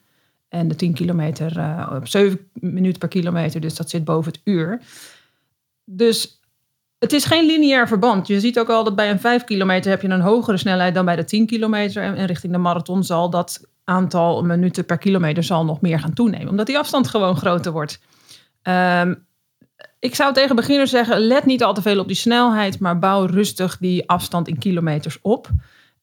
En 0.48 0.68
de 0.68 0.76
tien 0.76 0.92
kilometer 0.94 1.78
op 1.96 2.08
zeven 2.08 2.38
minuten 2.52 2.98
per 2.98 3.08
kilometer, 3.08 3.60
dus 3.60 3.74
dat 3.74 3.90
zit 3.90 4.04
boven 4.04 4.32
het 4.32 4.40
uur. 4.44 4.80
Dus 5.84 6.37
het 6.98 7.12
is 7.12 7.24
geen 7.24 7.46
lineair 7.46 7.88
verband. 7.88 8.26
Je 8.26 8.40
ziet 8.40 8.58
ook 8.58 8.68
al 8.68 8.84
dat 8.84 8.96
bij 8.96 9.10
een 9.10 9.20
5 9.20 9.44
kilometer 9.44 9.90
heb 9.90 10.02
je 10.02 10.08
een 10.08 10.20
hogere 10.20 10.56
snelheid 10.56 10.94
dan 10.94 11.04
bij 11.04 11.16
de 11.16 11.24
10 11.24 11.46
kilometer. 11.46 12.02
En 12.02 12.26
richting 12.26 12.52
de 12.52 12.58
marathon 12.58 13.04
zal 13.04 13.30
dat 13.30 13.60
aantal 13.84 14.42
minuten 14.44 14.84
per 14.84 14.98
kilometer 14.98 15.42
zal 15.42 15.64
nog 15.64 15.80
meer 15.80 16.00
gaan 16.00 16.12
toenemen. 16.12 16.48
Omdat 16.48 16.66
die 16.66 16.78
afstand 16.78 17.08
gewoon 17.08 17.36
groter 17.36 17.72
wordt. 17.72 18.00
Um, 18.62 19.26
ik 19.98 20.14
zou 20.14 20.32
tegen 20.32 20.56
beginners 20.56 20.90
zeggen, 20.90 21.20
let 21.20 21.44
niet 21.44 21.62
al 21.62 21.74
te 21.74 21.82
veel 21.82 22.00
op 22.00 22.06
die 22.06 22.16
snelheid, 22.16 22.78
maar 22.78 22.98
bouw 22.98 23.24
rustig 23.24 23.78
die 23.78 24.08
afstand 24.08 24.48
in 24.48 24.58
kilometers 24.58 25.18
op. 25.22 25.48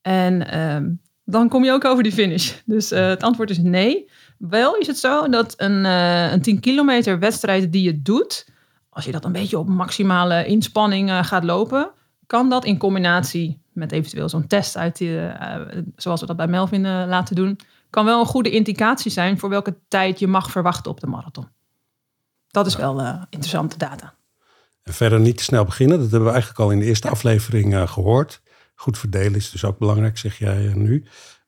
En 0.02 0.60
um, 0.60 1.02
dan 1.26 1.50
kom 1.50 1.64
je 1.64 1.72
ook 1.72 1.86
over 1.86 2.04
die 2.04 2.12
finish. 2.12 2.54
Dus 2.66 2.92
uh, 2.92 3.08
het 3.08 3.24
antwoord 3.24 3.50
is 3.50 3.58
nee. 3.58 4.10
Wel 4.38 4.76
is 4.76 4.88
het 4.88 4.98
zo 4.98 5.30
dat 5.30 5.54
een, 5.58 5.86
uh, 5.86 6.32
een 6.32 6.42
10 6.42 6.60
kilometer 6.60 7.20
wedstrijd 7.20 7.72
die 7.72 7.84
je 7.84 8.02
doet, 8.02 8.48
als 8.96 9.06
je 9.06 9.12
dat 9.12 9.26
een 9.26 9.32
beetje 9.32 9.58
op 9.58 9.68
maximale 9.68 10.46
inspanning 10.46 11.10
uh, 11.10 11.24
gaat 11.24 11.44
lopen, 11.44 11.92
kan 12.28 12.50
dat 12.50 12.66
in 12.66 12.78
combinatie 12.78 13.62
met 13.74 13.92
eventueel 13.92 14.30
zo'n 14.30 14.48
test 14.48 14.78
uit 14.78 14.98
die, 14.98 15.10
uh, 15.10 15.56
zoals 15.96 16.22
we 16.22 16.26
dat 16.26 16.36
bij 16.36 16.48
Melvin 16.48 16.86
uh, 16.86 17.04
laten 17.08 17.36
doen, 17.36 17.60
kan 17.90 18.06
wel 18.06 18.20
een 18.20 18.26
goede 18.26 18.50
indicatie 18.50 19.12
zijn 19.12 19.40
voor 19.40 19.50
welke 19.50 19.78
tijd 19.88 20.20
je 20.20 20.28
mag 20.28 20.52
verwachten 20.52 20.92
op 20.92 21.00
de 21.00 21.08
marathon. 21.08 21.48
Dat 22.48 22.66
is 22.66 22.76
wel 22.76 23.00
interessante 23.30 23.78
data. 23.78 24.14
En 24.84 24.94
verder 24.94 25.20
niet 25.20 25.38
te 25.38 25.44
snel 25.44 25.66
beginnen, 25.66 26.00
dat 26.00 26.10
hebben 26.10 26.28
we 26.28 26.34
eigenlijk 26.34 26.64
al 26.64 26.72
in 26.72 26.80
de 26.80 26.86
eerste 26.86 27.10
aflevering 27.10 27.90
gehoord. 27.90 28.42
Goed 28.76 28.98
verdelen 28.98 29.36
is 29.36 29.52
dus 29.52 29.66
ook 29.66 29.78
belangrijk, 29.78 30.18
zeg 30.18 30.38
jij 30.38 30.72
nu. 30.76 31.06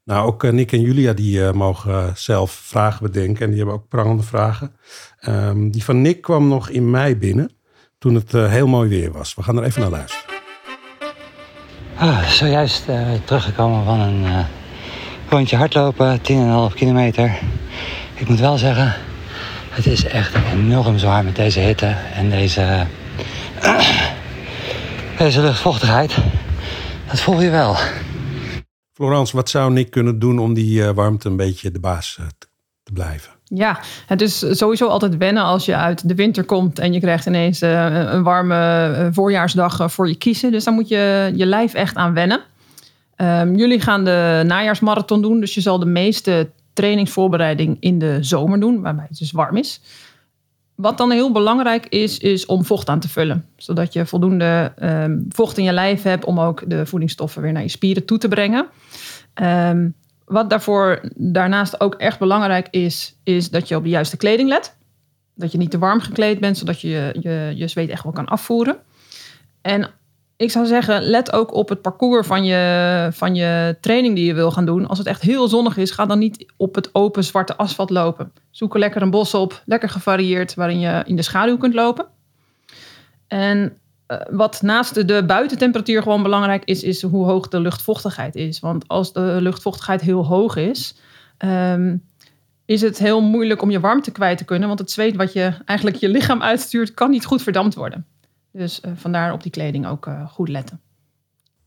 Nou, 0.07 0.27
ook 0.27 0.51
Nick 0.51 0.71
en 0.71 0.81
Julia 0.81 1.13
die 1.13 1.53
mogen 1.53 2.11
zelf 2.15 2.51
vragen 2.51 3.03
bedenken 3.03 3.43
en 3.43 3.49
die 3.49 3.57
hebben 3.57 3.75
ook 3.75 3.87
prangende 3.87 4.23
vragen. 4.23 4.75
Um, 5.27 5.71
die 5.71 5.83
van 5.83 6.01
Nick 6.01 6.21
kwam 6.21 6.47
nog 6.47 6.69
in 6.69 6.89
mei 6.89 7.15
binnen, 7.15 7.51
toen 7.99 8.15
het 8.15 8.31
heel 8.31 8.67
mooi 8.67 8.89
weer 8.89 9.11
was. 9.11 9.35
We 9.35 9.43
gaan 9.43 9.57
er 9.57 9.63
even 9.63 9.81
naar 9.81 9.89
luisteren. 9.89 10.25
Ah, 11.97 12.23
zojuist 12.23 12.85
teruggekomen 13.25 13.85
van 13.85 13.99
een 13.99 14.45
rondje 15.29 15.55
hardlopen, 15.55 16.19
10,5 16.71 16.75
kilometer. 16.75 17.39
Ik 18.13 18.29
moet 18.29 18.39
wel 18.39 18.57
zeggen, 18.57 18.93
het 19.69 19.85
is 19.85 20.05
echt 20.05 20.35
enorm 20.53 20.97
zwaar 20.97 21.23
met 21.23 21.35
deze 21.35 21.59
hitte 21.59 21.95
en 22.15 22.29
deze, 22.29 22.85
deze 25.17 25.41
luchtvochtigheid. 25.41 26.15
Dat 27.09 27.19
voel 27.19 27.41
je 27.41 27.49
wel. 27.49 27.75
Florence, 28.97 29.35
wat 29.35 29.49
zou 29.49 29.71
Nick 29.71 29.91
kunnen 29.91 30.19
doen 30.19 30.39
om 30.39 30.53
die 30.53 30.83
warmte 30.83 31.29
een 31.29 31.35
beetje 31.35 31.71
de 31.71 31.79
baas 31.79 32.19
te 32.83 32.93
blijven? 32.93 33.31
Ja, 33.43 33.79
het 34.05 34.21
is 34.21 34.57
sowieso 34.57 34.87
altijd 34.87 35.17
wennen 35.17 35.43
als 35.43 35.65
je 35.65 35.75
uit 35.75 36.07
de 36.07 36.15
winter 36.15 36.43
komt 36.43 36.79
en 36.79 36.93
je 36.93 36.99
krijgt 36.99 37.25
ineens 37.25 37.61
uh, 37.61 37.85
een 38.11 38.23
warme 38.23 39.09
voorjaarsdag 39.11 39.91
voor 39.91 40.07
je 40.07 40.15
kiezen. 40.15 40.51
Dus 40.51 40.63
daar 40.63 40.73
moet 40.73 40.87
je 40.87 41.31
je 41.35 41.45
lijf 41.45 41.73
echt 41.73 41.95
aan 41.95 42.13
wennen. 42.13 42.41
Um, 43.17 43.55
jullie 43.55 43.81
gaan 43.81 44.03
de 44.03 44.43
najaarsmarathon 44.45 45.21
doen, 45.21 45.39
dus 45.39 45.53
je 45.53 45.61
zal 45.61 45.79
de 45.79 45.85
meeste 45.85 46.49
trainingsvoorbereiding 46.73 47.77
in 47.79 47.99
de 47.99 48.17
zomer 48.21 48.59
doen, 48.59 48.81
waarbij 48.81 49.05
het 49.09 49.17
dus 49.17 49.31
warm 49.31 49.57
is. 49.57 49.81
Wat 50.77 50.97
dan 50.97 51.11
heel 51.11 51.31
belangrijk 51.31 51.85
is, 51.85 52.17
is 52.17 52.45
om 52.45 52.65
vocht 52.65 52.89
aan 52.89 52.99
te 52.99 53.09
vullen. 53.09 53.45
Zodat 53.55 53.93
je 53.93 54.05
voldoende 54.05 54.73
um, 54.81 55.25
vocht 55.29 55.57
in 55.57 55.63
je 55.63 55.71
lijf 55.71 56.03
hebt 56.03 56.25
om 56.25 56.39
ook 56.39 56.69
de 56.69 56.85
voedingsstoffen 56.85 57.41
weer 57.41 57.51
naar 57.51 57.61
je 57.61 57.67
spieren 57.67 58.05
toe 58.05 58.17
te 58.17 58.27
brengen. 58.27 58.67
Um, 59.41 59.95
wat 60.25 60.49
daarvoor 60.49 61.01
daarnaast 61.15 61.81
ook 61.81 61.95
echt 61.95 62.19
belangrijk 62.19 62.67
is, 62.71 63.19
is 63.23 63.49
dat 63.49 63.67
je 63.67 63.75
op 63.75 63.83
de 63.83 63.89
juiste 63.89 64.17
kleding 64.17 64.49
let. 64.49 64.75
Dat 65.35 65.51
je 65.51 65.57
niet 65.57 65.71
te 65.71 65.77
warm 65.77 65.99
gekleed 65.99 66.39
bent, 66.39 66.57
zodat 66.57 66.81
je 66.81 66.87
je, 67.19 67.53
je 67.55 67.67
zweet 67.67 67.89
echt 67.89 68.03
wel 68.03 68.11
kan 68.11 68.25
afvoeren. 68.25 68.77
En 69.61 69.89
ik 70.37 70.51
zou 70.51 70.65
zeggen, 70.65 71.03
let 71.03 71.33
ook 71.33 71.53
op 71.53 71.69
het 71.69 71.81
parcours 71.81 72.27
van 72.27 72.45
je, 72.45 73.09
van 73.11 73.35
je 73.35 73.77
training 73.81 74.15
die 74.15 74.25
je 74.25 74.33
wil 74.33 74.51
gaan 74.51 74.65
doen. 74.65 74.87
Als 74.87 74.97
het 74.97 75.07
echt 75.07 75.21
heel 75.21 75.47
zonnig 75.47 75.77
is, 75.77 75.91
ga 75.91 76.05
dan 76.05 76.19
niet 76.19 76.53
op 76.57 76.75
het 76.75 76.89
open 76.95 77.23
zwarte 77.23 77.55
asfalt 77.55 77.89
lopen. 77.89 78.31
Zoek 78.51 78.73
er 78.73 78.79
lekker 78.79 79.01
een 79.01 79.09
bos 79.09 79.33
op, 79.33 79.61
lekker 79.65 79.89
gevarieerd, 79.89 80.53
waarin 80.53 80.79
je 80.79 81.03
in 81.05 81.15
de 81.15 81.21
schaduw 81.21 81.57
kunt 81.57 81.73
lopen. 81.73 82.05
En 83.27 83.77
uh, 84.07 84.17
wat 84.29 84.61
naast 84.61 85.07
de, 85.07 85.25
buitentemperatuur 85.25 86.01
gewoon 86.01 86.23
belangrijk 86.23 86.63
is, 86.65 86.83
is 86.83 87.01
hoe 87.01 87.25
hoog 87.25 87.47
de 87.47 87.59
luchtvochtigheid 87.59 88.35
is. 88.35 88.59
Want 88.59 88.87
als 88.87 89.13
de 89.13 89.37
luchtvochtigheid 89.39 90.01
heel 90.01 90.25
hoog 90.25 90.55
is, 90.55 90.95
um, 91.45 92.03
is 92.65 92.81
het 92.81 92.97
heel 92.97 93.21
moeilijk 93.21 93.61
om 93.61 93.69
je 93.69 93.79
warmte 93.79 94.11
kwijt 94.11 94.37
te 94.37 94.45
kunnen. 94.45 94.67
Want 94.67 94.79
het 94.79 94.91
zweet 94.91 95.15
wat 95.15 95.33
je 95.33 95.53
eigenlijk 95.65 95.97
je 95.99 96.09
lichaam 96.09 96.41
uitstuurt, 96.41 96.93
kan 96.93 97.09
niet 97.09 97.25
goed 97.25 97.41
verdampt 97.41 97.75
worden. 97.75 98.05
Dus 98.57 98.81
uh, 98.85 98.91
vandaar 98.95 99.33
op 99.33 99.43
die 99.43 99.51
kleding 99.51 99.87
ook 99.87 100.05
uh, 100.05 100.27
goed 100.27 100.49
letten. 100.49 100.81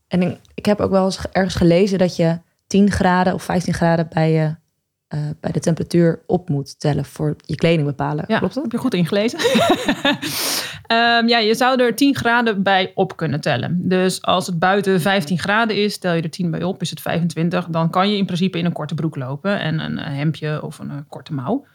En 0.07 0.21
ik, 0.21 0.39
ik, 0.53 0.65
heb 0.65 0.79
ook 0.79 0.91
wel 0.91 1.05
eens 1.05 1.29
ergens 1.31 1.55
gelezen 1.55 1.97
dat 1.97 2.15
je 2.15 2.39
10 2.67 2.91
graden 2.91 3.33
of 3.33 3.43
15 3.43 3.73
graden 3.73 4.07
bij, 4.13 4.31
je, 4.31 4.55
uh, 5.15 5.29
bij 5.39 5.51
de 5.51 5.59
temperatuur 5.59 6.21
op 6.25 6.49
moet 6.49 6.79
tellen 6.79 7.05
voor 7.05 7.35
je 7.45 7.55
kleding 7.55 7.87
bepalen. 7.87 8.25
Ja, 8.27 8.37
Klopt 8.37 8.53
dat? 8.53 8.63
heb 8.63 8.71
je 8.71 8.77
goed 8.77 8.93
ingelezen. 8.93 9.39
um, 10.91 11.27
ja, 11.33 11.37
je 11.37 11.55
zou 11.55 11.81
er 11.81 11.95
10 11.95 12.15
graden 12.15 12.63
bij 12.63 12.91
op 12.95 13.17
kunnen 13.17 13.41
tellen. 13.41 13.89
Dus 13.89 14.21
als 14.21 14.47
het 14.47 14.59
buiten 14.59 15.01
15 15.01 15.39
graden 15.39 15.75
is, 15.75 15.97
tel 15.97 16.13
je 16.13 16.21
er 16.21 16.29
10 16.29 16.51
bij 16.51 16.63
op, 16.63 16.81
is 16.81 16.89
het 16.89 17.01
25. 17.01 17.65
Dan 17.65 17.89
kan 17.89 18.11
je 18.11 18.17
in 18.17 18.25
principe 18.25 18.57
in 18.57 18.65
een 18.65 18.71
korte 18.71 18.95
broek 18.95 19.15
lopen 19.15 19.59
en 19.59 19.79
een 19.79 19.97
hemdje 19.97 20.63
of 20.63 20.79
een 20.79 21.05
korte 21.07 21.33
mouw. 21.33 21.65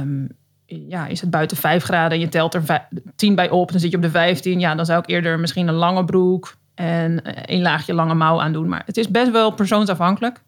Um, 0.00 0.28
ja, 0.66 1.06
is 1.06 1.20
het 1.20 1.30
buiten 1.30 1.56
5 1.56 1.84
graden 1.84 2.12
en 2.12 2.20
je 2.20 2.28
telt 2.28 2.54
er 2.54 2.88
10 3.16 3.34
bij 3.34 3.50
op, 3.50 3.70
dan 3.70 3.80
zit 3.80 3.90
je 3.90 3.96
op 3.96 4.02
de 4.02 4.10
15. 4.10 4.60
Ja, 4.60 4.74
dan 4.74 4.86
zou 4.86 4.98
ik 4.98 5.08
eerder 5.08 5.38
misschien 5.38 5.68
een 5.68 5.74
lange 5.74 6.04
broek 6.04 6.56
en 6.74 7.20
een 7.52 7.62
laagje 7.62 7.94
lange 7.94 8.14
mouw 8.14 8.40
aandoen. 8.40 8.68
Maar 8.68 8.82
het 8.86 8.96
is 8.96 9.10
best 9.10 9.30
wel 9.30 9.50
persoonsafhankelijk. 9.50 10.42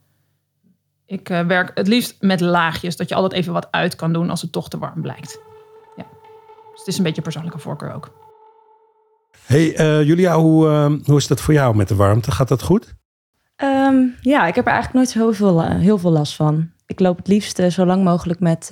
Ik 1.07 1.31
uh, 1.31 1.41
werk 1.41 1.71
het 1.75 1.89
liefst 1.89 2.17
met 2.21 2.41
laagjes, 2.41 2.97
dat 2.97 3.09
je 3.09 3.14
altijd 3.14 3.33
even 3.33 3.53
wat 3.53 3.69
uit 3.71 3.97
kan 3.97 4.12
doen 4.12 4.31
als 4.31 4.43
het 4.43 4.53
toch 4.53 4.69
te 4.69 4.79
warm 4.79 5.03
blijkt. 5.03 5.41
Ja. 5.97 6.07
Dus 6.71 6.79
het 6.79 6.87
is 6.87 6.99
een 6.99 7.05
beetje 7.05 7.23
persoonlijke 7.23 7.59
voorkeur 7.59 7.93
ook. 7.93 8.12
Hey 9.47 9.81
uh, 9.81 10.07
Julia, 10.07 10.37
hoe, 10.37 10.67
uh, 10.67 10.93
hoe 11.05 11.17
is 11.17 11.27
dat 11.27 11.41
voor 11.41 11.55
jou 11.55 11.77
met 11.77 11.89
de 11.89 11.95
warmte? 11.95 12.31
Gaat 12.31 12.49
dat 12.49 12.62
goed? 12.62 12.95
Um, 13.57 14.17
ja, 14.21 14.47
ik 14.47 14.55
heb 14.55 14.67
er 14.67 14.73
eigenlijk 14.73 14.95
nooit 14.95 15.09
zo 15.09 15.19
heel 15.19 15.33
veel, 15.33 15.62
heel 15.62 15.99
veel 15.99 16.11
last 16.11 16.35
van. 16.35 16.71
Ik 16.87 17.01
loop 17.01 17.17
het 17.17 17.29
liefst 17.29 17.62
zo 17.69 17.87
lang 17.87 18.05
mogelijk 18.05 18.41
met, 18.41 18.71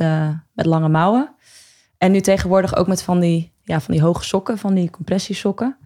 met 0.52 0.66
lange 0.66 0.88
mouwen. 0.88 1.33
En 1.98 2.12
nu 2.12 2.20
tegenwoordig 2.20 2.76
ook 2.76 2.86
met 2.86 3.02
van 3.02 3.20
die, 3.20 3.52
ja, 3.62 3.80
van 3.80 3.94
die 3.94 4.02
hoge 4.02 4.24
sokken, 4.24 4.58
van 4.58 4.74
die 4.74 4.90
compressiesokken. 4.90 5.76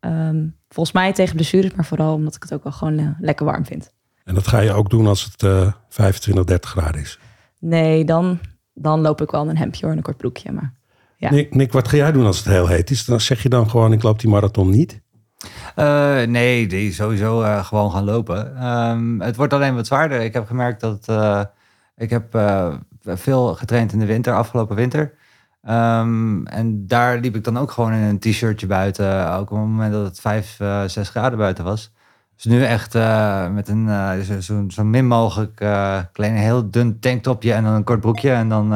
Um, 0.00 0.56
volgens 0.68 0.94
mij 0.94 1.12
tegen 1.12 1.34
blessures, 1.34 1.74
maar 1.74 1.84
vooral 1.84 2.14
omdat 2.14 2.34
ik 2.34 2.42
het 2.42 2.54
ook 2.54 2.62
wel 2.62 2.72
gewoon 2.72 2.98
uh, 2.98 3.08
lekker 3.18 3.46
warm 3.46 3.66
vind. 3.66 3.92
En 4.24 4.34
dat 4.34 4.48
ga 4.48 4.58
je 4.58 4.72
ook 4.72 4.90
doen 4.90 5.06
als 5.06 5.24
het 5.24 5.42
uh, 5.42 5.72
25, 5.88 6.44
30 6.44 6.70
graden 6.70 7.00
is? 7.00 7.18
Nee, 7.58 8.04
dan, 8.04 8.38
dan 8.74 9.00
loop 9.00 9.20
ik 9.20 9.30
wel 9.30 9.42
in 9.42 9.48
een 9.48 9.56
hemdje 9.56 9.86
of 9.86 9.92
een 9.92 10.02
kort 10.02 10.16
broekje. 10.16 10.52
Maar, 10.52 10.74
ja. 11.16 11.30
Nick, 11.30 11.54
Nick, 11.54 11.72
wat 11.72 11.88
ga 11.88 11.96
jij 11.96 12.12
doen 12.12 12.26
als 12.26 12.36
het 12.36 12.46
heel 12.46 12.66
heet 12.66 12.90
is? 12.90 13.04
Dan 13.04 13.20
zeg 13.20 13.42
je 13.42 13.48
dan 13.48 13.70
gewoon, 13.70 13.92
ik 13.92 14.02
loop 14.02 14.20
die 14.20 14.30
marathon 14.30 14.70
niet? 14.70 15.00
Uh, 15.76 16.22
nee, 16.22 16.66
die 16.66 16.92
sowieso 16.92 17.42
uh, 17.42 17.64
gewoon 17.64 17.90
gaan 17.90 18.04
lopen. 18.04 18.66
Um, 18.66 19.20
het 19.20 19.36
wordt 19.36 19.52
alleen 19.52 19.74
wat 19.74 19.86
zwaarder. 19.86 20.20
Ik 20.20 20.32
heb 20.32 20.46
gemerkt 20.46 20.80
dat 20.80 21.06
uh, 21.10 21.42
ik 21.96 22.10
heb 22.10 22.38
veel 23.02 23.54
getraind 23.54 23.92
in 23.92 23.98
de 23.98 24.06
winter, 24.06 24.34
afgelopen 24.34 24.76
winter. 24.76 25.14
Um, 25.68 26.46
en 26.46 26.86
daar 26.86 27.18
liep 27.18 27.36
ik 27.36 27.44
dan 27.44 27.58
ook 27.58 27.70
gewoon 27.70 27.92
in 27.92 28.02
een 28.02 28.18
t-shirtje 28.18 28.66
buiten. 28.66 29.32
Ook 29.32 29.50
op 29.50 29.56
het 29.56 29.66
moment 29.66 29.92
dat 29.92 30.04
het 30.04 30.20
5, 30.20 30.60
uh, 30.60 30.84
6 30.84 31.08
graden 31.08 31.38
buiten 31.38 31.64
was. 31.64 31.92
Dus 32.34 32.44
nu 32.44 32.64
echt 32.64 32.94
uh, 32.94 33.48
met 33.48 33.68
een 33.68 33.86
uh, 33.86 34.18
zo, 34.40 34.64
zo, 34.68 34.84
min 34.84 35.06
mogelijk 35.06 35.56
klein, 36.12 36.34
heel 36.34 36.70
dun 36.70 37.00
tanktopje 37.00 37.52
en 37.52 37.64
dan 37.64 37.72
een 37.72 37.84
kort 37.84 38.00
broekje. 38.00 38.30
En 38.30 38.48
dan 38.48 38.68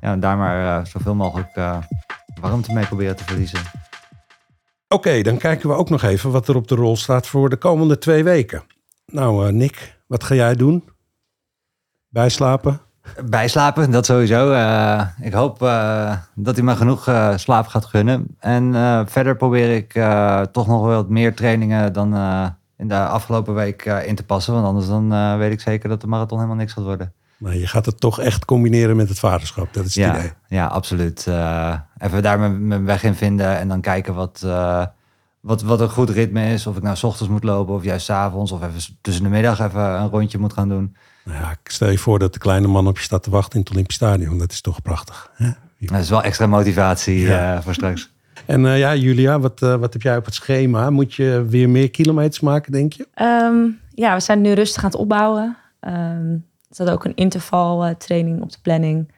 ja, 0.00 0.16
daar 0.16 0.36
maar 0.36 0.86
zoveel 0.86 1.14
mogelijk 1.14 1.60
warmte 2.40 2.72
mee 2.72 2.86
proberen 2.86 3.16
te 3.16 3.24
verliezen. 3.24 3.60
Oké, 4.88 5.22
dan 5.22 5.38
kijken 5.38 5.68
we 5.68 5.74
ook 5.74 5.90
nog 5.90 6.02
even 6.02 6.30
wat 6.30 6.48
er 6.48 6.56
op 6.56 6.68
de 6.68 6.74
rol 6.74 6.96
staat 6.96 7.26
voor 7.26 7.48
de 7.48 7.56
komende 7.56 7.98
twee 7.98 8.24
weken. 8.24 8.62
Nou, 9.06 9.52
Nick, 9.52 10.00
wat 10.06 10.24
ga 10.24 10.34
jij 10.34 10.54
doen? 10.54 10.88
Bijslapen? 12.08 12.87
Bijslapen, 13.24 13.90
dat 13.90 14.06
sowieso. 14.06 14.52
Uh, 14.52 15.02
ik 15.20 15.32
hoop 15.32 15.62
uh, 15.62 16.16
dat 16.34 16.54
hij 16.54 16.64
me 16.64 16.76
genoeg 16.76 17.08
uh, 17.08 17.36
slaap 17.36 17.66
gaat 17.66 17.84
gunnen. 17.84 18.26
En 18.38 18.72
verder 19.08 19.36
probeer 19.36 19.74
ik 19.74 19.92
toch 20.52 20.66
nog 20.66 20.84
wel 20.84 20.94
wat 20.94 21.08
meer 21.08 21.34
trainingen 21.34 21.92
dan 21.92 22.14
in 22.76 22.88
de 22.88 22.98
afgelopen 22.98 23.54
week 23.54 23.84
in 23.84 24.14
te 24.14 24.24
passen. 24.24 24.54
Want 24.54 24.66
anders 24.66 24.86
dan 24.86 25.38
weet 25.38 25.52
ik 25.52 25.60
zeker 25.60 25.88
dat 25.88 26.00
de 26.00 26.06
marathon 26.06 26.38
helemaal 26.38 26.58
niks 26.58 26.72
gaat 26.72 26.84
worden. 26.84 27.12
Maar 27.36 27.56
je 27.56 27.66
gaat 27.66 27.86
het 27.86 28.00
toch 28.00 28.20
echt 28.20 28.44
combineren 28.44 28.96
met 28.96 29.08
het 29.08 29.18
vaderschap, 29.18 29.74
dat 29.74 29.84
is 29.84 29.94
het 29.94 30.04
ja, 30.04 30.18
idee. 30.18 30.32
Ja, 30.48 30.66
absoluut. 30.66 31.26
even 31.98 32.22
daar 32.22 32.38
mijn, 32.38 32.66
mijn, 32.66 32.84
weg 32.84 33.02
in 33.02 33.14
vinden 33.14 33.58
en 33.58 33.68
dan 33.68 33.80
kijken 33.80 34.14
wat, 34.14 34.46
wat, 35.40 35.62
wat 35.62 35.80
een 35.80 35.90
goed 35.90 36.10
ritme 36.10 36.52
is. 36.52 36.66
Of 36.66 36.76
ik 36.76 36.82
nou 36.82 36.96
s 36.96 37.04
ochtends 37.04 37.32
moet 37.32 37.44
lopen 37.44 37.74
of 37.74 37.84
juist 37.84 38.04
s 38.04 38.10
avonds. 38.10 38.52
Of 38.52 38.62
even 38.62 38.96
tussen 39.00 39.24
de 39.24 39.30
middag 39.30 39.60
even 39.60 39.80
een 39.80 40.08
rondje 40.08 40.38
moet 40.38 40.52
gaan 40.52 40.68
doen. 40.68 40.96
Nou 41.28 41.40
ja, 41.40 41.50
ik 41.50 41.70
stel 41.70 41.90
je 41.90 41.98
voor 41.98 42.18
dat 42.18 42.32
de 42.32 42.38
kleine 42.38 42.66
man 42.66 42.86
op 42.86 42.96
je 42.96 43.02
staat 43.02 43.22
te 43.22 43.30
wachten 43.30 43.52
in 43.54 43.60
het 43.60 43.70
Olympisch 43.70 43.94
Stadion. 43.94 44.38
Dat 44.38 44.52
is 44.52 44.60
toch 44.60 44.82
prachtig. 44.82 45.30
Hè? 45.34 45.50
Dat 45.78 46.00
is 46.00 46.10
wel 46.10 46.22
extra 46.22 46.46
motivatie 46.46 47.20
ja. 47.20 47.56
uh, 47.56 47.62
voor 47.62 47.74
straks. 47.74 48.10
En 48.46 48.64
uh, 48.64 48.78
ja, 48.78 48.94
Julia, 48.94 49.40
wat, 49.40 49.62
uh, 49.62 49.74
wat 49.74 49.92
heb 49.92 50.02
jij 50.02 50.16
op 50.16 50.24
het 50.24 50.34
schema? 50.34 50.90
Moet 50.90 51.14
je 51.14 51.44
weer 51.48 51.68
meer 51.68 51.90
kilometers 51.90 52.40
maken, 52.40 52.72
denk 52.72 52.92
je? 52.92 53.06
Um, 53.22 53.80
ja, 53.94 54.14
we 54.14 54.20
zijn 54.20 54.40
nu 54.40 54.52
rustig 54.52 54.84
aan 54.84 54.90
het 54.90 54.98
opbouwen. 54.98 55.56
Um, 55.80 56.46
er 56.68 56.74
staat 56.74 56.90
ook 56.90 57.04
een 57.04 57.14
intervaltraining 57.14 58.42
op 58.42 58.52
de 58.52 58.58
planning. 58.62 59.12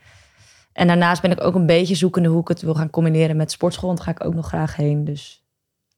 En 0.72 0.86
daarnaast 0.86 1.22
ben 1.22 1.30
ik 1.30 1.44
ook 1.44 1.54
een 1.54 1.66
beetje 1.66 1.94
zoekende 1.94 2.28
hoe 2.28 2.40
ik 2.40 2.48
het 2.48 2.62
wil 2.62 2.74
gaan 2.74 2.90
combineren 2.90 3.36
met 3.36 3.50
sportschool. 3.50 3.86
Want 3.86 4.04
daar 4.04 4.14
ga 4.14 4.20
ik 4.20 4.26
ook 4.26 4.34
nog 4.34 4.46
graag 4.46 4.76
heen. 4.76 5.04
Dus 5.04 5.44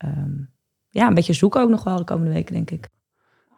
um, 0.04 0.50
ja, 0.88 1.06
een 1.06 1.14
beetje 1.14 1.32
zoeken 1.32 1.60
ook 1.60 1.70
nog 1.70 1.84
wel 1.84 1.96
de 1.96 2.04
komende 2.04 2.32
weken, 2.32 2.54
denk 2.54 2.70
ik. 2.70 2.88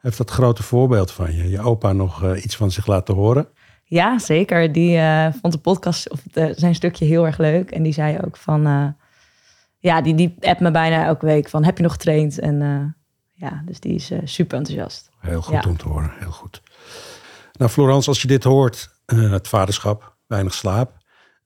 Heeft 0.04 0.18
dat 0.18 0.30
grote 0.30 0.62
voorbeeld 0.62 1.10
van 1.10 1.34
je, 1.36 1.50
je 1.50 1.60
opa, 1.60 1.92
nog 1.92 2.22
uh, 2.22 2.44
iets 2.44 2.56
van 2.56 2.70
zich 2.70 2.86
laten 2.86 3.14
horen? 3.14 3.48
Ja, 3.84 4.18
zeker. 4.18 4.72
Die 4.72 4.96
uh, 4.96 5.26
vond 5.40 5.52
de 5.52 5.58
podcast 5.58 6.10
of 6.10 6.22
de, 6.32 6.52
zijn 6.56 6.74
stukje 6.74 7.04
heel 7.04 7.26
erg 7.26 7.38
leuk. 7.38 7.70
En 7.70 7.82
die 7.82 7.92
zei 7.92 8.18
ook 8.24 8.36
van... 8.36 8.66
Uh, 8.66 8.86
ja, 9.78 10.02
die, 10.02 10.14
die 10.14 10.36
appt 10.40 10.60
me 10.60 10.70
bijna 10.70 11.04
elke 11.04 11.26
week 11.26 11.48
van... 11.48 11.64
heb 11.64 11.76
je 11.76 11.82
nog 11.82 11.92
getraind? 11.92 12.38
En 12.38 12.58
ja, 13.32 13.62
dus 13.66 13.80
die 13.80 13.94
is 13.94 14.12
super 14.24 14.58
enthousiast. 14.58 15.10
Heel 15.18 15.42
goed 15.42 15.62
ja. 15.62 15.70
om 15.70 15.76
te 15.76 15.88
horen, 15.88 16.12
heel 16.18 16.30
goed. 16.30 16.62
Nou, 17.52 17.70
Florence, 17.70 18.08
als 18.08 18.22
je 18.22 18.28
dit 18.28 18.44
hoort, 18.44 18.90
het 19.06 19.48
vaderschap, 19.48 20.16
weinig 20.26 20.54
slaap... 20.54 20.92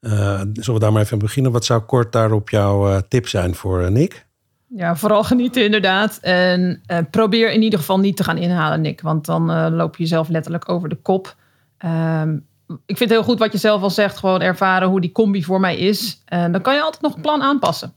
zullen 0.00 0.52
we 0.52 0.78
daar 0.78 0.92
maar 0.92 1.02
even 1.02 1.18
beginnen? 1.18 1.52
Wat 1.52 1.64
zou 1.64 1.80
kort 1.80 2.12
daarop 2.12 2.50
jouw 2.50 3.00
tip 3.08 3.28
zijn 3.28 3.54
voor 3.54 3.92
Nick? 3.92 4.27
Ja, 4.74 4.96
vooral 4.96 5.24
genieten 5.24 5.64
inderdaad. 5.64 6.18
En 6.20 6.82
uh, 6.86 6.98
probeer 7.10 7.52
in 7.52 7.62
ieder 7.62 7.78
geval 7.78 7.98
niet 7.98 8.16
te 8.16 8.24
gaan 8.24 8.36
inhalen, 8.36 8.80
Nick. 8.80 9.00
Want 9.00 9.26
dan 9.26 9.50
uh, 9.50 9.66
loop 9.70 9.96
je 9.96 10.02
jezelf 10.02 10.28
letterlijk 10.28 10.68
over 10.68 10.88
de 10.88 10.96
kop. 10.96 11.36
Um, 11.84 12.46
ik 12.66 12.96
vind 12.96 12.98
het 12.98 13.18
heel 13.18 13.22
goed 13.22 13.38
wat 13.38 13.52
je 13.52 13.58
zelf 13.58 13.82
al 13.82 13.90
zegt. 13.90 14.16
Gewoon 14.16 14.40
ervaren 14.40 14.88
hoe 14.88 15.00
die 15.00 15.12
combi 15.12 15.44
voor 15.44 15.60
mij 15.60 15.76
is. 15.76 16.22
En 16.24 16.52
dan 16.52 16.60
kan 16.60 16.74
je 16.74 16.82
altijd 16.82 17.02
nog 17.02 17.12
het 17.12 17.22
plan 17.22 17.42
aanpassen. 17.42 17.92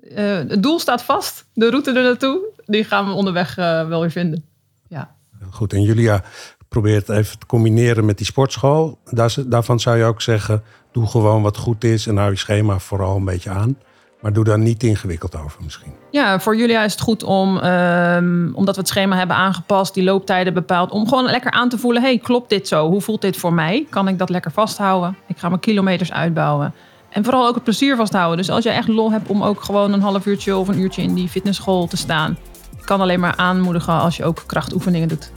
Uh, 0.00 0.36
het 0.36 0.62
doel 0.62 0.78
staat 0.78 1.02
vast. 1.02 1.46
De 1.52 1.70
route 1.70 1.92
er 1.92 2.02
naartoe, 2.02 2.40
die 2.66 2.84
gaan 2.84 3.06
we 3.06 3.12
onderweg 3.12 3.54
wel 3.54 4.00
weer 4.00 4.10
vinden. 4.10 4.44
Ja. 4.88 5.14
Goed, 5.50 5.72
en 5.72 5.82
Julia 5.82 6.22
probeert 6.68 7.08
even 7.08 7.38
te 7.38 7.46
combineren 7.46 8.04
met 8.04 8.16
die 8.16 8.26
sportschool. 8.26 8.98
Daar, 9.10 9.34
daarvan 9.46 9.80
zou 9.80 9.96
je 9.96 10.04
ook 10.04 10.22
zeggen, 10.22 10.62
doe 10.92 11.06
gewoon 11.06 11.42
wat 11.42 11.56
goed 11.56 11.84
is 11.84 12.06
en 12.06 12.16
hou 12.16 12.30
je 12.30 12.36
schema 12.36 12.78
vooral 12.78 13.16
een 13.16 13.24
beetje 13.24 13.50
aan. 13.50 13.78
Maar 14.20 14.32
doe 14.32 14.44
daar 14.44 14.58
niet 14.58 14.82
ingewikkeld 14.82 15.36
over 15.36 15.60
misschien. 15.62 15.92
Ja, 16.10 16.40
voor 16.40 16.56
Julia 16.56 16.84
is 16.84 16.92
het 16.92 17.00
goed 17.00 17.22
om, 17.22 17.56
um, 17.56 18.54
omdat 18.54 18.74
we 18.74 18.80
het 18.80 18.90
schema 18.90 19.16
hebben 19.16 19.36
aangepast, 19.36 19.94
die 19.94 20.04
looptijden 20.04 20.54
bepaald, 20.54 20.90
om 20.90 21.08
gewoon 21.08 21.24
lekker 21.24 21.50
aan 21.50 21.68
te 21.68 21.78
voelen, 21.78 22.02
hey, 22.02 22.18
klopt 22.18 22.48
dit 22.50 22.68
zo? 22.68 22.88
Hoe 22.88 23.00
voelt 23.00 23.20
dit 23.20 23.36
voor 23.36 23.52
mij? 23.52 23.86
Kan 23.90 24.08
ik 24.08 24.18
dat 24.18 24.30
lekker 24.30 24.50
vasthouden? 24.50 25.16
Ik 25.26 25.38
ga 25.38 25.48
mijn 25.48 25.60
kilometers 25.60 26.12
uitbouwen. 26.12 26.74
En 27.10 27.24
vooral 27.24 27.46
ook 27.46 27.54
het 27.54 27.64
plezier 27.64 27.96
vasthouden. 27.96 28.36
Dus 28.36 28.50
als 28.50 28.64
je 28.64 28.70
echt 28.70 28.88
lol 28.88 29.12
hebt 29.12 29.28
om 29.28 29.42
ook 29.42 29.62
gewoon 29.62 29.92
een 29.92 30.00
half 30.00 30.26
uurtje 30.26 30.56
of 30.56 30.68
een 30.68 30.80
uurtje 30.80 31.02
in 31.02 31.14
die 31.14 31.28
fitnessschool 31.28 31.86
te 31.86 31.96
staan, 31.96 32.38
kan 32.84 33.00
alleen 33.00 33.20
maar 33.20 33.36
aanmoedigen 33.36 33.92
als 33.92 34.16
je 34.16 34.24
ook 34.24 34.42
krachtoefeningen 34.46 35.08
doet. 35.08 35.30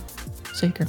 Zeker. 0.54 0.88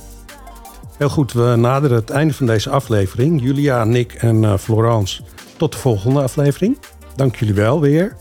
Heel 0.98 1.08
goed, 1.08 1.32
we 1.32 1.54
naderen 1.56 1.96
het 1.96 2.10
einde 2.10 2.34
van 2.34 2.46
deze 2.46 2.70
aflevering. 2.70 3.42
Julia, 3.42 3.84
Nick 3.84 4.12
en 4.12 4.42
uh, 4.42 4.56
Florence, 4.56 5.22
tot 5.56 5.72
de 5.72 5.78
volgende 5.78 6.22
aflevering. 6.22 6.78
Dank 7.20 7.36
jullie 7.36 7.54
wel 7.54 7.80
weer. 7.80 8.16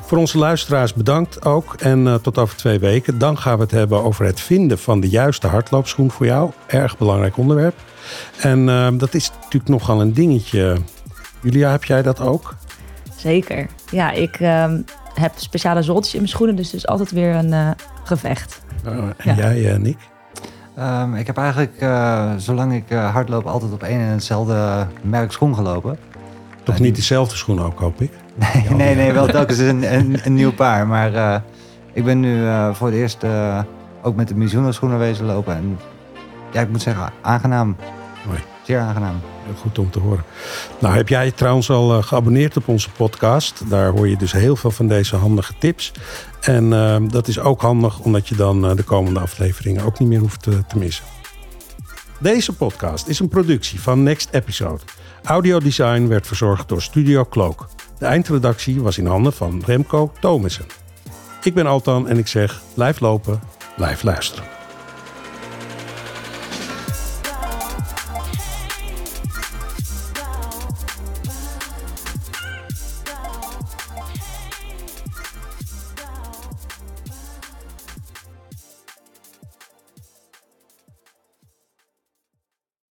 Voor 0.00 0.18
onze 0.18 0.38
luisteraars 0.38 0.94
bedankt 0.94 1.44
ook 1.44 1.74
en 1.78 1.98
uh, 2.06 2.14
tot 2.14 2.38
over 2.38 2.56
twee 2.56 2.78
weken. 2.78 3.18
Dan 3.18 3.38
gaan 3.38 3.56
we 3.56 3.62
het 3.62 3.70
hebben 3.70 4.02
over 4.02 4.24
het 4.24 4.40
vinden 4.40 4.78
van 4.78 5.00
de 5.00 5.08
juiste 5.08 5.46
hardloopschoen 5.46 6.10
voor 6.10 6.26
jou. 6.26 6.50
Erg 6.66 6.98
belangrijk 6.98 7.36
onderwerp. 7.36 7.74
En 8.40 8.68
uh, 8.68 8.88
dat 8.92 9.14
is 9.14 9.30
natuurlijk 9.42 9.68
nogal 9.68 10.00
een 10.00 10.12
dingetje. 10.12 10.76
Julia, 11.42 11.70
heb 11.70 11.84
jij 11.84 12.02
dat 12.02 12.20
ook? 12.20 12.54
Zeker. 13.16 13.66
Ja, 13.90 14.10
ik 14.10 14.40
uh, 14.40 14.74
heb 15.14 15.32
speciale 15.36 15.82
zoltjes 15.82 16.12
in 16.12 16.18
mijn 16.18 16.30
schoenen, 16.32 16.56
dus 16.56 16.66
het 16.66 16.74
is 16.74 16.86
altijd 16.86 17.10
weer 17.10 17.34
een 17.34 17.52
eh, 17.52 17.70
gevecht. 18.04 18.60
Oh, 18.86 18.92
en 18.94 19.14
Ja. 19.24 19.34
jij, 19.34 19.72
eh, 19.72 19.78
Nick? 19.78 19.98
Ehm, 20.76 21.14
ik 21.14 21.26
heb 21.26 21.36
eigenlijk, 21.36 21.76
eh, 21.78 22.32
zolang 22.36 22.74
ik 22.74 22.90
eh, 22.90 23.12
hardloop, 23.12 23.46
altijd 23.46 23.72
op 23.72 23.82
één 23.82 24.00
en 24.00 24.06
hetzelfde 24.06 24.86
merk 25.02 25.32
schoen 25.32 25.54
gelopen. 25.54 25.98
Toch 26.62 26.78
niet 26.78 26.96
dezelfde 26.96 27.36
schoen 27.36 27.60
ook, 27.60 27.78
hoop 27.78 28.00
ik? 28.00 28.10
Nee, 28.34 28.76
nee, 28.76 28.94
nee, 28.94 29.12
wel 29.12 29.26
telkens 29.38 29.58
een, 29.58 29.94
een, 29.94 30.18
een 30.24 30.34
nieuw 30.34 30.52
paar. 30.52 30.86
Maar 30.86 31.14
eh, 31.14 31.40
ik 31.92 32.04
ben 32.04 32.20
nu 32.20 32.46
eh, 32.46 32.74
voor 32.74 32.86
het 32.86 32.96
eerst 32.96 33.22
eh, 33.22 33.60
ook 34.02 34.16
met 34.16 34.28
de 34.28 34.34
Mizuno 34.34 34.72
schoenen 34.72 34.98
wezen 34.98 35.24
lopen. 35.24 35.56
En 35.56 35.78
ja, 36.52 36.60
ik 36.60 36.70
moet 36.70 36.82
zeggen, 36.82 37.12
aangenaam. 37.20 37.76
Mooi. 38.26 38.38
Zeer 38.62 38.78
aangenaam. 38.78 39.20
Goed 39.60 39.78
om 39.78 39.90
te 39.90 39.98
horen. 39.98 40.24
Nou, 40.78 40.94
heb 40.96 41.08
jij 41.08 41.30
trouwens 41.30 41.70
al 41.70 42.02
geabonneerd 42.02 42.56
op 42.56 42.68
onze 42.68 42.90
podcast? 42.90 43.70
Daar 43.70 43.90
hoor 43.90 44.08
je 44.08 44.16
dus 44.16 44.32
heel 44.32 44.56
veel 44.56 44.70
van 44.70 44.88
deze 44.88 45.16
handige 45.16 45.52
tips. 45.58 45.92
En 46.40 46.70
dat 47.08 47.28
is 47.28 47.38
ook 47.38 47.60
handig 47.60 47.98
omdat 47.98 48.28
je 48.28 48.34
dan 48.34 48.76
de 48.76 48.82
komende 48.82 49.20
afleveringen 49.20 49.84
ook 49.84 49.98
niet 49.98 50.08
meer 50.08 50.20
hoeft 50.20 50.42
te 50.42 50.78
missen. 50.78 51.04
Deze 52.18 52.52
podcast 52.52 53.06
is 53.06 53.18
een 53.18 53.28
productie 53.28 53.80
van 53.80 54.02
Next 54.02 54.28
Episode. 54.32 54.82
Audiodesign 55.22 56.06
werd 56.06 56.26
verzorgd 56.26 56.68
door 56.68 56.82
Studio 56.82 57.24
Cloak. 57.30 57.68
De 58.02 58.08
eindredactie 58.08 58.80
was 58.80 58.98
in 58.98 59.06
handen 59.06 59.32
van 59.32 59.62
Remco 59.66 60.12
Thomassen. 60.20 60.66
Ik 61.42 61.54
ben 61.54 61.66
Altan 61.66 62.08
en 62.08 62.18
ik 62.18 62.26
zeg 62.26 62.62
blijf 62.74 63.00
lopen, 63.00 63.40
blijf 63.76 64.02
luisteren. 64.02 64.61